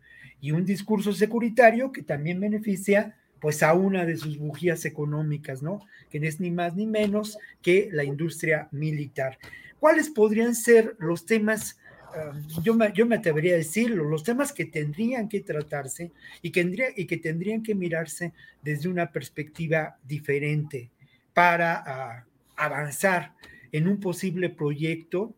y 0.45 0.51
un 0.51 0.63
discurso 0.63 1.11
securitario 1.11 1.91
que 1.91 2.03
también 2.03 2.39
beneficia 2.39 3.17
pues 3.39 3.63
a 3.63 3.73
una 3.73 4.05
de 4.05 4.15
sus 4.15 4.37
bujías 4.37 4.85
económicas, 4.85 5.63
¿no? 5.63 5.79
Que 6.11 6.19
no 6.19 6.27
es 6.27 6.39
ni 6.39 6.51
más 6.51 6.75
ni 6.75 6.85
menos 6.85 7.39
que 7.63 7.89
la 7.91 8.03
industria 8.03 8.67
militar. 8.71 9.39
¿Cuáles 9.79 10.11
podrían 10.11 10.53
ser 10.53 10.95
los 10.99 11.25
temas, 11.25 11.79
um, 12.13 12.61
yo, 12.61 12.75
me, 12.75 12.93
yo 12.93 13.07
me 13.07 13.15
atrevería 13.15 13.55
a 13.55 13.57
decirlo, 13.57 14.03
los 14.03 14.21
temas 14.21 14.53
que 14.53 14.65
tendrían 14.65 15.29
que 15.29 15.39
tratarse 15.39 16.11
y 16.43 16.51
que, 16.51 16.93
y 16.95 17.05
que 17.07 17.17
tendrían 17.17 17.63
que 17.63 17.73
mirarse 17.73 18.31
desde 18.61 18.87
una 18.87 19.11
perspectiva 19.11 19.97
diferente 20.07 20.91
para 21.33 21.83
ah, 21.87 22.25
avanzar 22.55 23.33
en 23.71 23.87
un 23.87 23.99
posible 23.99 24.51
proyecto 24.51 25.33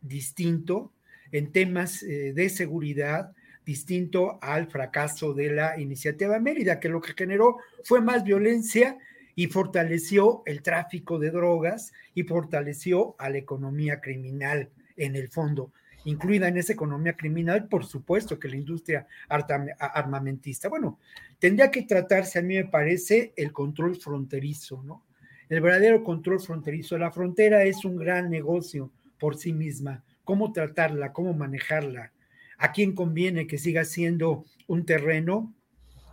distinto 0.00 0.90
en 1.30 1.52
temas 1.52 2.02
eh, 2.02 2.32
de 2.32 2.48
seguridad, 2.48 3.36
distinto 3.68 4.38
al 4.40 4.66
fracaso 4.68 5.34
de 5.34 5.50
la 5.50 5.78
iniciativa 5.78 6.40
Mérida, 6.40 6.80
que 6.80 6.88
lo 6.88 7.02
que 7.02 7.12
generó 7.12 7.58
fue 7.84 8.00
más 8.00 8.24
violencia 8.24 8.96
y 9.34 9.48
fortaleció 9.48 10.42
el 10.46 10.62
tráfico 10.62 11.18
de 11.18 11.30
drogas 11.30 11.92
y 12.14 12.22
fortaleció 12.22 13.14
a 13.18 13.28
la 13.28 13.36
economía 13.36 14.00
criminal 14.00 14.70
en 14.96 15.16
el 15.16 15.28
fondo. 15.28 15.70
Incluida 16.04 16.48
en 16.48 16.56
esa 16.56 16.72
economía 16.72 17.12
criminal, 17.12 17.68
por 17.68 17.84
supuesto 17.84 18.38
que 18.38 18.48
la 18.48 18.56
industria 18.56 19.06
armamentista. 19.28 20.70
Bueno, 20.70 20.98
tendría 21.38 21.70
que 21.70 21.82
tratarse, 21.82 22.38
a 22.38 22.42
mí 22.42 22.56
me 22.56 22.64
parece, 22.64 23.34
el 23.36 23.52
control 23.52 23.96
fronterizo, 23.96 24.82
¿no? 24.82 25.04
El 25.50 25.60
verdadero 25.60 26.02
control 26.02 26.40
fronterizo. 26.40 26.96
La 26.96 27.10
frontera 27.10 27.64
es 27.64 27.84
un 27.84 27.96
gran 27.96 28.30
negocio 28.30 28.90
por 29.20 29.36
sí 29.36 29.52
misma. 29.52 30.04
¿Cómo 30.24 30.52
tratarla? 30.52 31.12
¿Cómo 31.12 31.34
manejarla? 31.34 32.12
¿A 32.58 32.72
quién 32.72 32.94
conviene 32.94 33.46
que 33.46 33.56
siga 33.56 33.84
siendo 33.84 34.44
un 34.66 34.84
terreno 34.84 35.54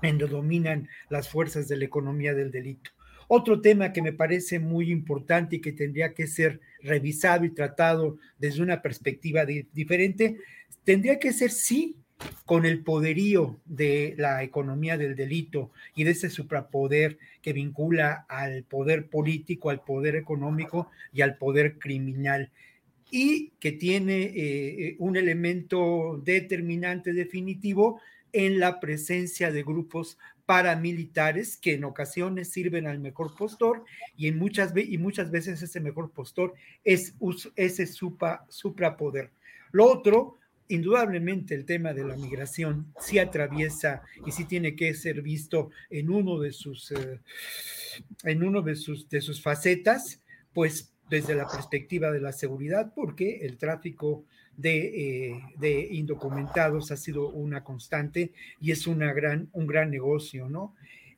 en 0.01 0.19
donde 0.19 0.35
dominan 0.35 0.87
las 1.09 1.27
fuerzas 1.27 1.67
de 1.67 1.77
la 1.77 1.85
economía 1.85 2.35
del 2.35 2.51
delito? 2.51 2.91
Otro 3.27 3.61
tema 3.61 3.91
que 3.91 4.03
me 4.03 4.13
parece 4.13 4.59
muy 4.59 4.91
importante 4.91 5.55
y 5.55 5.61
que 5.61 5.71
tendría 5.71 6.13
que 6.13 6.27
ser 6.27 6.61
revisado 6.81 7.45
y 7.45 7.49
tratado 7.49 8.19
desde 8.37 8.61
una 8.61 8.83
perspectiva 8.83 9.45
diferente, 9.45 10.37
tendría 10.83 11.17
que 11.17 11.33
ser 11.33 11.49
sí 11.49 11.95
con 12.45 12.65
el 12.65 12.83
poderío 12.83 13.59
de 13.65 14.13
la 14.17 14.43
economía 14.43 14.97
del 14.97 15.15
delito 15.15 15.71
y 15.95 16.03
de 16.03 16.11
ese 16.11 16.29
suprapoder 16.29 17.17
que 17.41 17.53
vincula 17.53 18.25
al 18.29 18.63
poder 18.63 19.09
político, 19.09 19.71
al 19.71 19.83
poder 19.83 20.15
económico 20.15 20.89
y 21.11 21.21
al 21.21 21.37
poder 21.37 21.79
criminal 21.79 22.51
y 23.17 23.53
que 23.61 23.71
tiene 23.71 24.23
eh, 24.23 24.33
eh, 24.35 24.95
un 24.99 25.15
elemento 25.15 26.21
determinante 26.25 27.13
definitivo 27.13 28.01
en 28.33 28.59
la 28.59 28.81
presencia 28.81 29.53
de 29.53 29.63
grupos 29.63 30.17
paramilitares 30.45 31.55
que 31.55 31.75
en 31.75 31.85
ocasiones 31.85 32.49
sirven 32.49 32.87
al 32.87 32.99
mejor 32.99 33.33
postor 33.33 33.85
y, 34.17 34.27
en 34.27 34.37
muchas, 34.37 34.73
y 34.75 34.97
muchas 34.97 35.31
veces 35.31 35.61
ese 35.61 35.79
mejor 35.79 36.11
postor 36.11 36.55
es 36.83 37.13
ese 37.55 37.87
supra, 37.87 38.43
suprapoder. 38.49 39.31
Lo 39.71 39.89
otro, 39.89 40.35
indudablemente 40.67 41.55
el 41.55 41.63
tema 41.63 41.93
de 41.93 42.03
la 42.03 42.17
migración 42.17 42.93
sí 42.99 43.17
atraviesa 43.17 44.01
y 44.25 44.33
sí 44.33 44.43
tiene 44.43 44.75
que 44.75 44.93
ser 44.93 45.21
visto 45.21 45.69
en 45.89 46.09
uno 46.09 46.37
de 46.37 46.51
sus, 46.51 46.91
eh, 46.91 47.21
en 48.25 48.43
uno 48.43 48.61
de 48.61 48.75
sus, 48.75 49.07
de 49.07 49.21
sus 49.21 49.41
facetas, 49.41 50.19
pues 50.53 50.91
desde 51.09 51.35
la 51.35 51.47
perspectiva 51.47 52.11
de 52.11 52.21
la 52.21 52.31
seguridad, 52.31 52.93
porque 52.93 53.45
el 53.45 53.57
tráfico 53.57 54.25
de, 54.57 55.37
eh, 55.61 55.87
indocumentados 55.91 56.91
ha 56.91 56.97
sido 56.97 57.29
una 57.29 57.63
constante 57.63 58.31
y 58.59 58.71
es 58.71 58.87
una 58.87 59.13
gran, 59.13 59.49
un 59.53 59.67
gran 59.67 59.91
negocio, 59.91 60.49
¿no? 60.49 60.75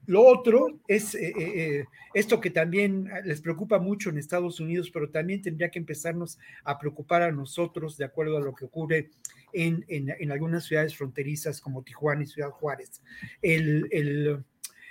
Lo 0.08 0.24
otro 0.24 0.80
es 0.88 1.16
eh, 1.16 1.34
eh, 1.38 1.86
esto 2.14 2.40
que 2.40 2.50
también 2.50 3.10
les 3.26 3.42
preocupa 3.42 3.78
mucho 3.78 4.10
en 4.10 4.18
Estados 4.18 4.62
Unidos, 4.62 4.90
pero 4.90 5.10
también 5.10 5.42
tendría 5.42 5.70
que 5.70 5.80
empezarnos 5.80 6.40
a 6.64 6.80
preocupar 6.80 7.24
a 7.24 7.32
nosotros 7.32 7.98
de 7.98 8.06
acuerdo 8.06 8.38
a 8.38 8.42
lo 8.42 8.56
que 8.56 8.64
ocurre 8.64 9.10
en, 9.52 9.84
en, 9.90 10.32
algunas 10.32 10.66
ciudades 10.66 10.96
fronterizas 10.96 11.60
como 11.60 11.84
Tijuana 11.84 12.24
y 12.24 12.28
Ciudad 12.28 12.52
Juárez. 12.52 13.02
El, 13.42 13.90
el, 13.92 14.46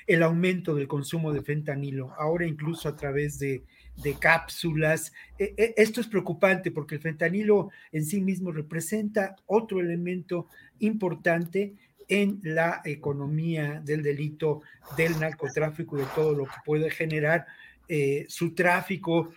el 0.06 0.22
aumento 0.22 0.74
del 0.74 0.86
consumo 0.86 1.32
de 1.32 1.42
fentanilo, 1.42 2.12
ahora 2.18 2.46
incluso 2.46 2.86
a 2.86 2.96
través 2.96 3.38
de 3.38 3.62
de 4.02 4.14
cápsulas. 4.14 5.12
E, 5.38 5.54
e, 5.56 5.74
esto 5.76 6.00
es 6.00 6.06
preocupante 6.06 6.70
porque 6.70 6.96
el 6.96 7.00
fentanilo 7.00 7.70
en 7.92 8.04
sí 8.04 8.20
mismo 8.20 8.52
representa 8.52 9.36
otro 9.46 9.80
elemento 9.80 10.48
importante 10.80 11.74
en 12.08 12.40
la 12.42 12.82
economía 12.84 13.80
del 13.84 14.02
delito, 14.02 14.62
del 14.96 15.18
narcotráfico 15.18 15.96
y 15.96 16.02
de 16.02 16.08
todo 16.14 16.34
lo 16.34 16.44
que 16.44 16.56
puede 16.64 16.90
generar 16.90 17.46
eh, 17.88 18.26
su 18.28 18.54
tráfico 18.54 19.30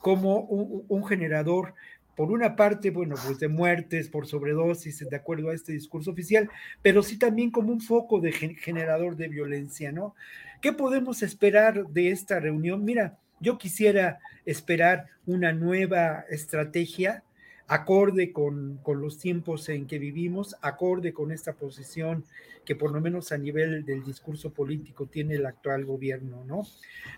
como 0.00 0.40
un, 0.40 1.04
generador 1.06 1.74
por 2.14 2.30
una 2.30 2.56
parte, 2.56 2.90
bueno, 2.90 3.16
pues 3.24 3.38
de 3.38 3.48
muertes 3.48 4.08
por 4.08 4.26
sobredosis, 4.26 4.98
de 5.08 5.16
acuerdo 5.16 5.48
a 5.48 5.54
este 5.54 5.72
discurso 5.72 6.10
oficial, 6.10 6.50
pero 6.82 7.02
sí 7.02 7.18
también 7.18 7.50
como 7.50 7.72
un 7.72 7.80
foco 7.80 8.20
de 8.20 8.32
generador 8.32 9.16
de 9.16 9.28
violencia, 9.28 9.92
¿no? 9.92 10.14
¿Qué 10.60 10.72
podemos 10.72 11.22
esperar 11.22 11.88
de 11.88 12.10
esta 12.10 12.38
reunión? 12.38 12.84
Mira, 12.84 13.18
yo 13.44 13.58
quisiera 13.58 14.18
esperar 14.46 15.06
una 15.26 15.52
nueva 15.52 16.24
estrategia 16.30 17.22
acorde 17.66 18.32
con, 18.32 18.80
los 18.86 19.18
tiempos 19.18 19.68
en 19.68 19.86
que 19.86 19.98
vivimos, 19.98 20.56
acorde 20.60 21.12
con 21.12 21.30
esta 21.32 21.52
posición 21.52 22.24
que 22.64 22.74
por 22.74 22.92
lo 22.92 23.00
menos 23.00 23.32
a 23.32 23.38
nivel 23.38 23.84
del 23.84 24.02
discurso 24.02 24.50
político 24.50 25.06
tiene 25.06 25.34
el 25.34 25.46
actual 25.46 25.84
gobierno, 25.84 26.44
¿no? 26.46 26.62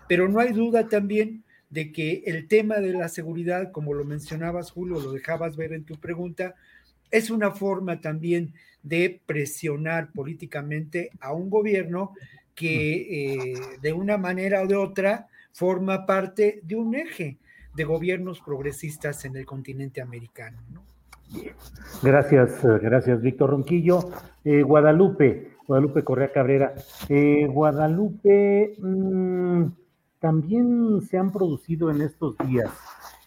Pero 0.07 0.27
no 0.27 0.39
hay 0.39 0.51
duda 0.51 0.89
también 0.89 1.43
de 1.69 1.91
que 1.91 2.23
el 2.25 2.47
tema 2.47 2.77
de 2.77 2.93
la 2.93 3.07
seguridad, 3.07 3.71
como 3.71 3.93
lo 3.93 4.03
mencionabas, 4.03 4.71
Julio, 4.71 4.99
lo 4.99 5.11
dejabas 5.13 5.55
ver 5.55 5.73
en 5.73 5.83
tu 5.83 5.95
pregunta, 5.95 6.55
es 7.11 7.29
una 7.29 7.51
forma 7.51 8.01
también 8.01 8.53
de 8.83 9.21
presionar 9.25 10.11
políticamente 10.11 11.11
a 11.19 11.33
un 11.33 11.49
gobierno 11.49 12.13
que 12.55 13.53
eh, 13.53 13.53
de 13.81 13.93
una 13.93 14.17
manera 14.17 14.61
o 14.63 14.67
de 14.67 14.75
otra 14.75 15.27
forma 15.53 16.05
parte 16.05 16.61
de 16.63 16.75
un 16.75 16.95
eje 16.95 17.37
de 17.75 17.83
gobiernos 17.83 18.41
progresistas 18.41 19.23
en 19.25 19.35
el 19.35 19.45
continente 19.45 20.01
americano. 20.01 20.57
Gracias, 22.01 22.63
eh, 22.63 22.79
gracias, 22.81 23.21
Víctor 23.21 23.51
Ronquillo. 23.51 23.99
Eh, 24.43 24.63
Guadalupe, 24.63 25.51
Guadalupe 25.67 26.03
Correa 26.03 26.31
Cabrera. 26.31 26.73
Eh, 27.09 27.45
Guadalupe, 27.47 28.75
mm, 28.79 29.65
también 30.19 31.01
se 31.01 31.17
han 31.17 31.31
producido 31.31 31.91
en 31.91 32.01
estos 32.01 32.35
días 32.39 32.71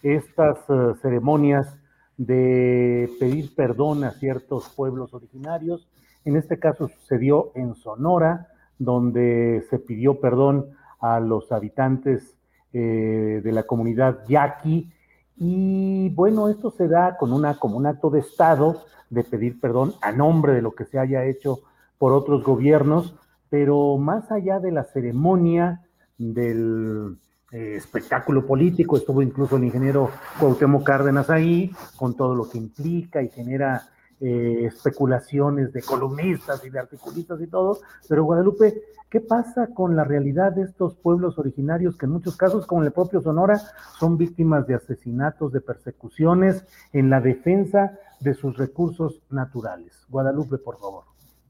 estas 0.03 0.59
ceremonias 1.03 1.79
de 2.16 3.09
pedir 3.21 3.55
perdón 3.55 4.03
a 4.05 4.12
ciertos 4.12 4.68
pueblos 4.71 5.14
originarios. 5.14 5.89
En 6.25 6.37
este 6.37 6.59
caso 6.59 6.89
sucedió 6.89 7.53
en 7.55 7.75
Sonora, 7.75 8.49
donde 8.79 9.64
se 9.68 9.79
pidió 9.79 10.21
perdón 10.21 10.71
a 11.01 11.20
los 11.20 11.51
habitantes 11.53 12.36
de 12.72 13.51
la 13.53 13.64
comunidad 13.64 14.20
yaqui. 14.28 14.92
Y 15.36 16.11
bueno, 16.11 16.48
esto 16.48 16.70
se 16.70 16.86
da 16.86 17.16
con 17.16 17.32
una, 17.32 17.59
como 17.59 17.76
un 17.76 17.86
acto 17.86 18.11
de 18.11 18.20
Estado 18.20 18.82
de 19.11 19.24
pedir 19.24 19.61
perdón 19.61 19.94
a 20.01 20.12
nombre 20.12 20.53
de 20.53 20.62
lo 20.62 20.72
que 20.72 20.84
se 20.84 20.98
haya 20.98 21.24
hecho 21.24 21.61
por 21.98 22.12
otros 22.12 22.42
gobiernos, 22.44 23.14
pero 23.51 23.98
más 23.98 24.30
allá 24.30 24.61
de 24.61 24.70
la 24.70 24.84
ceremonia, 24.84 25.82
del 26.16 27.18
eh, 27.51 27.74
espectáculo 27.76 28.46
político, 28.46 28.96
estuvo 28.96 29.22
incluso 29.22 29.57
el 29.57 29.64
ingeniero 29.64 30.11
Cuauhtémoc 30.38 30.84
Cárdenas 30.84 31.30
ahí, 31.30 31.72
con 31.96 32.14
todo 32.14 32.34
lo 32.34 32.48
que 32.48 32.59
implica 32.59 33.22
y 33.22 33.28
genera 33.28 33.88
eh, 34.21 34.66
especulaciones 34.66 35.73
de 35.73 35.81
columnistas 35.81 36.62
y 36.64 36.68
de 36.68 36.79
articulistas 36.79 37.41
y 37.41 37.47
todo, 37.47 37.81
pero 38.07 38.25
Guadalupe, 38.25 38.83
¿qué 39.09 39.21
pasa 39.21 39.68
con 39.68 39.97
la 39.97 40.05
realidad 40.05 40.53
de 40.53 40.64
estos 40.64 40.95
pueblos 40.95 41.39
originarios 41.39 41.97
que 41.97 42.05
en 42.05 42.12
muchos 42.12 42.37
casos, 42.37 42.66
como 42.66 42.83
el 42.83 42.93
propio 42.93 43.23
Sonora, 43.23 43.59
son 43.99 44.18
víctimas 44.18 44.66
de 44.66 44.75
asesinatos, 44.75 45.53
de 45.53 45.62
persecuciones 45.62 46.66
en 46.93 47.09
la 47.09 47.23
defensa 47.23 47.99
de 48.21 48.35
sus 48.35 48.59
recursos 48.59 49.23
naturales? 49.31 50.05
Guadalupe, 50.11 50.59
por 50.59 50.79
favor. 50.79 51.05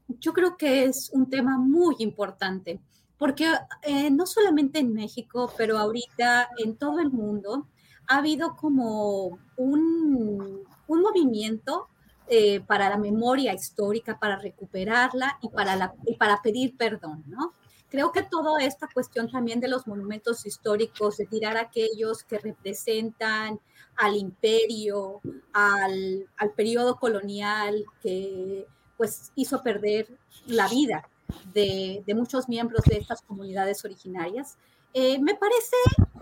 Yo 0.07 0.31
creo 0.31 0.55
que 0.55 0.85
es 0.85 1.09
un 1.13 1.29
tema 1.29 1.57
muy 1.57 1.95
importante, 1.99 2.79
porque 3.17 3.47
eh, 3.83 4.09
no 4.11 4.25
solamente 4.25 4.79
en 4.79 4.93
México, 4.93 5.51
pero 5.57 5.77
ahorita 5.77 6.47
en 6.57 6.77
todo 6.77 6.99
el 6.99 7.11
mundo 7.11 7.67
ha 8.07 8.19
habido 8.19 8.55
como 8.55 9.39
un, 9.57 10.61
un 10.87 11.01
movimiento 11.01 11.89
eh, 12.27 12.61
para 12.61 12.89
la 12.89 12.97
memoria 12.97 13.53
histórica, 13.53 14.19
para 14.19 14.37
recuperarla 14.37 15.37
y 15.41 15.49
para, 15.49 15.93
para 16.17 16.41
pedir 16.41 16.77
perdón, 16.77 17.23
¿no? 17.27 17.53
Creo 17.89 18.13
que 18.13 18.23
toda 18.23 18.63
esta 18.63 18.87
cuestión 18.87 19.29
también 19.29 19.59
de 19.59 19.67
los 19.67 19.85
monumentos 19.85 20.45
históricos, 20.45 21.17
de 21.17 21.25
tirar 21.25 21.57
aquellos 21.57 22.23
que 22.23 22.37
representan 22.39 23.59
al 23.97 24.15
imperio, 24.15 25.19
al, 25.51 26.29
al 26.37 26.51
periodo 26.51 26.95
colonial 26.95 27.83
que 28.01 28.65
pues 28.95 29.33
hizo 29.35 29.61
perder 29.61 30.07
la 30.45 30.69
vida 30.69 31.09
de, 31.53 32.01
de 32.05 32.15
muchos 32.15 32.47
miembros 32.47 32.83
de 32.85 32.97
estas 32.97 33.21
comunidades 33.21 33.83
originarias, 33.83 34.57
eh, 34.93 35.19
me 35.19 35.35
parece 35.35 35.75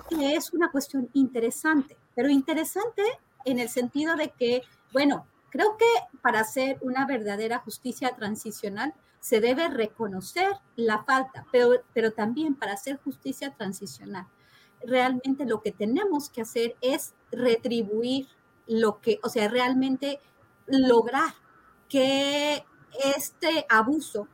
que 0.10 0.36
es 0.36 0.54
una 0.54 0.72
cuestión 0.72 1.10
interesante, 1.14 1.98
pero 2.16 2.30
interesante 2.30 3.04
en 3.46 3.60
el 3.60 3.70
sentido 3.70 4.16
de 4.16 4.30
que, 4.30 4.62
bueno, 4.94 5.26
Creo 5.50 5.78
que 5.78 5.86
para 6.22 6.42
hacer 6.42 6.78
una 6.82 7.06
verdadera 7.06 7.60
justicia 7.60 8.16
transicional 8.16 8.94
se 9.20 9.42
debe 9.42 9.68
reconocer 9.68 10.48
la 10.76 11.04
falta, 11.04 11.46
pero, 11.52 11.84
pero 11.94 12.12
también 12.12 12.56
para 12.56 12.74
hacer 12.74 13.00
justicia 13.04 13.54
transicional, 13.54 14.28
realmente 14.86 15.46
lo 15.46 15.62
que 15.62 15.72
tenemos 15.72 16.30
que 16.30 16.42
hacer 16.42 16.76
es 16.82 17.14
retribuir 17.32 18.28
lo 18.68 19.02
que, 19.02 19.20
o 19.24 19.30
sea, 19.30 19.50
realmente 19.50 20.20
lograr 20.68 21.34
que 21.90 22.64
este 23.04 23.66
abuso 23.70 24.28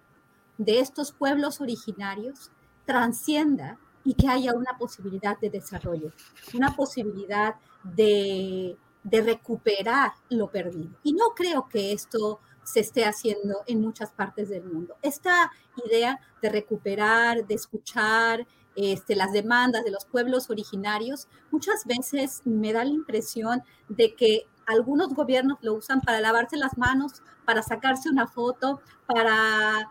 de 0.58 0.80
estos 0.80 1.12
pueblos 1.12 1.62
originarios 1.62 2.52
transcienda 2.86 3.80
y 4.04 4.14
que 4.14 4.28
haya 4.28 4.54
una 4.54 4.78
posibilidad 4.78 5.40
de 5.40 5.50
desarrollo, 5.50 6.12
una 6.54 6.76
posibilidad 6.76 7.56
de 7.84 8.78
de 9.06 9.22
recuperar 9.22 10.14
lo 10.30 10.50
perdido. 10.50 10.90
Y 11.04 11.14
no 11.14 11.30
creo 11.36 11.70
que 11.70 11.94
esto 11.94 12.42
se 12.64 12.80
esté 12.80 13.06
haciendo 13.06 13.62
en 13.68 13.80
muchas 13.80 14.12
partes 14.12 14.50
del 14.50 14.64
mundo. 14.64 14.96
Esta 15.04 15.52
idea 15.86 16.20
de 16.42 16.50
recuperar, 16.50 17.46
de 17.46 17.54
escuchar 17.54 18.48
este, 18.76 19.16
las 19.16 19.32
demandas 19.32 19.86
de 19.86 19.92
los 19.92 20.06
pueblos 20.06 20.50
originarios, 20.50 21.28
muchas 21.52 21.86
veces 21.86 22.42
me 22.46 22.74
da 22.74 22.84
la 22.84 22.90
impresión 22.90 23.64
de 23.88 24.16
que 24.16 24.48
algunos 24.66 25.14
gobiernos 25.14 25.60
lo 25.62 25.76
usan 25.76 26.02
para 26.02 26.20
lavarse 26.20 26.58
las 26.58 26.76
manos, 26.76 27.22
para 27.46 27.62
sacarse 27.62 28.10
una 28.10 28.26
foto, 28.26 28.82
para 29.06 29.82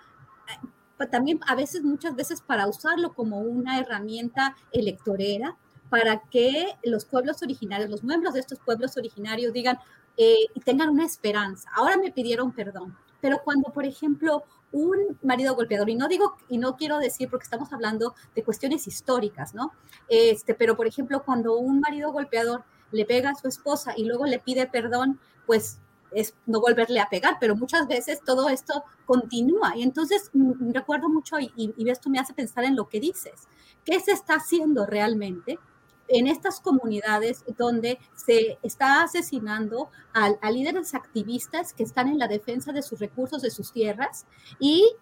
eh, 1.01 1.07
también 1.07 1.39
a 1.47 1.55
veces, 1.55 1.85
muchas 1.85 2.17
veces 2.17 2.41
para 2.41 2.67
usarlo 2.67 3.15
como 3.15 3.39
una 3.39 3.79
herramienta 3.79 4.57
electorera 4.73 5.57
para 5.91 6.23
que 6.31 6.75
los 6.83 7.05
pueblos 7.05 7.43
originarios, 7.43 7.91
los 7.91 8.03
miembros 8.03 8.35
de 8.35 8.41
estos 8.41 8.59
pueblos 8.61 8.97
originarios 8.97 9.53
digan 9.53 9.79
eh, 10.17 10.47
y 10.55 10.61
tengan 10.61 10.91
una 10.91 11.05
esperanza. 11.05 11.69
Ahora 11.75 11.97
me 11.97 12.13
pidieron 12.13 12.53
perdón, 12.53 12.97
pero 13.21 13.41
cuando, 13.43 13.73
por 13.73 13.85
ejemplo, 13.85 14.45
un 14.71 15.19
marido 15.23 15.55
golpeador, 15.55 15.89
y 15.89 15.95
no 15.95 16.09
digo, 16.09 16.37
y 16.49 16.59
no 16.59 16.77
quiero 16.77 16.99
decir 16.99 17.31
porque 17.31 17.45
estamos 17.45 17.73
hablando 17.73 18.15
de 18.35 18.43
cuestiones 18.43 18.87
históricas, 18.87 19.55
¿no? 19.55 19.73
Este, 20.09 20.55
pero, 20.55 20.77
por 20.77 20.87
ejemplo, 20.87 21.23
cuando 21.25 21.57
un 21.57 21.81
marido 21.81 22.13
golpeador 22.13 22.65
le 22.91 23.05
pega 23.05 23.31
a 23.31 23.35
su 23.35 23.49
esposa 23.49 23.95
y 23.97 24.05
luego 24.05 24.27
le 24.27 24.41
pide 24.41 24.67
perdón, 24.67 25.21
pues 25.47 25.79
es 26.13 26.35
no 26.47 26.61
volverle 26.61 27.01
a 27.01 27.09
pegar, 27.09 27.39
pero 27.41 27.57
muchas 27.57 27.89
veces 27.89 28.21
todo 28.25 28.49
esto 28.49 28.85
continúa. 29.07 29.77
Y 29.77 29.83
entonces 29.83 30.31
recuerdo 30.73 31.09
mucho, 31.09 31.39
y, 31.39 31.53
y, 31.57 31.89
esto 31.89 32.11
me 32.11 32.19
hace 32.19 32.35
pensar 32.35 32.65
en 32.65 32.77
lo 32.77 32.89
que 32.89 33.01
dices, 33.01 33.49
¿qué 33.85 34.01
se 34.01 34.13
está 34.13 34.35
haciendo 34.35 34.87
realmente 34.87 35.59
en 36.09 36.27
estas 36.27 36.61
comunidades 36.61 37.45
donde 37.57 37.99
se 38.15 38.59
está 38.63 39.03
asesinando 39.03 39.91
a, 40.13 40.51
líderes 40.51 40.95
activistas 40.95 41.73
que 41.73 41.83
están 41.83 42.09
en 42.09 42.19
la 42.19 42.29
defensa 42.29 42.73
de 42.73 42.83
sus 42.83 43.01
recursos, 43.01 43.43
de 43.43 43.51
sus 43.51 43.73
tierras, 43.73 44.27
y, 44.59 44.95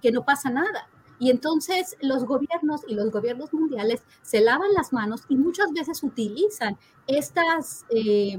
que 0.00 0.12
no 0.12 0.24
pasa 0.24 0.48
nada. 0.48 0.88
Y 1.18 1.30
entonces 1.30 1.96
los 2.00 2.24
gobiernos 2.24 2.82
y 2.86 2.94
los 2.94 3.10
gobiernos 3.10 3.52
mundiales 3.52 4.02
se 4.22 4.40
lavan 4.40 4.72
las 4.74 4.92
manos 4.92 5.22
y 5.28 5.36
muchas 5.36 5.72
veces 5.72 6.02
utilizan 6.02 6.78
estas... 7.06 7.84
Eh, 7.90 8.38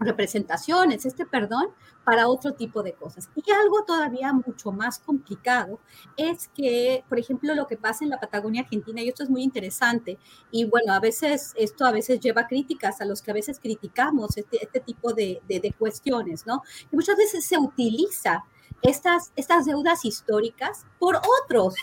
representaciones, 0.00 1.04
este 1.04 1.26
perdón, 1.26 1.68
para 2.04 2.26
otro 2.28 2.54
tipo 2.54 2.82
de 2.82 2.94
cosas. 2.94 3.28
Y 3.34 3.48
algo 3.52 3.84
todavía 3.84 4.32
mucho 4.32 4.72
más 4.72 4.98
complicado 4.98 5.78
es 6.16 6.48
que, 6.48 7.04
por 7.08 7.18
ejemplo, 7.18 7.54
lo 7.54 7.66
que 7.66 7.76
pasa 7.76 8.04
en 8.04 8.10
la 8.10 8.18
Patagonia 8.18 8.62
Argentina, 8.62 9.02
y 9.02 9.08
esto 9.08 9.22
es 9.22 9.30
muy 9.30 9.42
interesante, 9.42 10.18
y 10.50 10.64
bueno, 10.64 10.94
a 10.94 11.00
veces 11.00 11.52
esto 11.56 11.84
a 11.84 11.92
veces 11.92 12.18
lleva 12.20 12.48
críticas 12.48 13.00
a 13.00 13.04
los 13.04 13.20
que 13.22 13.30
a 13.30 13.34
veces 13.34 13.60
criticamos 13.60 14.36
este, 14.36 14.64
este 14.64 14.80
tipo 14.80 15.12
de, 15.12 15.42
de, 15.46 15.74
cuestiones, 15.78 16.46
¿no? 16.46 16.62
Y 16.90 16.96
muchas 16.96 17.16
veces 17.16 17.44
se 17.44 17.58
utiliza 17.58 18.44
estas, 18.82 19.32
estas 19.36 19.66
deudas 19.66 20.04
históricas 20.04 20.86
por 20.98 21.16
otros 21.44 21.74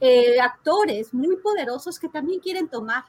eh, 0.00 0.38
actores 0.40 1.12
muy 1.12 1.36
poderosos 1.36 1.98
que 1.98 2.08
también 2.08 2.40
quieren 2.40 2.68
tomar 2.68 3.04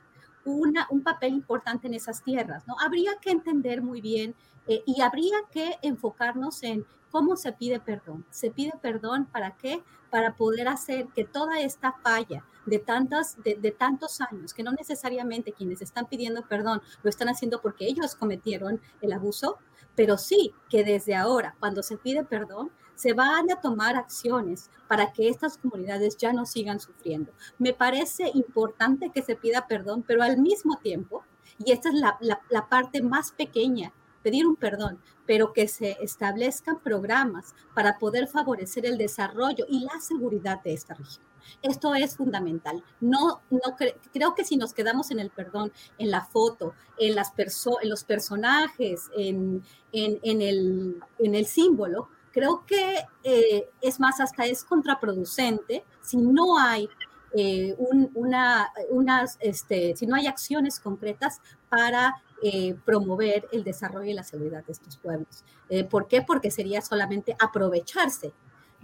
un 0.51 1.03
papel 1.03 1.33
importante 1.33 1.87
en 1.87 1.93
esas 1.93 2.23
tierras, 2.23 2.67
¿no? 2.67 2.75
Habría 2.79 3.15
que 3.21 3.31
entender 3.31 3.81
muy 3.81 4.01
bien 4.01 4.35
eh, 4.67 4.83
y 4.85 5.01
habría 5.01 5.37
que 5.51 5.77
enfocarnos 5.81 6.63
en 6.63 6.85
cómo 7.11 7.35
se 7.35 7.51
pide 7.53 7.79
perdón. 7.79 8.25
Se 8.29 8.51
pide 8.51 8.73
perdón 8.81 9.25
para 9.25 9.55
qué? 9.55 9.83
Para 10.09 10.35
poder 10.35 10.67
hacer 10.67 11.07
que 11.15 11.23
toda 11.23 11.59
esta 11.59 11.93
falla 12.03 12.43
de, 12.65 12.79
tantas, 12.79 13.41
de, 13.43 13.55
de 13.55 13.71
tantos 13.71 14.21
años, 14.21 14.53
que 14.53 14.63
no 14.63 14.71
necesariamente 14.71 15.53
quienes 15.53 15.81
están 15.81 16.05
pidiendo 16.07 16.43
perdón 16.47 16.81
lo 17.01 17.09
están 17.09 17.29
haciendo 17.29 17.61
porque 17.61 17.85
ellos 17.85 18.15
cometieron 18.15 18.81
el 19.01 19.13
abuso, 19.13 19.57
pero 19.95 20.17
sí 20.17 20.53
que 20.69 20.83
desde 20.83 21.15
ahora, 21.15 21.55
cuando 21.59 21.81
se 21.81 21.97
pide 21.97 22.23
perdón, 22.23 22.71
se 22.97 23.13
van 23.13 23.49
a 23.51 23.61
tomar 23.61 23.95
acciones 23.95 24.69
para 24.87 25.13
que 25.13 25.29
estas 25.29 25.57
comunidades 25.57 26.17
ya 26.17 26.33
no 26.33 26.45
sigan 26.45 26.79
sufriendo. 26.79 27.31
Me 27.59 27.71
parece 27.71 28.31
importante 28.33 29.11
que 29.11 29.21
se 29.21 29.35
pida 29.35 29.67
perdón, 29.67 30.03
pero 30.05 30.23
al 30.23 30.37
mismo 30.37 30.77
tiempo, 30.77 31.23
y 31.63 31.71
esta 31.71 31.89
es 31.89 31.95
la, 31.95 32.67
parte 32.67 33.01
más 33.01 33.31
pequeña, 33.31 33.93
pedir 34.23 34.47
un 34.47 34.55
perdón, 34.55 34.99
pero 35.27 35.53
que 35.53 35.67
se 35.67 35.97
establezcan 36.01 36.79
programas 36.79 37.53
para 37.75 37.99
poder 37.99 38.27
favorecer 38.27 38.85
el 38.85 38.97
desarrollo 38.97 39.65
y 39.69 39.81
la 39.81 39.99
seguridad 40.01 40.61
de 40.63 40.73
esta 40.73 40.95
región. 40.95 41.25
Esto 41.61 41.93
es 41.93 42.17
fundamental. 42.17 42.83
No, 42.99 43.41
no 43.51 43.77
creo 44.11 44.35
que 44.35 44.43
si 44.43 44.57
nos 44.57 44.73
quedamos 44.73 45.11
en 45.11 45.19
el 45.19 45.29
perdón, 45.29 45.71
en 45.97 46.11
la 46.11 46.25
foto, 46.25 46.73
en, 46.97 47.15
las 47.15 47.31
en 47.37 47.89
los 47.89 48.03
personajes, 48.03 49.09
en, 49.15 49.63
en, 49.91 50.41
el, 50.41 50.99
en 51.19 51.35
el 51.35 51.45
símbolo, 51.45 52.09
creo 52.37 52.63
que 52.67 53.03
eh, 53.23 53.67
es 53.81 53.99
más, 53.99 54.19
hasta 54.19 54.45
es 54.45 54.63
contraproducente 54.63 55.83
si 56.03 56.17
no 56.17 56.59
hay 56.59 56.87
eh, 57.33 57.75
una, 58.13 58.71
unas, 58.91 59.37
este, 59.39 59.95
si 59.95 60.05
no 60.05 60.15
hay 60.15 60.27
acciones 60.27 60.79
concretas 60.79 61.41
para 61.67 62.21
eh, 62.43 62.75
promover 62.85 63.47
el 63.51 63.63
desarrollo 63.63 64.11
y 64.11 64.13
la 64.13 64.21
seguridad 64.21 64.63
de 64.63 64.71
estos 64.71 64.97
pueblos. 64.97 65.43
¿Por 65.89 66.07
qué? 66.07 66.21
Porque 66.21 66.51
sería 66.51 66.81
solamente 66.81 67.35
aprovecharse 67.39 68.33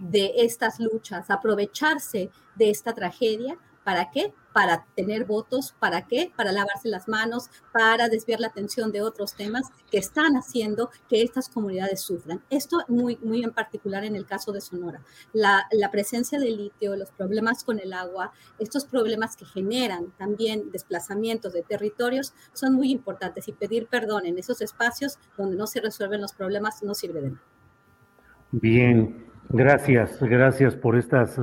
de 0.00 0.32
estas 0.38 0.80
luchas, 0.80 1.30
aprovecharse 1.30 2.30
de 2.56 2.70
esta 2.70 2.92
tragedia 2.92 3.56
¿Para 3.84 4.10
qué? 4.10 4.32
Para 4.52 4.86
tener 4.96 5.24
votos, 5.24 5.74
¿para 5.78 6.06
qué? 6.06 6.32
Para 6.36 6.52
lavarse 6.52 6.88
las 6.88 7.06
manos, 7.06 7.50
para 7.72 8.08
desviar 8.08 8.40
la 8.40 8.46
atención 8.46 8.92
de 8.92 9.02
otros 9.02 9.34
temas 9.34 9.68
que 9.90 9.98
están 9.98 10.36
haciendo 10.36 10.90
que 11.08 11.22
estas 11.22 11.48
comunidades 11.48 12.00
sufran. 12.00 12.42
Esto 12.50 12.78
muy, 12.88 13.18
muy 13.22 13.44
en 13.44 13.52
particular 13.52 14.04
en 14.04 14.16
el 14.16 14.26
caso 14.26 14.52
de 14.52 14.60
Sonora. 14.60 15.02
La, 15.32 15.66
la 15.70 15.90
presencia 15.90 16.38
de 16.38 16.50
litio, 16.50 16.96
los 16.96 17.10
problemas 17.10 17.62
con 17.62 17.78
el 17.78 17.92
agua, 17.92 18.32
estos 18.58 18.86
problemas 18.86 19.36
que 19.36 19.44
generan 19.44 20.12
también 20.16 20.70
desplazamientos 20.70 21.52
de 21.52 21.62
territorios 21.62 22.32
son 22.52 22.74
muy 22.74 22.90
importantes 22.90 23.48
y 23.48 23.52
pedir 23.52 23.86
perdón 23.88 24.24
en 24.24 24.38
esos 24.38 24.62
espacios 24.62 25.18
donde 25.36 25.56
no 25.56 25.66
se 25.66 25.80
resuelven 25.80 26.20
los 26.20 26.32
problemas 26.32 26.82
no 26.82 26.94
sirve 26.94 27.20
de 27.20 27.30
nada. 27.30 27.42
Bien, 28.52 29.26
gracias, 29.48 30.20
gracias 30.20 30.76
por 30.76 30.96
estas 30.96 31.38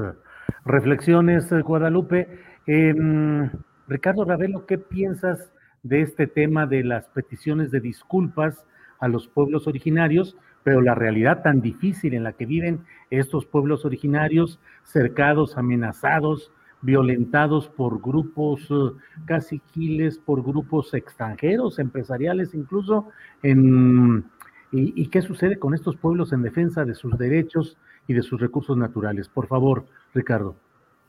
reflexiones, 0.66 1.52
eh, 1.52 1.62
Guadalupe. 1.62 2.28
Em, 2.68 3.50
Ricardo 3.88 4.26
Ravelo, 4.26 4.66
¿qué 4.66 4.78
piensas 4.78 5.52
de 5.84 6.02
este 6.02 6.28
tema 6.28 6.68
de 6.68 6.84
las 6.84 7.08
peticiones 7.10 7.72
de 7.72 7.80
disculpas 7.80 8.66
a 9.00 9.08
los 9.08 9.28
pueblos 9.28 9.68
originarios, 9.68 10.38
pero 10.64 10.82
la 10.82 10.96
realidad 10.96 11.42
tan 11.42 11.60
difícil 11.62 12.14
en 12.14 12.24
la 12.24 12.34
que 12.34 12.46
viven 12.46 12.86
estos 13.10 13.46
pueblos 13.46 13.84
originarios, 13.84 14.60
cercados, 14.84 15.58
amenazados, 15.58 16.52
violentados 16.84 17.68
por 17.68 18.02
grupos 18.02 18.70
uh, 18.72 18.96
casi 19.26 19.60
quiles, 19.72 20.18
por 20.18 20.44
grupos 20.44 20.94
extranjeros, 20.94 21.80
empresariales 21.80 22.54
incluso, 22.54 23.10
en, 23.44 24.26
y, 24.72 25.08
qué 25.08 25.22
sucede 25.22 25.60
con 25.60 25.74
estos 25.74 25.98
pueblos 25.98 26.32
en 26.32 26.44
defensa 26.44 26.86
de 26.86 26.96
sus 26.96 27.18
derechos 27.18 27.78
y 28.08 28.14
de 28.14 28.22
sus 28.22 28.40
recursos 28.40 28.78
naturales? 28.78 29.28
Por 29.30 29.48
favor, 29.48 29.86
Ricardo. 30.14 30.56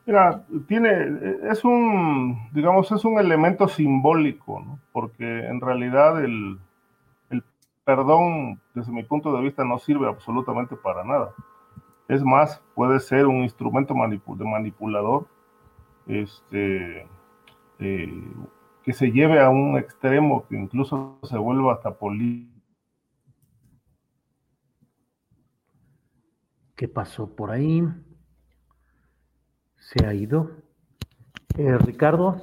Mira, 0.05 0.43
tiene, 0.67 1.39
es 1.49 1.63
un, 1.63 2.49
digamos, 2.51 2.91
es 2.91 3.05
un 3.05 3.19
elemento 3.19 3.67
simbólico, 3.67 4.59
¿no? 4.59 4.79
porque 4.91 5.45
en 5.47 5.61
realidad 5.61 6.23
el, 6.23 6.59
el 7.29 7.43
perdón, 7.85 8.59
desde 8.73 8.91
mi 8.91 9.03
punto 9.03 9.33
de 9.33 9.41
vista, 9.41 9.63
no 9.63 9.79
sirve 9.79 10.07
absolutamente 10.07 10.75
para 10.75 11.05
nada. 11.05 11.33
Es 12.09 12.21
más, 12.23 12.61
puede 12.75 12.99
ser 12.99 13.27
un 13.27 13.43
instrumento 13.43 13.93
de 13.93 14.45
manipulador 14.45 15.25
este, 16.05 17.07
eh, 17.79 18.23
que 18.83 18.93
se 18.93 19.11
lleve 19.11 19.41
a 19.41 19.49
un 19.49 19.77
extremo 19.77 20.45
que 20.47 20.57
incluso 20.57 21.17
se 21.23 21.37
vuelva 21.37 21.73
hasta 21.73 21.91
político. 21.91 22.52
¿Qué 26.83 26.89
pasó 26.89 27.33
por 27.33 27.49
ahí? 27.49 27.81
se 29.77 30.05
ha 30.05 30.13
ido. 30.13 30.51
Eh, 31.57 31.77
Ricardo, 31.77 32.41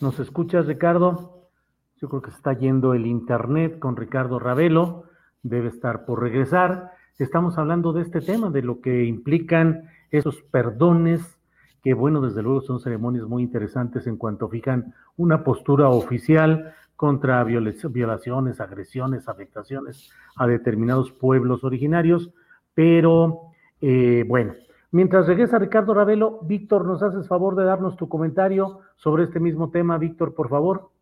¿nos 0.00 0.20
escuchas, 0.20 0.66
Ricardo? 0.66 1.48
Yo 1.96 2.08
creo 2.08 2.22
que 2.22 2.30
se 2.30 2.36
está 2.36 2.52
yendo 2.52 2.94
el 2.94 3.04
internet 3.04 3.80
con 3.80 3.96
Ricardo 3.96 4.38
Ravelo, 4.38 5.06
debe 5.42 5.70
estar 5.70 6.04
por 6.04 6.22
regresar. 6.22 6.92
Estamos 7.18 7.58
hablando 7.58 7.92
de 7.92 8.02
este 8.02 8.20
tema, 8.20 8.48
de 8.48 8.62
lo 8.62 8.80
que 8.80 9.06
implican 9.06 9.88
esos 10.12 10.40
perdones, 10.52 11.40
que 11.82 11.94
bueno, 11.94 12.20
desde 12.20 12.42
luego 12.44 12.60
son 12.60 12.78
ceremonias 12.78 13.26
muy 13.26 13.42
interesantes 13.42 14.06
en 14.06 14.18
cuanto 14.18 14.48
fijan 14.48 14.94
una 15.16 15.42
postura 15.42 15.88
oficial 15.88 16.72
contra 16.94 17.42
violaciones, 17.42 18.60
agresiones, 18.60 19.28
afectaciones 19.28 20.12
a 20.36 20.46
determinados 20.46 21.10
pueblos 21.10 21.64
originarios, 21.64 22.30
pero 22.72 23.50
eh, 23.86 24.24
bueno, 24.26 24.54
Mientras 24.94 25.26
regresa 25.26 25.58
Ricardo 25.58 25.92
Ravelo, 25.92 26.38
Víctor, 26.42 26.86
¿nos 26.86 27.02
haces 27.02 27.26
favor 27.26 27.56
de 27.56 27.64
darnos 27.64 27.96
tu 27.96 28.08
comentario 28.08 28.78
sobre 28.94 29.24
este 29.24 29.40
mismo 29.40 29.72
tema? 29.72 29.98
Víctor, 29.98 30.36
por 30.36 30.48
favor. 30.48 30.92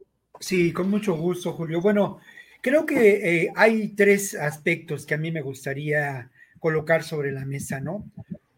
Sí, 0.40 0.72
con 0.72 0.88
mucho 0.88 1.14
gusto, 1.14 1.52
Julio. 1.52 1.82
Bueno, 1.82 2.18
creo 2.62 2.86
que 2.86 3.42
eh, 3.42 3.52
hay 3.54 3.88
tres 3.88 4.34
aspectos 4.34 5.04
que 5.04 5.12
a 5.12 5.18
mí 5.18 5.30
me 5.30 5.42
gustaría 5.42 6.30
colocar 6.58 7.02
sobre 7.02 7.32
la 7.32 7.44
mesa, 7.44 7.80
¿no? 7.80 8.06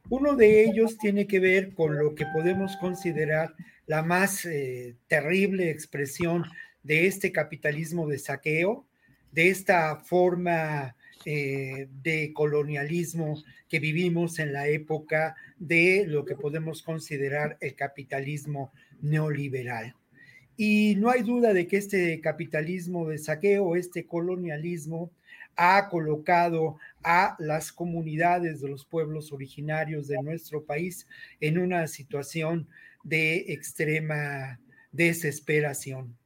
Uno 0.08 0.36
de 0.36 0.62
ellos 0.62 0.98
tiene 0.98 1.26
que 1.26 1.40
ver 1.40 1.74
con 1.74 1.98
lo 1.98 2.14
que 2.14 2.26
podemos 2.26 2.76
considerar 2.76 3.56
la 3.88 4.04
más 4.04 4.44
eh, 4.44 4.94
terrible 5.08 5.68
expresión 5.68 6.44
de 6.84 7.08
este 7.08 7.32
capitalismo 7.32 8.06
de 8.06 8.18
saqueo, 8.20 8.84
de 9.32 9.48
esta 9.48 9.96
forma 9.96 10.94
eh, 11.24 11.88
de 12.02 12.32
colonialismo 12.32 13.42
que 13.68 13.78
vivimos 13.78 14.38
en 14.38 14.52
la 14.52 14.68
época 14.68 15.34
de 15.58 16.04
lo 16.06 16.24
que 16.24 16.36
podemos 16.36 16.82
considerar 16.82 17.56
el 17.60 17.74
capitalismo 17.74 18.72
neoliberal. 19.00 19.94
Y 20.56 20.94
no 20.96 21.10
hay 21.10 21.22
duda 21.22 21.52
de 21.52 21.66
que 21.66 21.78
este 21.78 22.20
capitalismo 22.20 23.08
de 23.08 23.18
saqueo, 23.18 23.74
este 23.74 24.06
colonialismo, 24.06 25.10
ha 25.56 25.88
colocado 25.88 26.78
a 27.02 27.36
las 27.38 27.72
comunidades 27.72 28.60
de 28.60 28.68
los 28.68 28.84
pueblos 28.84 29.32
originarios 29.32 30.08
de 30.08 30.20
nuestro 30.22 30.64
país 30.64 31.06
en 31.40 31.58
una 31.58 31.86
situación 31.86 32.68
de 33.02 33.36
extrema 33.48 34.58
desesperación. 34.92 36.16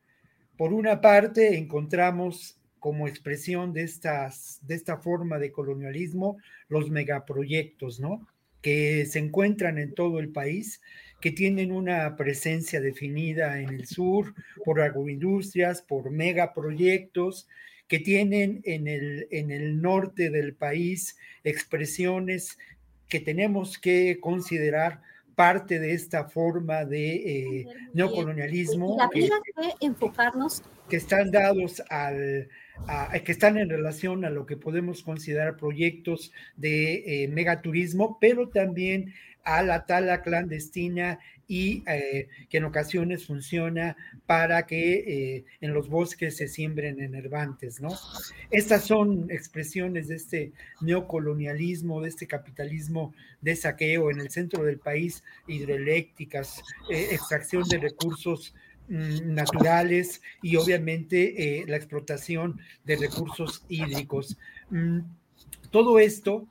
Por 0.56 0.72
una 0.72 1.00
parte, 1.00 1.56
encontramos 1.56 2.57
como 2.78 3.08
expresión 3.08 3.72
de, 3.72 3.82
estas, 3.82 4.60
de 4.62 4.74
esta 4.74 4.98
forma 4.98 5.38
de 5.38 5.52
colonialismo 5.52 6.38
los 6.68 6.90
megaproyectos, 6.90 8.00
¿no? 8.00 8.26
Que 8.62 9.06
se 9.06 9.18
encuentran 9.18 9.78
en 9.78 9.94
todo 9.94 10.18
el 10.18 10.30
país, 10.30 10.80
que 11.20 11.30
tienen 11.30 11.72
una 11.72 12.16
presencia 12.16 12.80
definida 12.80 13.60
en 13.60 13.70
el 13.70 13.86
sur 13.86 14.34
por 14.64 14.80
agroindustrias, 14.80 15.82
por 15.82 16.10
megaproyectos, 16.10 17.48
que 17.88 17.98
tienen 17.98 18.60
en 18.64 18.86
el, 18.86 19.26
en 19.30 19.50
el 19.50 19.80
norte 19.80 20.30
del 20.30 20.54
país 20.54 21.16
expresiones 21.42 22.58
que 23.08 23.20
tenemos 23.20 23.78
que 23.78 24.18
considerar 24.20 25.00
parte 25.38 25.78
de 25.78 25.92
esta 25.92 26.24
forma 26.24 26.84
de 26.84 27.14
eh, 27.14 27.66
neocolonialismo. 27.94 28.98
que, 29.12 29.30
enfocarnos. 29.78 30.64
Que 30.88 30.96
están 30.96 31.30
dados 31.30 31.80
al, 31.90 32.48
que 33.24 33.30
están 33.30 33.56
en 33.56 33.70
relación 33.70 34.24
a 34.24 34.30
lo 34.30 34.46
que 34.46 34.56
podemos 34.56 35.04
considerar 35.04 35.56
proyectos 35.56 36.32
de 36.56 37.22
eh, 37.22 37.28
megaturismo, 37.28 38.18
pero 38.20 38.48
también 38.48 39.14
a 39.44 39.62
la 39.62 39.86
tala 39.86 40.22
clandestina 40.22 41.20
y 41.48 41.82
eh, 41.88 42.28
que 42.48 42.58
en 42.58 42.64
ocasiones 42.64 43.26
funciona 43.26 43.96
para 44.26 44.66
que 44.66 45.36
eh, 45.36 45.44
en 45.60 45.74
los 45.74 45.88
bosques 45.88 46.36
se 46.36 46.46
siembren 46.46 47.00
enervantes, 47.00 47.80
¿no? 47.80 47.88
Estas 48.50 48.84
son 48.84 49.30
expresiones 49.30 50.06
de 50.08 50.16
este 50.16 50.52
neocolonialismo, 50.80 52.02
de 52.02 52.10
este 52.10 52.28
capitalismo 52.28 53.14
de 53.40 53.56
saqueo 53.56 54.10
en 54.10 54.20
el 54.20 54.30
centro 54.30 54.62
del 54.62 54.78
país, 54.78 55.24
hidroeléctricas, 55.46 56.62
extracción 56.90 57.66
de 57.68 57.78
recursos 57.78 58.54
Mm, 58.88 59.34
naturales 59.34 60.22
y 60.40 60.56
obviamente 60.56 61.60
eh, 61.60 61.66
la 61.68 61.76
explotación 61.76 62.58
de 62.84 62.96
recursos 62.96 63.62
hídricos. 63.68 64.38
Mm, 64.70 65.00
todo 65.70 65.98
esto, 65.98 66.48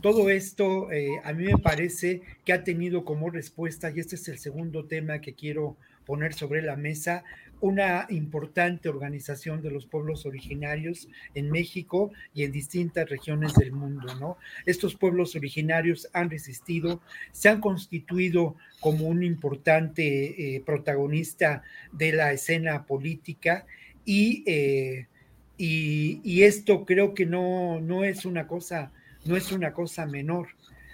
todo 0.00 0.30
esto 0.30 0.90
eh, 0.92 1.20
a 1.24 1.32
mí 1.32 1.44
me 1.44 1.58
parece 1.58 2.22
que 2.44 2.52
ha 2.52 2.64
tenido 2.64 3.04
como 3.04 3.30
respuesta, 3.30 3.90
y 3.90 4.00
este 4.00 4.16
es 4.16 4.28
el 4.28 4.38
segundo 4.38 4.86
tema 4.86 5.20
que 5.20 5.34
quiero 5.34 5.76
poner 6.04 6.34
sobre 6.34 6.62
la 6.62 6.76
mesa, 6.76 7.24
una 7.60 8.06
importante 8.10 8.88
organización 8.88 9.62
de 9.62 9.70
los 9.70 9.86
pueblos 9.86 10.26
originarios 10.26 11.08
en 11.34 11.50
México 11.50 12.12
y 12.34 12.44
en 12.44 12.52
distintas 12.52 13.08
regiones 13.08 13.54
del 13.54 13.72
mundo, 13.72 14.14
¿no? 14.20 14.36
Estos 14.66 14.96
pueblos 14.96 15.34
originarios 15.34 16.08
han 16.12 16.28
resistido, 16.28 17.00
se 17.32 17.48
han 17.48 17.60
constituido 17.60 18.56
como 18.80 19.06
un 19.06 19.22
importante 19.22 20.56
eh, 20.56 20.60
protagonista 20.60 21.62
de 21.90 22.12
la 22.12 22.32
escena 22.32 22.84
política 22.84 23.64
eh, 24.06 25.06
y, 25.56 26.20
y, 26.22 26.42
esto 26.42 26.84
creo 26.84 27.14
que 27.14 27.24
no, 27.24 27.80
no 27.80 28.04
es 28.04 28.26
una 28.26 28.46
cosa, 28.46 28.92
no 29.24 29.36
es 29.36 29.52
una 29.52 29.72
cosa 29.72 30.06
menor. 30.06 30.48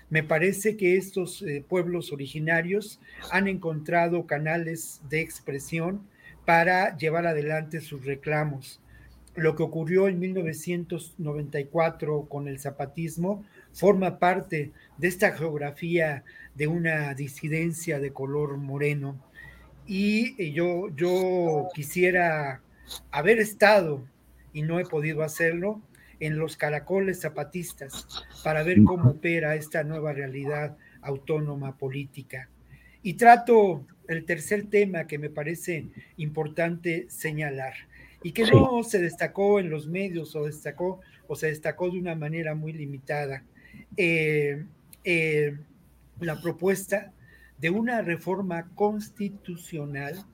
Me 0.09 0.23
parece 0.23 0.77
que 0.77 0.97
estos 0.97 1.43
eh, 1.43 1.65
pueblos 1.67 2.13
originarios 2.13 3.01
han 3.31 3.49
encontrado 3.49 4.27
canales 4.27 5.01
de 5.09 5.21
expresión 5.21 6.07
para 6.45 6.97
llevar 6.97 7.27
adelante 7.27 7.81
sus 7.81 8.05
reclamos. 8.05 8.81
lo 9.37 9.55
que 9.55 9.63
ocurrió 9.63 10.09
en 10.09 10.19
1994 10.19 12.27
con 12.29 12.49
el 12.49 12.59
zapatismo 12.59 13.45
forma 13.73 14.19
parte 14.19 14.73
de 14.99 15.09
esta 15.09 15.33
geografía 15.33 16.25
de 16.57 16.67
una 16.67 17.15
disidencia 17.15 18.01
de 18.01 18.13
color 18.13 18.57
moreno. 18.57 19.23
Y 19.87 20.53
yo, 20.53 20.89
yo 20.97 21.69
quisiera 21.75 22.61
haber 23.13 23.39
estado, 23.39 24.05
y 24.53 24.63
no 24.63 24.81
he 24.81 24.85
podido 24.85 25.23
hacerlo, 25.23 25.81
en 26.21 26.39
los 26.39 26.57
caracoles 26.57 27.21
zapatistas 27.21 28.07
para 28.45 28.63
ver 28.63 28.83
cómo 28.85 29.11
opera 29.11 29.57
esta 29.57 29.83
nueva 29.83 30.13
realidad 30.13 30.77
autónoma 31.01 31.77
política. 31.77 32.49
Y 33.03 33.15
trato 33.15 33.87
el 34.07 34.25
tercer 34.25 34.67
tema 34.67 35.07
que 35.07 35.19
me 35.19 35.31
parece 35.31 35.87
importante 36.19 37.07
señalar 37.09 37.75
y 38.23 38.33
que 38.33 38.45
no 38.45 38.83
se 38.83 39.01
destacó 39.01 39.59
en 39.59 39.71
los 39.71 39.87
medios 39.87 40.37
o 40.37 40.45
destacó 40.45 41.01
o 41.27 41.37
se 41.37 41.47
destacó 41.47 41.91
de 41.91 41.99
una 41.99 42.15
manera 42.15 42.55
muy 42.55 42.73
limitada. 42.73 43.43
Eh, 43.97 44.65
eh, 45.05 45.57
la 46.21 46.41
propuesta 46.41 47.13
de 47.59 47.71
una 47.71 48.03
reforma 48.03 48.69
constitucional 48.75 50.25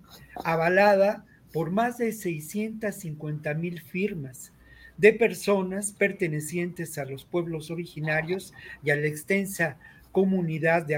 avalada 0.45 1.25
por 1.53 1.71
más 1.71 1.99
de 1.99 2.13
650 2.13 3.55
mil 3.55 3.81
firmas 3.81 4.53
de 4.97 5.13
personas 5.13 5.93
pertenecientes 5.93 6.99
a 6.99 7.05
los 7.05 7.25
pueblos 7.25 7.71
originarios 7.71 8.55
y 8.83 8.91
a 8.91 8.97
la 8.97 9.07
extensa 9.07 9.79
comunidad 10.17 10.87
de 10.87 10.97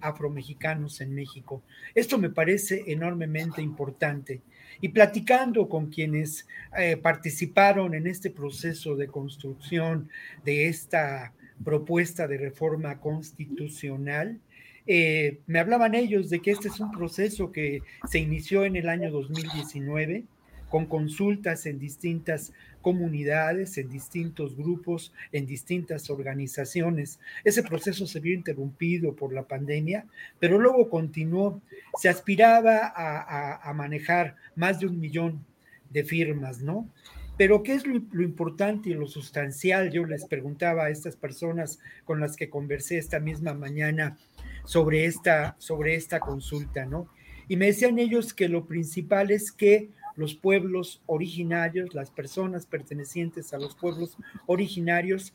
afromexicanos 0.00 1.00
en 1.00 1.12
México. 1.12 1.60
Esto 1.94 2.18
me 2.18 2.30
parece 2.30 2.84
enormemente 2.86 3.60
importante. 3.60 4.42
Y 4.80 4.90
platicando 4.90 5.68
con 5.68 5.90
quienes 5.90 6.46
eh, 6.78 6.96
participaron 6.96 7.94
en 7.94 8.06
este 8.06 8.30
proceso 8.30 8.94
de 8.94 9.08
construcción 9.08 10.08
de 10.44 10.68
esta 10.68 11.32
propuesta 11.64 12.28
de 12.28 12.38
reforma 12.38 13.00
constitucional, 13.00 14.38
eh, 14.86 15.40
me 15.48 15.58
hablaban 15.58 15.96
ellos 15.96 16.30
de 16.30 16.40
que 16.40 16.52
este 16.52 16.68
es 16.68 16.78
un 16.78 16.92
proceso 16.92 17.50
que 17.50 17.82
se 18.08 18.20
inició 18.20 18.64
en 18.64 18.76
el 18.76 18.88
año 18.88 19.10
2019 19.10 20.24
con 20.68 20.86
consultas 20.86 21.66
en 21.66 21.78
distintas 21.78 22.52
comunidades, 22.82 23.76
en 23.78 23.88
distintos 23.88 24.56
grupos, 24.56 25.12
en 25.32 25.46
distintas 25.46 26.10
organizaciones. 26.10 27.20
Ese 27.44 27.62
proceso 27.62 28.06
se 28.06 28.20
vio 28.20 28.34
interrumpido 28.34 29.14
por 29.14 29.32
la 29.32 29.42
pandemia, 29.42 30.06
pero 30.38 30.58
luego 30.58 30.88
continuó. 30.88 31.60
Se 31.98 32.08
aspiraba 32.08 32.92
a, 32.94 33.72
manejar 33.74 34.36
más 34.56 34.80
de 34.80 34.86
un 34.86 34.98
millón 34.98 35.44
de 35.90 36.04
firmas, 36.04 36.60
¿no? 36.60 36.88
Pero 37.36 37.62
¿qué 37.62 37.74
es 37.74 37.86
lo, 37.86 38.22
importante 38.22 38.90
y 38.90 38.94
lo 38.94 39.06
sustancial? 39.06 39.90
Yo 39.90 40.04
les 40.04 40.24
preguntaba 40.24 40.84
a 40.84 40.90
estas 40.90 41.14
personas 41.14 41.78
con 42.04 42.18
las 42.18 42.36
que 42.36 42.50
conversé 42.50 42.98
esta 42.98 43.20
misma 43.20 43.54
mañana 43.54 44.18
sobre 44.64 45.04
esta, 45.04 45.54
sobre 45.58 45.94
esta 45.94 46.18
consulta, 46.18 46.84
¿no? 46.84 47.08
Y 47.46 47.56
me 47.56 47.66
decían 47.66 47.98
ellos 47.98 48.34
que 48.34 48.48
lo 48.48 48.66
principal 48.66 49.30
es 49.30 49.52
que 49.52 49.88
los 50.18 50.34
pueblos 50.34 51.00
originarios, 51.06 51.94
las 51.94 52.10
personas 52.10 52.66
pertenecientes 52.66 53.54
a 53.54 53.58
los 53.58 53.76
pueblos 53.76 54.18
originarios, 54.46 55.32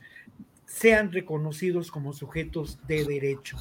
sean 0.66 1.14
reconocidos 1.14 1.90
como 1.90 2.12
sujetos 2.12 2.78
de 2.86 3.06
derecho, 3.06 3.58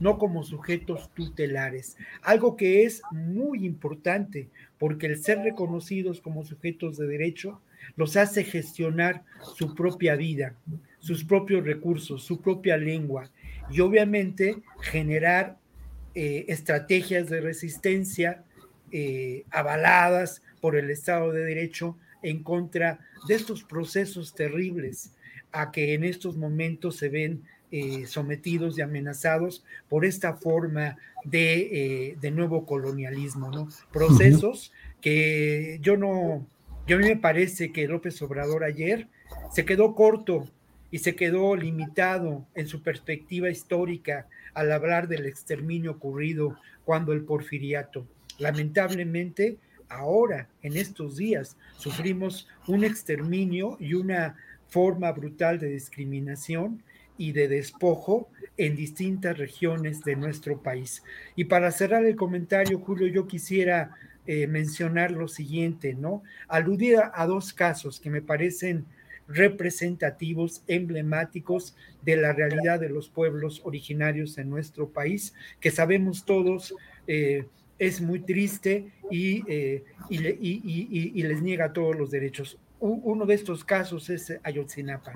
no 0.00 0.18
como 0.18 0.42
sujetos 0.42 1.08
tutelares. 1.14 1.96
Algo 2.20 2.56
que 2.56 2.82
es 2.82 3.00
muy 3.12 3.64
importante, 3.64 4.48
porque 4.76 5.06
el 5.06 5.22
ser 5.22 5.38
reconocidos 5.38 6.20
como 6.20 6.44
sujetos 6.44 6.96
de 6.96 7.06
derecho 7.06 7.60
los 7.94 8.16
hace 8.16 8.42
gestionar 8.42 9.22
su 9.54 9.72
propia 9.72 10.16
vida, 10.16 10.56
sus 10.98 11.22
propios 11.22 11.64
recursos, 11.64 12.24
su 12.24 12.40
propia 12.40 12.76
lengua 12.76 13.30
y 13.70 13.78
obviamente 13.78 14.62
generar 14.80 15.58
eh, 16.16 16.46
estrategias 16.48 17.28
de 17.28 17.40
resistencia 17.40 18.42
eh, 18.90 19.44
avaladas 19.50 20.42
por 20.66 20.74
el 20.74 20.90
Estado 20.90 21.30
de 21.30 21.44
Derecho 21.44 21.96
en 22.24 22.42
contra 22.42 22.98
de 23.28 23.36
estos 23.36 23.62
procesos 23.62 24.34
terribles 24.34 25.12
a 25.52 25.70
que 25.70 25.94
en 25.94 26.02
estos 26.02 26.36
momentos 26.36 26.96
se 26.96 27.08
ven 27.08 27.44
eh, 27.70 28.04
sometidos 28.08 28.76
y 28.76 28.82
amenazados 28.82 29.64
por 29.88 30.04
esta 30.04 30.34
forma 30.34 30.96
de, 31.22 31.54
eh, 32.10 32.16
de 32.20 32.30
nuevo 32.32 32.66
colonialismo, 32.66 33.48
¿no? 33.52 33.68
Procesos 33.92 34.72
que 35.00 35.78
yo 35.82 35.96
no, 35.96 36.44
yo 36.88 36.96
a 36.96 36.98
mí 36.98 37.04
me 37.06 37.16
parece 37.16 37.70
que 37.70 37.86
López 37.86 38.20
Obrador 38.22 38.64
ayer 38.64 39.06
se 39.52 39.64
quedó 39.64 39.94
corto 39.94 40.48
y 40.90 40.98
se 40.98 41.14
quedó 41.14 41.54
limitado 41.54 42.44
en 42.56 42.66
su 42.66 42.82
perspectiva 42.82 43.50
histórica 43.50 44.26
al 44.52 44.72
hablar 44.72 45.06
del 45.06 45.26
exterminio 45.26 45.92
ocurrido 45.92 46.58
cuando 46.84 47.12
el 47.12 47.22
porfiriato. 47.22 48.04
Lamentablemente, 48.38 49.58
ahora, 49.88 50.48
en 50.62 50.76
estos 50.76 51.16
días, 51.16 51.56
sufrimos 51.76 52.48
un 52.66 52.84
exterminio 52.84 53.76
y 53.80 53.94
una 53.94 54.36
forma 54.68 55.12
brutal 55.12 55.58
de 55.58 55.68
discriminación 55.68 56.82
y 57.18 57.32
de 57.32 57.48
despojo 57.48 58.28
en 58.56 58.76
distintas 58.76 59.38
regiones 59.38 60.02
de 60.02 60.16
nuestro 60.16 60.62
país. 60.62 61.02
Y 61.34 61.44
para 61.44 61.70
cerrar 61.70 62.04
el 62.04 62.16
comentario, 62.16 62.78
Julio, 62.78 63.06
yo 63.06 63.26
quisiera 63.26 63.96
eh, 64.26 64.46
mencionar 64.46 65.12
lo 65.12 65.28
siguiente, 65.28 65.94
¿no? 65.94 66.22
Aludir 66.48 66.98
a, 67.12 67.26
dos 67.26 67.52
casos 67.52 68.00
que 68.00 68.10
me 68.10 68.22
parecen 68.22 68.84
representativos, 69.28 70.62
emblemáticos 70.68 71.76
de 72.02 72.16
la 72.16 72.32
realidad 72.32 72.80
de 72.80 72.88
los 72.88 73.08
pueblos 73.08 73.60
originarios 73.64 74.38
en 74.38 74.50
nuestro 74.50 74.88
país, 74.90 75.34
que 75.60 75.70
sabemos 75.70 76.24
todos 76.24 76.74
eh, 77.06 77.46
es 77.78 78.00
muy 78.00 78.20
triste 78.20 78.92
eh, 79.10 79.84
y, 80.08 81.22
les 81.22 81.42
niega 81.42 81.72
todos 81.72 81.96
los 81.96 82.10
derechos. 82.10 82.58
Uno 82.80 83.26
de 83.26 83.34
estos 83.34 83.64
casos 83.64 84.10
es 84.10 84.38
Ayotzinapa. 84.42 85.12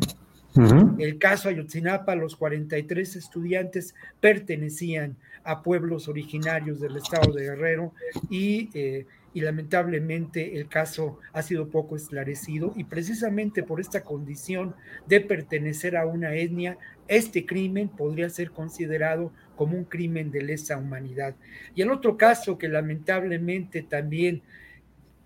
El 0.98 1.18
caso 1.18 1.48
Ayotzinapa, 1.48 2.14
los 2.16 2.36
43 2.36 3.16
estudiantes 3.16 3.94
pertenecían 4.20 5.16
a 5.44 5.62
pueblos 5.62 6.08
originarios 6.08 6.80
del 6.80 6.96
estado 6.96 7.32
de 7.32 7.44
Guerrero 7.44 7.92
y 8.28 8.68
eh, 8.74 9.06
y 9.32 9.40
lamentablemente 9.42 10.58
el 10.58 10.68
caso 10.68 11.18
ha 11.32 11.42
sido 11.42 11.68
poco 11.68 11.96
esclarecido 11.96 12.72
y 12.76 12.84
precisamente 12.84 13.62
por 13.62 13.80
esta 13.80 14.02
condición 14.02 14.74
de 15.06 15.20
pertenecer 15.20 15.96
a 15.96 16.06
una 16.06 16.34
etnia, 16.34 16.78
este 17.06 17.46
crimen 17.46 17.88
podría 17.88 18.28
ser 18.28 18.50
considerado 18.50 19.32
como 19.56 19.76
un 19.76 19.84
crimen 19.84 20.30
de 20.30 20.42
lesa 20.42 20.78
humanidad. 20.78 21.34
Y 21.74 21.82
el 21.82 21.90
otro 21.90 22.16
caso 22.16 22.58
que 22.58 22.68
lamentablemente 22.68 23.82
también 23.82 24.42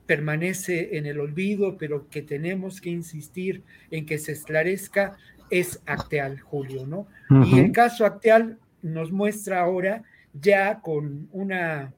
permanece 0.06 0.98
en 0.98 1.06
el 1.06 1.18
olvido, 1.20 1.78
pero 1.78 2.08
que 2.10 2.20
tenemos 2.20 2.80
que 2.80 2.90
insistir 2.90 3.62
en 3.90 4.04
que 4.06 4.18
se 4.18 4.32
esclarezca, 4.32 5.16
es 5.50 5.80
Acteal, 5.86 6.40
Julio, 6.40 6.86
¿no? 6.86 7.06
Y 7.46 7.58
el 7.58 7.72
caso 7.72 8.04
Acteal 8.04 8.58
nos 8.82 9.12
muestra 9.12 9.60
ahora 9.60 10.02
ya 10.32 10.80
con 10.80 11.28
una 11.32 11.94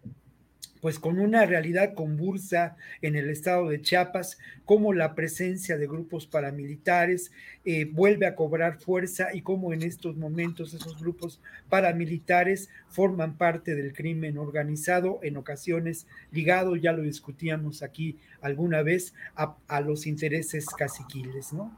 pues 0.81 0.99
con 0.99 1.19
una 1.19 1.47
realidad 1.47 1.95
convulsa 1.95 2.77
en 3.03 3.17
el 3.17 3.31
estado 3.31 3.69
de 3.69 3.81
Chiapas, 3.81 4.39
cómo 4.65 4.93
la 4.93 5.15
presencia 5.15 5.77
de 5.77 5.87
grupos 5.87 6.27
paramilitares 6.27 7.33
eh, 7.65 7.85
vuelve 7.85 8.27
a 8.27 8.35
cobrar 8.35 8.79
fuerza 8.79 9.35
y 9.35 9.43
cómo 9.43 9.73
en 9.73 9.83
estos 9.83 10.17
momentos 10.17 10.75
esos 10.75 11.01
grupos 11.01 11.41
paramilitares 11.69 12.69
forman 12.89 13.37
parte 13.37 13.75
del 13.75 13.93
crimen 13.93 14.39
organizado, 14.39 15.21
en 15.23 15.37
ocasiones 15.37 16.07
ligado, 16.33 16.77
ya 16.77 16.93
lo 16.93 17.03
discutíamos 17.03 17.83
aquí 17.83 18.19
alguna 18.41 18.83
vez, 18.83 19.15
a, 19.35 19.57
a 19.69 19.81
los 19.81 20.07
intereses 20.07 20.67
caciquiles, 20.67 21.53
¿no? 21.53 21.77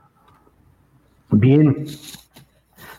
Bien. 1.30 1.86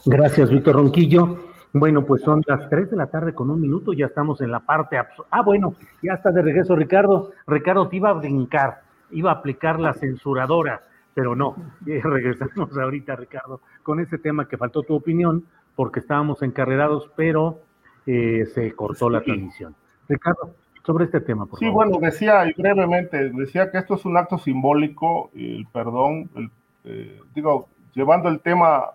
Gracias, 0.06 0.50
Víctor 0.50 0.76
Ronquillo. 0.76 1.49
Bueno, 1.74 2.04
pues 2.04 2.24
son 2.24 2.42
las 2.48 2.68
3 2.70 2.90
de 2.90 2.98
la 2.98 3.08
tarde 3.08 3.34
con 3.34 3.52
un 3.52 3.62
minuto, 3.62 3.94
ya 3.94 4.08
estamos 4.08 4.42
en 4.42 4.52
la 4.52 4.60
parte... 4.60 4.98
Ah, 5.30 5.44
bueno, 5.44 5.76
ya 6.02 6.14
está 6.14 6.32
de 6.32 6.42
regreso 6.42 6.76
Ricardo. 6.76 7.32
Ricardo, 7.46 7.88
te 7.88 7.98
iba 7.98 8.10
a 8.10 8.14
brincar, 8.14 8.82
iba 9.12 9.32
a 9.32 9.36
aplicar 9.36 9.80
la 9.80 9.94
censuradora, 9.94 10.82
pero 11.14 11.36
no, 11.36 11.56
regresamos 11.86 12.76
ahorita, 12.76 13.16
Ricardo, 13.16 13.62
con 13.84 14.00
ese 14.00 14.18
tema 14.18 14.48
que 14.48 14.58
faltó 14.58 14.82
tu 14.82 14.96
opinión, 14.96 15.46
porque 15.76 16.00
estábamos 16.00 16.42
encarrerados, 16.42 17.12
pero 17.16 17.60
eh, 18.08 18.46
se 18.54 18.72
cortó 18.74 19.10
la 19.10 19.22
transmisión. 19.22 19.76
Ricardo, 20.08 20.56
sobre 20.84 21.06
este 21.06 21.22
tema, 21.22 21.46
por 21.46 21.60
sí, 21.60 21.70
bueno, 21.70 22.00
decía 22.02 22.50
y 22.50 22.54
brevemente, 22.60 23.30
decía 23.30 23.70
que 23.70 23.78
esto 23.78 23.94
es 23.94 24.06
un 24.06 24.18
acto 24.18 24.40
simbólico, 24.40 25.30
el 25.36 25.68
perdón, 25.72 26.32
el, 26.36 26.50
eh, 26.86 27.22
digo, 27.36 27.70
llevando 27.94 28.28
el 28.28 28.40
tema 28.40 28.86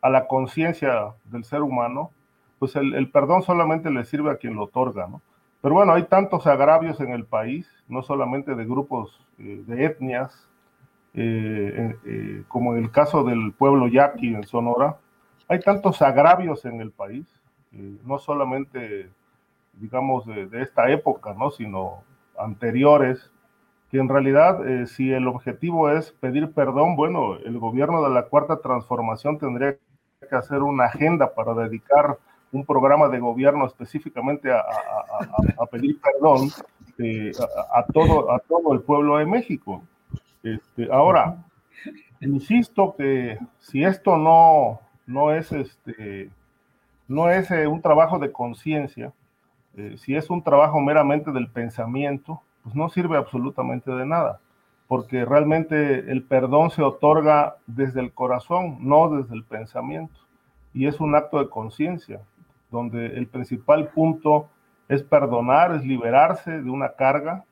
a 0.00 0.10
la 0.10 0.26
conciencia 0.26 1.14
del 1.26 1.44
ser 1.44 1.62
humano, 1.62 2.10
pues 2.58 2.76
el, 2.76 3.10
perdón 3.10 3.42
solamente 3.42 3.90
le 3.90 4.04
sirve 4.04 4.30
a 4.30 4.36
quien 4.36 4.54
lo 4.54 4.64
otorga, 4.64 5.06
¿no? 5.06 5.22
Pero 5.60 5.76
bueno, 5.76 5.94
hay 5.94 6.02
tantos 6.04 6.46
agravios 6.46 7.00
en 7.00 7.12
el 7.12 7.24
país, 7.24 7.66
no 7.88 8.02
solamente 8.02 8.54
de 8.54 8.66
grupos, 8.66 9.26
eh, 9.38 9.62
de 9.66 9.86
etnias, 9.86 10.46
eh, 11.14 11.96
eh, 12.04 12.42
como 12.48 12.74
en 12.74 12.84
el 12.84 12.90
caso 12.90 13.24
del 13.24 13.52
pueblo 13.52 13.88
yaqui 13.88 14.34
en 14.34 14.44
Sonora, 14.44 14.98
hay 15.48 15.60
tantos 15.60 16.02
agravios 16.02 16.66
en 16.66 16.80
el 16.80 16.90
país, 16.90 17.26
no 18.04 18.18
solamente, 18.18 19.10
digamos, 19.72 20.26
de, 20.26 20.46
de, 20.46 20.62
esta 20.62 20.90
época, 20.90 21.34
¿no? 21.34 21.50
sino 21.50 22.04
anteriores, 22.38 23.32
que 23.90 23.98
en 23.98 24.08
realidad, 24.08 24.60
si 24.86 25.12
el 25.12 25.26
objetivo 25.26 25.90
es 25.90 26.12
pedir 26.12 26.52
perdón, 26.52 26.94
bueno, 26.94 27.36
el 27.36 27.58
gobierno 27.58 28.02
de 28.02 28.10
la 28.10 28.24
Cuarta 28.26 28.60
Transformación 28.60 29.38
tendría 29.38 29.76
que 30.28 30.36
hacer 30.36 30.62
una 30.62 30.84
agenda 30.84 31.34
para 31.34 31.54
dedicar 31.54 32.18
un 32.54 32.64
programa 32.64 33.08
de 33.08 33.18
gobierno 33.18 33.66
específicamente 33.66 34.50
a, 34.52 34.64
pedir 35.70 36.00
perdón 36.00 36.50
eh, 36.98 37.32
a, 37.72 37.84
todo, 37.84 38.30
a 38.30 38.38
todo 38.38 38.72
el 38.72 38.80
pueblo 38.80 39.18
de 39.18 39.26
México. 39.26 39.82
Este, 40.42 40.88
ahora, 40.92 41.36
insisto 42.20 42.94
que 42.96 43.38
si 43.58 43.82
esto 43.82 44.16
no, 44.16 44.80
no 45.06 45.32
es, 45.32 45.50
este, 45.50 46.30
no 47.08 47.28
es 47.28 47.50
eh, 47.50 47.66
un 47.66 47.82
trabajo 47.82 48.20
de 48.20 48.30
conciencia, 48.30 49.12
eh, 49.76 49.96
si 49.98 50.14
es 50.14 50.30
un 50.30 50.42
trabajo 50.42 50.80
meramente 50.80 51.32
del 51.32 51.48
pensamiento, 51.48 52.40
pues 52.62 52.76
no 52.76 52.88
sirve 52.88 53.16
absolutamente 53.16 53.90
de 53.90 54.06
nada, 54.06 54.38
porque 54.86 55.24
realmente 55.24 56.10
el 56.10 56.22
perdón 56.22 56.70
se 56.70 56.82
otorga 56.82 57.56
desde 57.66 58.00
el 58.00 58.12
corazón, 58.12 58.78
no 58.80 59.10
desde 59.10 59.34
el 59.34 59.42
pensamiento, 59.42 60.14
y 60.72 60.86
es 60.86 61.00
un 61.00 61.16
acto 61.16 61.40
de 61.40 61.48
conciencia 61.48 62.20
donde 62.74 63.06
el 63.06 63.28
principal 63.28 63.88
punto 63.88 64.48
es 64.88 65.02
perdonar, 65.02 65.76
es 65.76 65.84
liberarse 65.84 66.60
de 66.60 66.68
una 66.68 66.94
carga 66.94 67.44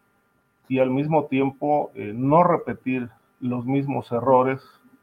y 0.69 0.81
al 0.81 0.91
mismo 0.91 1.27
tiempo 1.27 1.93
eh, 1.95 2.13
no 2.13 2.43
repetir 2.43 3.09
los 3.41 3.65
mismos 3.65 4.11
errores. 4.11 4.61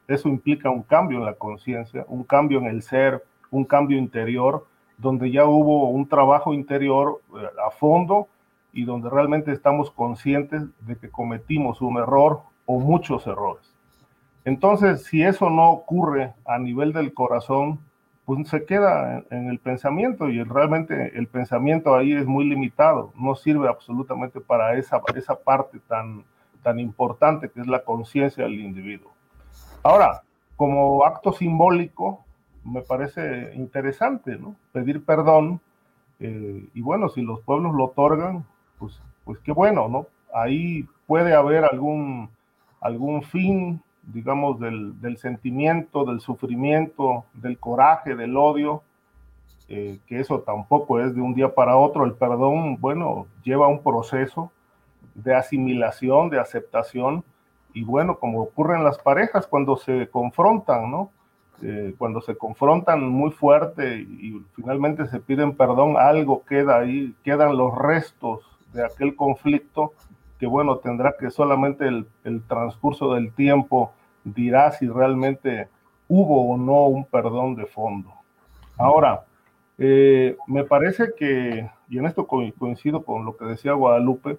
Eso 0.08 0.28
implica 0.28 0.70
un 0.70 0.84
cambio 0.84 1.20
en 1.20 1.26
la 1.26 1.36
conciencia, 1.36 2.06
un 2.10 2.24
cambio 2.26 2.60
en 2.60 2.66
el 2.66 2.82
ser, 2.82 3.24
un 3.50 3.64
cambio 3.64 3.98
interior, 3.98 4.68
donde 4.98 5.32
ya 5.32 5.46
hubo 5.46 5.90
un 5.90 6.08
trabajo 6.08 6.54
interior 6.54 7.22
eh, 7.36 7.48
a 7.66 7.72
fondo 7.72 8.28
y 8.74 8.84
donde 8.84 9.10
realmente 9.10 9.54
estamos 9.54 9.90
conscientes 9.90 10.64
de 10.86 10.98
que 10.98 11.10
cometimos 11.10 11.82
un 11.82 11.98
error 11.98 12.42
o 12.66 12.80
muchos 12.80 13.26
errores. 13.26 13.74
Entonces, 14.44 15.06
si 15.06 15.24
eso 15.24 15.50
no 15.50 15.72
ocurre 15.72 16.34
a 16.46 16.60
nivel 16.60 16.92
del 16.92 17.14
corazón, 17.14 17.80
pues 18.30 18.48
se 18.48 18.64
queda 18.64 19.24
en, 19.32 19.48
el 19.48 19.58
pensamiento 19.58 20.30
y 20.30 20.44
realmente 20.44 21.18
el 21.18 21.26
pensamiento 21.26 21.96
ahí 21.96 22.14
es 22.14 22.28
muy 22.28 22.46
limitado, 22.46 23.12
no 23.16 23.34
sirve 23.34 23.68
absolutamente 23.68 24.40
para 24.40 24.78
esa, 24.78 25.02
esa 25.16 25.40
parte 25.40 25.80
tan, 25.88 26.24
tan 26.62 26.80
importante 26.80 27.50
que 27.50 27.60
es 27.60 27.66
la 27.66 27.84
conciencia 27.84 28.44
del 28.44 28.60
individuo. 28.60 29.12
Ahora, 29.82 30.22
como 30.58 31.04
acto 31.06 31.34
simbólico, 31.34 32.24
me 32.64 32.84
parece 32.84 33.52
interesante, 33.56 34.38
¿no? 34.38 34.56
Pedir 34.74 35.04
perdón, 35.04 35.60
eh, 36.20 36.68
y 36.76 36.82
bueno, 36.82 37.10
si 37.10 37.24
los 37.24 37.40
pueblos 37.42 37.74
lo 37.74 37.86
otorgan, 37.86 38.46
pues, 38.78 39.02
pues 39.26 39.40
qué 39.40 39.54
bueno, 39.54 39.88
¿no? 39.88 40.06
Ahí 40.36 40.88
puede 41.08 41.34
haber 41.34 41.66
algún, 41.66 42.30
algún 42.80 43.24
fin 43.24 43.82
digamos, 44.14 44.60
del, 44.60 45.18
sentimiento, 45.18 46.06
del 46.06 46.20
sufrimiento, 46.20 47.26
del 47.34 47.60
coraje, 47.60 48.16
del 48.16 48.36
odio, 48.38 48.84
eh, 49.68 50.00
que 50.08 50.20
eso 50.20 50.40
tampoco 50.40 51.00
es 51.00 51.14
de 51.14 51.22
un 51.22 51.34
día 51.34 51.54
para 51.54 51.78
otro. 51.78 52.06
El 52.06 52.14
perdón, 52.14 52.78
bueno, 52.80 53.28
lleva 53.44 53.68
un 53.68 53.84
proceso 53.84 54.52
de 55.14 55.36
asimilación, 55.36 56.30
de 56.30 56.40
aceptación, 56.40 57.24
y 57.74 57.84
bueno, 57.84 58.18
como 58.18 58.42
ocurre 58.42 58.76
en 58.76 58.84
las 58.84 58.98
parejas 58.98 59.46
cuando 59.46 59.78
se 59.78 60.10
confrontan, 60.10 60.90
¿no? 60.90 61.12
Eh, 61.62 61.94
cuando 61.98 62.22
se 62.22 62.38
confrontan 62.38 63.10
muy 63.10 63.32
fuerte 63.32 63.98
y, 64.00 64.42
finalmente 64.56 65.08
se 65.08 65.20
piden 65.20 65.58
perdón, 65.58 65.98
algo 65.98 66.46
queda 66.46 66.80
ahí, 66.80 67.14
quedan 67.22 67.58
los 67.58 67.78
restos 67.78 68.40
de 68.72 68.86
aquel 68.86 69.14
conflicto 69.14 69.92
que 70.40 70.48
bueno, 70.48 70.78
tendrá 70.78 71.16
que 71.20 71.30
solamente 71.30 71.86
el, 71.86 72.08
el 72.24 72.42
transcurso 72.44 73.14
del 73.14 73.34
tiempo 73.34 73.92
dirá 74.24 74.72
si 74.72 74.88
realmente 74.88 75.68
hubo 76.08 76.50
o 76.50 76.58
no 76.58 76.86
un 76.86 77.06
perdón 77.06 77.56
de 77.56 77.66
fondo. 77.66 78.14
Ahora, 78.78 79.26
eh, 79.78 80.36
me 80.48 80.64
parece 80.64 81.14
que, 81.18 81.70
y 81.88 81.98
en 81.98 82.06
esto 82.06 82.28
coincido 82.28 83.04
con 83.04 83.26
lo 83.26 83.38
que 83.38 83.46
decía 83.46 83.74
Guadalupe, 83.74 84.38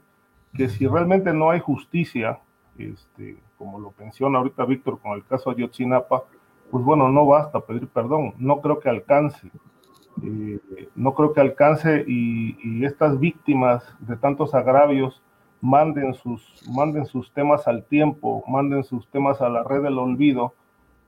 que 0.55 0.69
si 0.69 0.87
realmente 0.87 1.33
no 1.33 1.51
hay 1.51 1.61
justicia, 1.61 2.41
este, 2.77 3.39
como 3.57 3.79
lo 3.79 3.95
menciona 3.99 4.39
ahorita 4.39 4.65
Víctor 4.65 4.99
con 5.01 5.13
el 5.13 5.25
caso 5.25 5.51
de 5.51 5.57
Ayotzinapa, 5.57 6.25
pues 6.71 6.85
bueno, 6.85 7.09
no 7.09 7.27
basta 7.27 7.61
pedir 7.61 7.89
perdón, 7.89 8.35
no 8.39 8.61
creo 8.61 8.79
que 8.81 8.89
alcance. 8.89 9.51
Eh, 10.23 10.59
no 10.95 11.15
creo 11.15 11.33
que 11.33 11.41
alcance 11.41 12.05
y, 12.07 12.85
estas 12.85 13.19
víctimas 13.19 13.85
de 14.01 14.17
tantos 14.17 14.55
agravios 14.55 15.23
manden 15.61 16.15
sus, 16.15 16.63
manden 16.69 17.07
sus 17.07 17.33
temas 17.33 17.69
al 17.69 17.85
tiempo, 17.85 18.45
manden 18.47 18.85
sus 18.85 19.09
temas 19.11 19.41
a 19.41 19.49
la 19.49 19.63
red 19.63 19.83
del 19.83 19.99
olvido, 19.99 20.55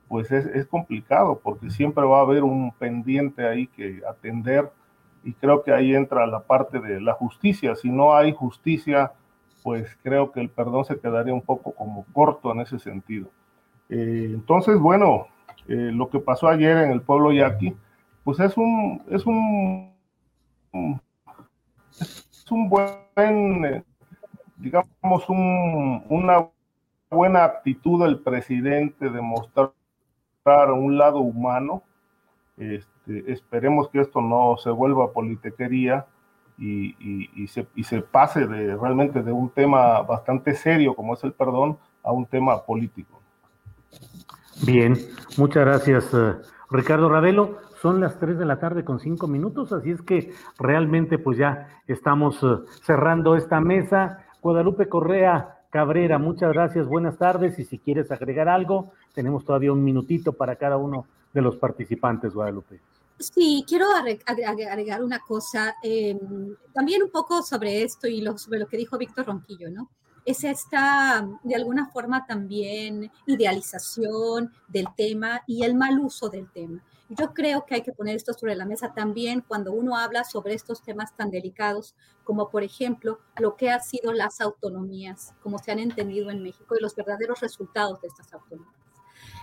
pues 0.08 0.30
es, 0.30 0.46
es 0.46 0.66
complicado 0.66 1.40
porque 1.42 1.70
siempre 1.70 2.04
va 2.04 2.18
a 2.18 2.22
haber 2.22 2.44
un 2.44 2.72
pendiente 2.72 3.46
ahí 3.46 3.66
que 3.68 4.02
atender 4.08 4.70
y 5.24 5.32
creo 5.34 5.62
que 5.62 5.72
ahí 5.72 5.94
entra 5.94 6.26
la 6.26 6.40
parte 6.40 6.80
de 6.80 7.00
la 7.00 7.14
justicia. 7.14 7.74
Si 7.76 7.90
no 7.90 8.14
hay 8.14 8.32
justicia, 8.32 9.12
pues 9.62 9.96
creo 10.02 10.32
que 10.32 10.40
el 10.40 10.50
perdón 10.50 10.84
se 10.84 10.98
quedaría 10.98 11.32
un 11.32 11.42
poco 11.42 11.72
como 11.72 12.04
corto 12.12 12.52
en 12.52 12.60
ese 12.60 12.78
sentido. 12.78 13.28
Eh, 13.88 14.30
entonces, 14.34 14.78
bueno, 14.78 15.28
eh, 15.68 15.90
lo 15.92 16.10
que 16.10 16.18
pasó 16.18 16.48
ayer 16.48 16.78
en 16.78 16.90
el 16.90 17.02
pueblo 17.02 17.32
yaqui, 17.32 17.74
pues 18.24 18.40
es 18.40 18.56
un, 18.56 19.02
es 19.10 19.24
un, 19.26 19.92
es 22.00 22.50
un 22.50 22.68
buen 22.68 23.84
digamos, 24.62 25.28
una 25.28 26.48
buena 27.10 27.44
actitud 27.44 28.02
del 28.04 28.20
presidente 28.20 29.10
de 29.10 29.20
mostrar 29.20 29.72
un 30.72 30.96
lado 30.96 31.18
humano. 31.18 31.82
Este, 32.56 33.32
esperemos 33.32 33.88
que 33.90 34.00
esto 34.00 34.20
no 34.20 34.56
se 34.56 34.70
vuelva 34.70 35.12
politequería 35.12 36.06
y, 36.58 36.94
y, 37.34 37.48
se, 37.48 37.66
y, 37.74 37.84
se, 37.84 38.02
pase 38.02 38.46
de, 38.46 38.76
realmente 38.76 39.22
de 39.22 39.32
un 39.32 39.50
tema 39.50 40.00
bastante 40.02 40.54
serio 40.54 40.94
como 40.94 41.14
es 41.14 41.24
el 41.24 41.32
perdón 41.32 41.78
a 42.04 42.12
un 42.12 42.26
tema 42.26 42.62
político. 42.64 43.20
Bien, 44.64 44.96
muchas 45.38 45.64
gracias, 45.64 46.14
eh, 46.14 46.34
Ricardo 46.70 47.08
Ravelo. 47.08 47.58
Son 47.80 48.00
las 48.00 48.16
3 48.20 48.38
de 48.38 48.44
la 48.44 48.60
tarde 48.60 48.84
con 48.84 49.00
5 49.00 49.26
minutos, 49.26 49.72
así 49.72 49.90
es 49.90 50.02
que 50.02 50.32
realmente 50.56 51.18
pues 51.18 51.36
ya 51.36 51.68
estamos 51.88 52.40
eh, 52.44 52.58
cerrando 52.82 53.34
esta 53.34 53.60
mesa. 53.60 54.21
Guadalupe 54.42 54.88
Correa 54.88 55.60
Cabrera, 55.70 56.18
muchas 56.18 56.52
gracias, 56.52 56.86
buenas 56.86 57.16
tardes 57.16 57.58
y 57.58 57.64
si 57.64 57.78
quieres 57.78 58.10
agregar 58.10 58.48
algo, 58.48 58.92
tenemos 59.14 59.44
todavía 59.44 59.72
un 59.72 59.82
minutito 59.82 60.32
para 60.32 60.56
cada 60.56 60.76
uno 60.76 61.06
de 61.32 61.40
los 61.40 61.56
participantes, 61.56 62.34
Guadalupe. 62.34 62.80
Sí, 63.18 63.64
quiero 63.66 63.86
agregar 63.94 65.02
una 65.02 65.20
cosa, 65.20 65.76
em, 65.82 66.18
también 66.74 67.04
un 67.04 67.10
poco 67.10 67.40
sobre 67.42 67.84
esto 67.84 68.08
y 68.08 68.22
sobre 68.36 68.58
lo 68.58 68.66
que 68.66 68.76
dijo 68.76 68.98
Víctor 68.98 69.26
Ronquillo, 69.26 69.70
¿no? 69.70 69.88
Es 70.24 70.44
esta, 70.44 71.26
de 71.42 71.54
alguna 71.54 71.88
forma, 71.88 72.26
también 72.26 73.10
idealización 73.26 74.52
del 74.68 74.88
tema 74.96 75.40
y 75.46 75.62
el 75.62 75.74
mal 75.74 75.98
uso 76.00 76.28
del 76.28 76.50
tema. 76.50 76.82
Yo 77.18 77.34
creo 77.34 77.66
que 77.66 77.74
hay 77.74 77.82
que 77.82 77.92
poner 77.92 78.16
esto 78.16 78.32
sobre 78.32 78.54
la 78.54 78.64
mesa 78.64 78.94
también 78.94 79.44
cuando 79.46 79.72
uno 79.72 79.96
habla 79.96 80.24
sobre 80.24 80.54
estos 80.54 80.82
temas 80.82 81.14
tan 81.14 81.30
delicados, 81.30 81.94
como 82.24 82.48
por 82.48 82.62
ejemplo 82.62 83.18
lo 83.38 83.56
que 83.56 83.70
han 83.70 83.82
sido 83.82 84.12
las 84.12 84.40
autonomías, 84.40 85.34
como 85.42 85.58
se 85.58 85.72
han 85.72 85.78
entendido 85.78 86.30
en 86.30 86.42
México, 86.42 86.74
y 86.74 86.82
los 86.82 86.94
verdaderos 86.94 87.40
resultados 87.40 88.00
de 88.00 88.08
estas 88.08 88.32
autonomías. 88.32 88.72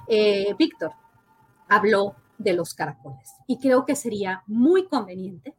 Eh, 0.08 0.56
Víctor 0.58 0.94
habló 1.68 2.16
de 2.40 2.54
los 2.54 2.74
caracoles 2.74 3.36
y 3.46 3.60
creo 3.60 3.86
que 3.86 3.96
sería 3.96 4.44
muy 4.48 4.88
conveniente 4.88 5.54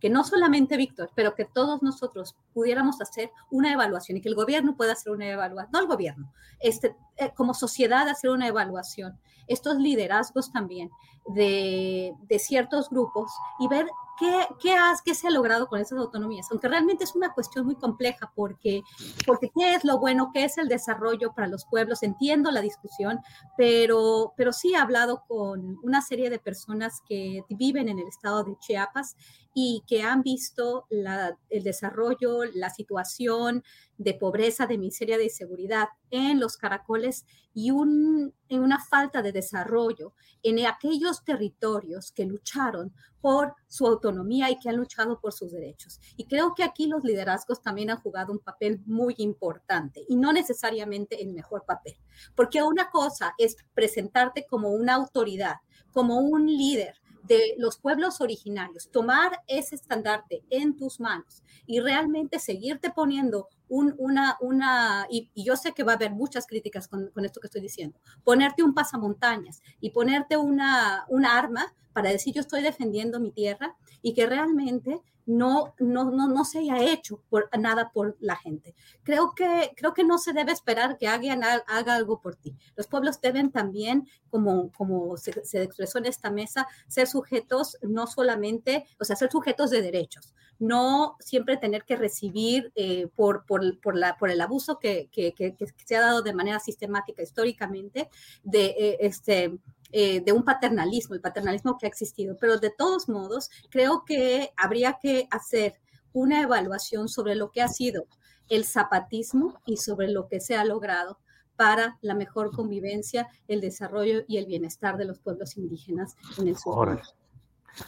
que 0.00 0.10
no 0.10 0.24
solamente 0.24 0.76
Víctor, 0.76 1.10
pero 1.14 1.34
que 1.34 1.44
todos 1.44 1.82
nosotros 1.82 2.36
pudiéramos 2.52 3.00
hacer 3.00 3.30
una 3.50 3.72
evaluación 3.72 4.18
y 4.18 4.20
que 4.20 4.28
el 4.28 4.34
gobierno 4.34 4.76
pueda 4.76 4.92
hacer 4.92 5.12
una 5.12 5.28
evaluación, 5.28 5.72
no 5.72 5.80
el 5.80 5.86
gobierno, 5.86 6.32
este, 6.60 6.96
eh, 7.16 7.32
como 7.34 7.54
sociedad 7.54 8.08
hacer 8.08 8.30
una 8.30 8.48
evaluación, 8.48 9.18
estos 9.46 9.76
liderazgos 9.76 10.52
también 10.52 10.90
de, 11.28 12.14
de 12.28 12.38
ciertos 12.38 12.90
grupos 12.90 13.32
y 13.58 13.68
ver 13.68 13.86
¿Qué, 14.18 14.48
qué, 14.60 14.72
has, 14.72 15.02
¿Qué 15.02 15.14
se 15.14 15.28
ha 15.28 15.30
logrado 15.30 15.68
con 15.68 15.78
esas 15.78 15.98
autonomías? 15.98 16.46
Aunque 16.50 16.68
realmente 16.68 17.04
es 17.04 17.14
una 17.14 17.34
cuestión 17.34 17.66
muy 17.66 17.74
compleja 17.74 18.32
porque, 18.34 18.82
porque 19.26 19.50
¿qué 19.54 19.74
es 19.74 19.84
lo 19.84 19.98
bueno? 19.98 20.30
¿Qué 20.32 20.44
es 20.44 20.56
el 20.56 20.68
desarrollo 20.68 21.34
para 21.34 21.48
los 21.48 21.66
pueblos? 21.66 22.02
Entiendo 22.02 22.50
la 22.50 22.62
discusión, 22.62 23.20
pero, 23.58 24.32
pero 24.34 24.54
sí 24.54 24.72
he 24.72 24.76
hablado 24.76 25.24
con 25.28 25.78
una 25.82 26.00
serie 26.00 26.30
de 26.30 26.38
personas 26.38 27.02
que 27.06 27.44
viven 27.50 27.90
en 27.90 27.98
el 27.98 28.08
estado 28.08 28.42
de 28.42 28.56
Chiapas 28.58 29.16
y 29.58 29.82
que 29.86 30.02
han 30.02 30.20
visto 30.20 30.86
el 30.90 31.62
desarrollo, 31.64 32.44
la 32.52 32.68
situación 32.68 33.64
de 33.96 34.12
pobreza, 34.12 34.66
de 34.66 34.76
miseria, 34.76 35.16
de 35.16 35.24
inseguridad 35.24 35.88
en 36.10 36.38
los 36.38 36.58
caracoles 36.58 37.24
y 37.54 37.70
en 37.70 38.34
una 38.50 38.84
falta 38.84 39.22
de 39.22 39.32
desarrollo 39.32 40.12
en 40.42 40.66
aquellos 40.66 41.24
territorios 41.24 42.12
que 42.12 42.26
lucharon 42.26 42.92
por 43.22 43.54
su 43.66 43.86
autonomía 43.86 44.50
y 44.50 44.58
que 44.58 44.68
han 44.68 44.76
luchado 44.76 45.18
por 45.20 45.32
sus 45.32 45.52
derechos. 45.52 46.00
Y 46.18 46.26
creo 46.26 46.52
que 46.54 46.62
aquí 46.62 46.86
los 46.86 47.02
liderazgos 47.02 47.62
también 47.62 47.88
han 47.88 48.02
jugado 48.02 48.34
un 48.34 48.40
papel 48.40 48.82
muy 48.84 49.14
importante 49.16 50.04
y 50.06 50.16
no 50.16 50.34
necesariamente 50.34 51.22
el 51.22 51.32
mejor 51.32 51.64
papel, 51.64 51.96
porque 52.34 52.62
una 52.62 52.90
cosa 52.90 53.32
es 53.38 53.56
presentarte 53.72 54.44
como 54.46 54.68
una 54.68 54.96
autoridad, 54.96 55.56
como 55.92 56.18
un 56.18 56.44
líder, 56.44 57.00
de 57.26 57.54
los 57.58 57.78
pueblos 57.78 58.20
originarios, 58.20 58.90
tomar 58.90 59.42
ese 59.46 59.74
estandarte 59.74 60.42
en 60.50 60.76
tus 60.76 61.00
manos 61.00 61.42
y 61.66 61.80
realmente 61.80 62.38
seguirte 62.38 62.90
poniendo 62.90 63.48
un, 63.68 63.94
una, 63.98 64.36
una 64.40 65.06
y, 65.10 65.30
yo 65.34 65.56
sé 65.56 65.72
que 65.72 65.82
va 65.82 65.92
a 65.92 65.96
haber 65.96 66.12
muchas 66.12 66.46
críticas 66.46 66.88
con, 66.88 67.08
con, 67.10 67.24
esto 67.24 67.40
que 67.40 67.46
estoy 67.46 67.60
diciendo, 67.60 67.98
ponerte 68.24 68.62
un 68.62 68.74
pasamontañas 68.74 69.62
y 69.80 69.90
ponerte 69.90 70.36
una, 70.36 71.04
una 71.08 71.38
arma 71.38 71.74
para 71.92 72.10
decir 72.10 72.34
yo 72.34 72.40
estoy 72.40 72.62
defendiendo 72.62 73.20
mi 73.20 73.32
tierra 73.32 73.76
y 74.02 74.12
que 74.14 74.26
realmente 74.26 75.02
no, 75.26 75.74
no, 75.80 76.10
no, 76.10 76.28
no 76.28 76.44
se 76.44 76.60
haya 76.60 76.78
hecho 76.80 77.20
por, 77.28 77.50
nada 77.58 77.90
por 77.92 78.16
la 78.20 78.36
gente. 78.36 78.74
Creo 79.02 79.34
que, 79.34 79.72
creo 79.76 79.92
que 79.92 80.04
no 80.04 80.18
se 80.18 80.32
debe 80.32 80.52
esperar 80.52 80.96
que 80.96 81.08
alguien 81.08 81.42
haga 81.42 81.94
algo 81.94 82.20
por 82.20 82.36
ti. 82.36 82.56
Los 82.76 82.86
pueblos 82.86 83.20
deben 83.20 83.50
también, 83.50 84.08
como, 84.30 84.70
como 84.72 85.16
se, 85.16 85.32
expresó 85.62 85.98
en 85.98 86.06
esta 86.06 86.30
mesa, 86.30 86.68
ser 86.86 87.08
sujetos 87.08 87.76
no 87.82 88.06
solamente, 88.06 88.86
o 89.00 89.04
sea, 89.04 89.16
ser 89.16 89.30
sujetos 89.30 89.70
de 89.70 89.82
derechos, 89.82 90.32
no 90.60 91.16
siempre 91.18 91.56
tener 91.56 91.84
que 91.84 91.96
recibir 91.96 92.72
eh, 92.76 93.08
por, 93.16 93.44
por, 93.46 93.55
por, 93.82 93.96
la, 93.96 94.16
por 94.16 94.30
el 94.30 94.40
abuso 94.40 94.78
que, 94.78 95.08
que, 95.12 95.34
que, 95.34 95.54
se 95.84 95.96
ha 95.96 96.00
dado 96.00 96.22
de 96.22 96.34
manera 96.34 96.60
sistemática 96.60 97.22
históricamente 97.22 98.08
de 98.42 98.66
eh, 98.66 98.96
este 99.00 99.58
eh, 99.92 100.20
de 100.20 100.32
un 100.32 100.44
paternalismo, 100.44 101.14
el 101.14 101.20
paternalismo 101.20 101.78
que 101.78 101.86
ha 101.86 101.88
existido. 101.88 102.36
Pero 102.40 102.58
de 102.58 102.70
todos 102.70 103.08
modos, 103.08 103.50
creo 103.70 104.04
que 104.04 104.50
habría 104.56 104.98
que 105.00 105.28
hacer 105.30 105.74
una 106.12 106.42
evaluación 106.42 107.08
sobre 107.08 107.34
lo 107.34 107.50
que 107.50 107.62
ha 107.62 107.68
sido 107.68 108.06
el 108.48 108.64
zapatismo 108.64 109.60
y 109.64 109.76
sobre 109.76 110.08
lo 110.08 110.28
que 110.28 110.40
se 110.40 110.56
ha 110.56 110.64
logrado 110.64 111.18
para 111.56 111.98
la 112.02 112.14
mejor 112.14 112.50
convivencia, 112.50 113.28
el 113.48 113.60
desarrollo 113.60 114.24
y 114.28 114.38
el 114.38 114.46
bienestar 114.46 114.96
de 114.96 115.06
los 115.06 115.20
pueblos 115.20 115.56
indígenas 115.56 116.16
en 116.38 116.48
el 116.48 116.56
sur. 116.56 117.00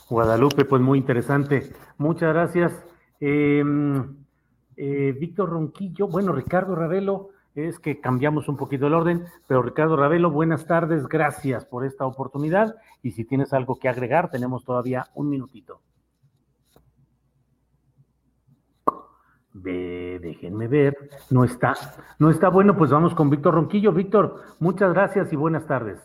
Guadalupe, 0.09 0.65
pues 0.65 0.83
muy 0.83 0.99
interesante. 0.99 1.73
Muchas 1.97 2.33
gracias. 2.33 2.73
Em, 3.21 4.25
eh, 4.81 5.13
Víctor 5.19 5.51
Ronquillo, 5.51 6.07
bueno, 6.07 6.33
Ricardo 6.33 6.77
Ravelo, 6.77 7.31
es 7.57 7.81
que 7.81 8.01
cambiamos 8.01 8.49
un 8.49 8.57
poquito 8.57 8.87
el 8.87 8.95
orden, 8.95 9.25
pero 9.49 9.61
Ricardo 9.61 9.97
Ravelo, 9.97 10.31
buenas 10.31 10.67
tardes, 10.67 11.09
gracias 11.09 11.65
por 11.65 11.85
esta 11.85 12.07
oportunidad 12.07 12.77
y 13.03 13.11
si 13.11 13.25
tienes 13.25 13.53
algo 13.53 13.81
que 13.81 13.89
agregar, 13.89 14.31
tenemos 14.31 14.65
todavía 14.65 15.07
un 15.15 15.29
minutito. 15.29 15.81
Déjenme 19.53 20.69
ver, 20.69 20.97
no 21.31 21.43
está, 21.43 21.75
no 22.21 22.31
está 22.31 22.49
bueno, 22.49 22.77
pues 22.77 22.93
vamos 22.93 23.15
con 23.17 23.31
Víctor 23.31 23.55
Ronquillo. 23.55 23.93
Víctor, 23.93 24.45
muchas 24.61 24.93
gracias 24.93 25.33
y 25.33 25.37
buenas 25.37 25.67
tardes. 25.67 25.99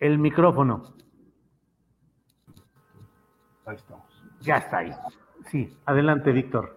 El 0.00 0.18
micrófono. 0.18 0.82
Ahí 3.64 3.76
estamos. 3.76 4.04
Ya 4.40 4.56
está 4.56 4.78
ahí. 4.78 4.92
Sí, 5.50 5.72
adelante, 5.86 6.32
Víctor. 6.32 6.76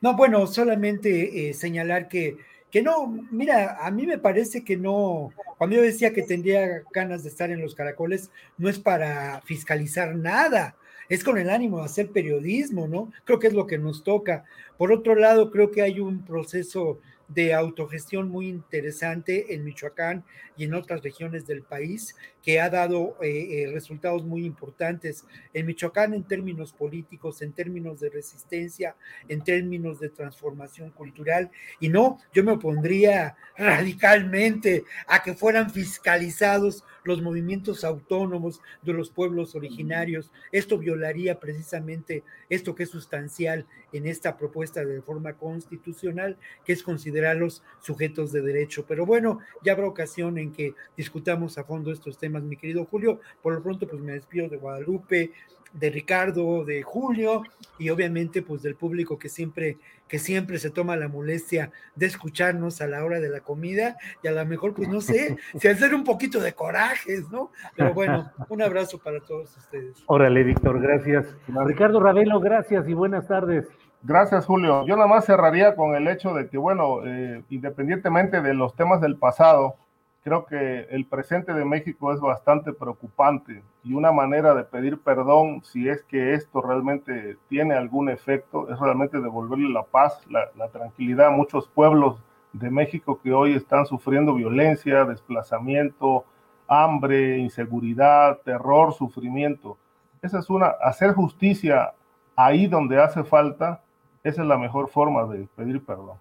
No, 0.00 0.16
bueno, 0.16 0.46
solamente 0.46 1.48
eh, 1.48 1.54
señalar 1.54 2.08
que, 2.08 2.36
que 2.70 2.82
no, 2.82 3.06
mira, 3.30 3.78
a 3.80 3.90
mí 3.90 4.06
me 4.06 4.18
parece 4.18 4.64
que 4.64 4.76
no, 4.76 5.30
cuando 5.58 5.76
yo 5.76 5.82
decía 5.82 6.12
que 6.12 6.22
tendría 6.22 6.82
ganas 6.92 7.22
de 7.22 7.28
estar 7.28 7.50
en 7.50 7.60
los 7.60 7.74
caracoles, 7.74 8.30
no 8.58 8.68
es 8.68 8.78
para 8.78 9.40
fiscalizar 9.42 10.16
nada, 10.16 10.74
es 11.08 11.22
con 11.22 11.38
el 11.38 11.50
ánimo 11.50 11.78
de 11.78 11.84
hacer 11.84 12.10
periodismo, 12.10 12.88
¿no? 12.88 13.12
Creo 13.24 13.38
que 13.38 13.46
es 13.46 13.52
lo 13.52 13.66
que 13.66 13.78
nos 13.78 14.02
toca. 14.02 14.44
Por 14.76 14.92
otro 14.92 15.14
lado, 15.14 15.50
creo 15.50 15.70
que 15.70 15.82
hay 15.82 16.00
un 16.00 16.24
proceso 16.24 16.98
de 17.34 17.54
autogestión 17.54 18.28
muy 18.28 18.48
interesante 18.48 19.54
en 19.54 19.64
Michoacán 19.64 20.24
y 20.56 20.64
en 20.64 20.74
otras 20.74 21.02
regiones 21.02 21.46
del 21.46 21.62
país 21.62 22.14
que 22.42 22.60
ha 22.60 22.68
dado 22.68 23.16
eh, 23.22 23.62
eh, 23.62 23.70
resultados 23.72 24.24
muy 24.24 24.44
importantes 24.44 25.24
en 25.54 25.66
Michoacán 25.66 26.14
en 26.14 26.24
términos 26.24 26.72
políticos, 26.72 27.40
en 27.42 27.52
términos 27.52 28.00
de 28.00 28.10
resistencia, 28.10 28.96
en 29.28 29.42
términos 29.42 30.00
de 30.00 30.08
transformación 30.08 30.90
cultural. 30.90 31.50
Y 31.80 31.88
no, 31.88 32.18
yo 32.32 32.42
me 32.44 32.52
opondría 32.52 33.36
radicalmente 33.56 34.84
a 35.06 35.22
que 35.22 35.34
fueran 35.34 35.70
fiscalizados 35.70 36.84
los 37.04 37.22
movimientos 37.22 37.84
autónomos 37.84 38.60
de 38.82 38.92
los 38.92 39.10
pueblos 39.10 39.54
originarios. 39.54 40.30
Esto 40.50 40.78
violaría 40.78 41.40
precisamente 41.40 42.22
esto 42.48 42.74
que 42.74 42.84
es 42.84 42.90
sustancial 42.90 43.66
en 43.92 44.06
esta 44.06 44.36
propuesta 44.36 44.84
de 44.84 44.94
reforma 44.94 45.34
constitucional, 45.34 46.36
que 46.64 46.72
es 46.72 46.82
considerarlos 46.82 47.62
sujetos 47.80 48.32
de 48.32 48.42
derecho. 48.42 48.84
Pero 48.86 49.06
bueno, 49.06 49.40
ya 49.62 49.72
habrá 49.72 49.86
ocasión 49.86 50.38
en 50.38 50.52
que 50.52 50.74
discutamos 50.96 51.58
a 51.58 51.64
fondo 51.64 51.92
estos 51.92 52.18
temas, 52.18 52.42
mi 52.42 52.56
querido 52.56 52.84
Julio. 52.86 53.20
Por 53.42 53.54
lo 53.54 53.62
pronto, 53.62 53.86
pues 53.86 54.00
me 54.00 54.12
despido 54.12 54.48
de 54.48 54.56
Guadalupe, 54.56 55.32
de 55.72 55.90
Ricardo, 55.90 56.64
de 56.64 56.82
Julio 56.82 57.42
y 57.78 57.90
obviamente 57.90 58.42
pues 58.42 58.62
del 58.62 58.74
público 58.74 59.18
que 59.18 59.28
siempre 59.28 59.78
que 60.08 60.18
siempre 60.18 60.58
se 60.58 60.68
toma 60.68 60.94
la 60.94 61.08
molestia 61.08 61.70
de 61.96 62.04
escucharnos 62.04 62.82
a 62.82 62.86
la 62.86 63.02
hora 63.02 63.18
de 63.18 63.30
la 63.30 63.40
comida 63.40 63.96
y 64.22 64.28
a 64.28 64.32
lo 64.32 64.44
mejor 64.44 64.74
pues 64.74 64.86
no 64.86 65.00
sé, 65.00 65.38
si 65.58 65.68
hacer 65.68 65.94
un 65.94 66.04
poquito 66.04 66.38
de 66.38 66.52
corajes, 66.52 67.30
¿no? 67.30 67.50
Pero 67.74 67.94
bueno, 67.94 68.30
un 68.50 68.60
abrazo 68.60 68.98
para 68.98 69.20
todos 69.20 69.56
ustedes. 69.56 70.02
Órale, 70.06 70.42
Víctor, 70.44 70.82
gracias. 70.82 71.34
Ricardo 71.64 71.98
Ravelo, 71.98 72.40
gracias 72.40 72.86
y 72.88 72.92
buenas 72.92 73.26
tardes. 73.26 73.66
Gracias, 74.02 74.44
Julio. 74.46 74.84
Yo 74.84 74.96
nada 74.96 75.06
más 75.06 75.24
cerraría 75.24 75.76
con 75.76 75.94
el 75.94 76.08
hecho 76.08 76.34
de 76.34 76.48
que, 76.48 76.58
bueno, 76.58 77.06
eh, 77.06 77.42
independientemente 77.50 78.42
de 78.42 78.52
los 78.52 78.74
temas 78.74 79.00
del 79.00 79.16
pasado, 79.16 79.76
creo 80.22 80.46
que 80.46 80.86
el 80.90 81.04
presente 81.06 81.52
de 81.52 81.64
México 81.64 82.12
es 82.12 82.20
bastante 82.20 82.72
preocupante 82.72 83.62
y 83.82 83.92
una 83.92 84.12
manera 84.12 84.54
de 84.54 84.64
pedir 84.64 85.00
perdón, 85.00 85.62
si 85.64 85.88
es 85.88 86.02
que 86.04 86.34
esto 86.34 86.60
realmente 86.60 87.36
tiene 87.48 87.74
algún 87.74 88.08
efecto, 88.08 88.70
es 88.70 88.78
realmente 88.78 89.20
devolverle 89.20 89.68
la 89.68 89.82
paz, 89.82 90.20
la, 90.28 90.68
tranquilidad 90.68 91.28
a 91.28 91.30
muchos 91.30 91.68
pueblos 91.68 92.22
de 92.52 92.70
México 92.70 93.20
que 93.20 93.32
hoy 93.32 93.54
están 93.54 93.86
sufriendo 93.86 94.34
violencia, 94.34 95.04
desplazamiento, 95.04 96.24
hambre, 96.68 97.38
inseguridad, 97.38 98.38
terror, 98.44 98.92
sufrimiento. 98.92 99.76
Esa 100.22 100.38
es 100.38 100.48
una, 100.48 100.68
hacer 100.82 101.14
justicia 101.14 101.94
ahí 102.36 102.68
donde 102.68 103.02
hace 103.02 103.24
falta, 103.24 103.82
esa 104.22 104.42
es 104.42 104.48
la 104.48 104.56
mejor 104.56 104.88
forma 104.88 105.24
de 105.26 105.48
pedir 105.56 105.84
perdón. 105.84 106.18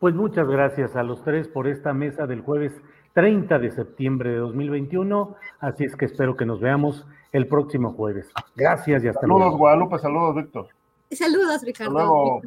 Pues 0.00 0.14
muchas 0.14 0.48
gracias 0.48 0.96
a 0.96 1.02
los 1.02 1.22
tres 1.22 1.46
por 1.46 1.68
esta 1.68 1.92
mesa 1.92 2.26
del 2.26 2.40
jueves 2.40 2.72
30 3.12 3.58
de 3.58 3.70
septiembre 3.70 4.30
de 4.30 4.36
2021. 4.38 5.36
Así 5.60 5.84
es 5.84 5.94
que 5.94 6.06
espero 6.06 6.38
que 6.38 6.46
nos 6.46 6.58
veamos 6.58 7.06
el 7.32 7.46
próximo 7.46 7.92
jueves. 7.92 8.30
Gracias 8.56 9.04
y 9.04 9.08
hasta 9.08 9.26
luego. 9.26 9.40
Saludos, 9.40 9.58
Guadalupe. 9.58 9.98
Saludos, 9.98 10.36
Víctor. 10.36 10.68
Saludos, 11.10 11.62
Ricardo. 11.62 12.40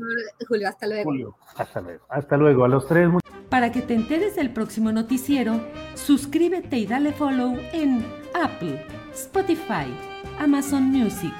Julio, 0.47 0.67
hasta 0.67 0.87
luego. 0.87 1.37
Hasta 1.55 1.81
luego. 1.81 2.05
Hasta 2.09 2.37
luego. 2.37 2.65
A 2.65 2.67
los 2.69 2.87
tres. 2.87 3.11
Para 3.49 3.71
que 3.71 3.83
te 3.83 3.93
enteres 3.93 4.35
del 4.35 4.51
próximo 4.51 4.91
noticiero, 4.91 5.61
suscríbete 5.93 6.77
y 6.77 6.87
dale 6.87 7.11
follow 7.13 7.55
en 7.71 8.03
Apple, 8.33 8.83
Spotify, 9.13 9.93
Amazon 10.39 10.85
Music, 10.85 11.35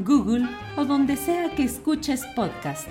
Google 0.00 0.46
o 0.76 0.84
donde 0.84 1.16
sea 1.16 1.54
que 1.54 1.62
escuches 1.62 2.22
podcast. 2.36 2.90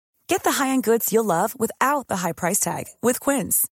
Get 0.31 0.43
the 0.43 0.63
high-end 0.63 0.83
goods 0.83 1.11
you'll 1.11 1.25
love 1.25 1.59
without 1.59 2.07
the 2.07 2.15
high 2.15 2.31
price 2.31 2.61
tag 2.61 2.85
with 3.01 3.19
Quince. 3.19 3.67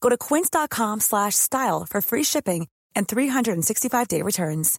Go 0.00 0.08
to 0.08 0.16
quince.com 0.16 1.00
slash 1.00 1.34
style 1.34 1.84
for 1.84 2.00
free 2.00 2.22
shipping 2.22 2.68
and 2.94 3.08
365-day 3.08 4.22
returns. 4.22 4.78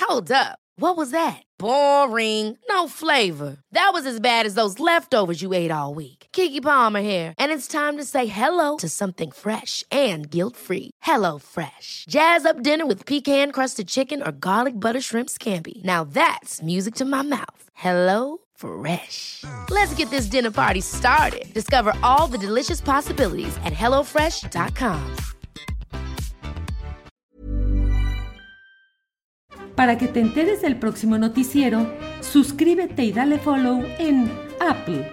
Hold 0.00 0.32
up. 0.32 0.58
What 0.76 0.96
was 0.96 1.10
that? 1.10 1.42
Boring. 1.58 2.56
No 2.70 2.88
flavor. 2.88 3.58
That 3.72 3.90
was 3.92 4.06
as 4.06 4.18
bad 4.18 4.46
as 4.46 4.54
those 4.54 4.80
leftovers 4.80 5.42
you 5.42 5.52
ate 5.52 5.70
all 5.70 5.92
week. 5.92 6.15
Kiki 6.36 6.60
Palmer 6.60 7.00
here, 7.00 7.32
and 7.38 7.50
it's 7.50 7.66
time 7.66 7.96
to 7.96 8.04
say 8.04 8.26
hello 8.26 8.76
to 8.76 8.90
something 8.90 9.30
fresh 9.30 9.82
and 9.90 10.30
guilt-free. 10.30 10.90
Hello 11.00 11.38
Fresh. 11.38 12.04
Jazz 12.10 12.44
up 12.44 12.62
dinner 12.62 12.84
with 12.84 13.06
pecan-crusted 13.06 13.88
chicken 13.88 14.22
or 14.22 14.32
garlic 14.32 14.74
butter 14.74 15.00
shrimp 15.00 15.30
scampi. 15.30 15.82
Now 15.84 16.04
that's 16.04 16.60
music 16.62 16.94
to 16.96 17.04
my 17.06 17.22
mouth. 17.22 17.62
Hello 17.72 18.38
Fresh. 18.54 19.44
Let's 19.70 19.94
get 19.98 20.10
this 20.10 20.26
dinner 20.30 20.50
party 20.50 20.82
started. 20.82 21.46
Discover 21.54 21.94
all 22.02 22.28
the 22.28 22.38
delicious 22.38 22.82
possibilities 22.82 23.56
at 23.64 23.72
hellofresh.com. 23.72 25.16
Para 29.74 29.98
que 29.98 30.08
te 30.08 30.20
enteres 30.20 30.62
del 30.62 30.76
próximo 30.78 31.18
noticiero, 31.18 31.86
suscríbete 32.20 33.04
y 33.04 33.12
dale 33.12 33.38
follow 33.38 33.84
en 33.98 34.30
Apple, 34.58 35.12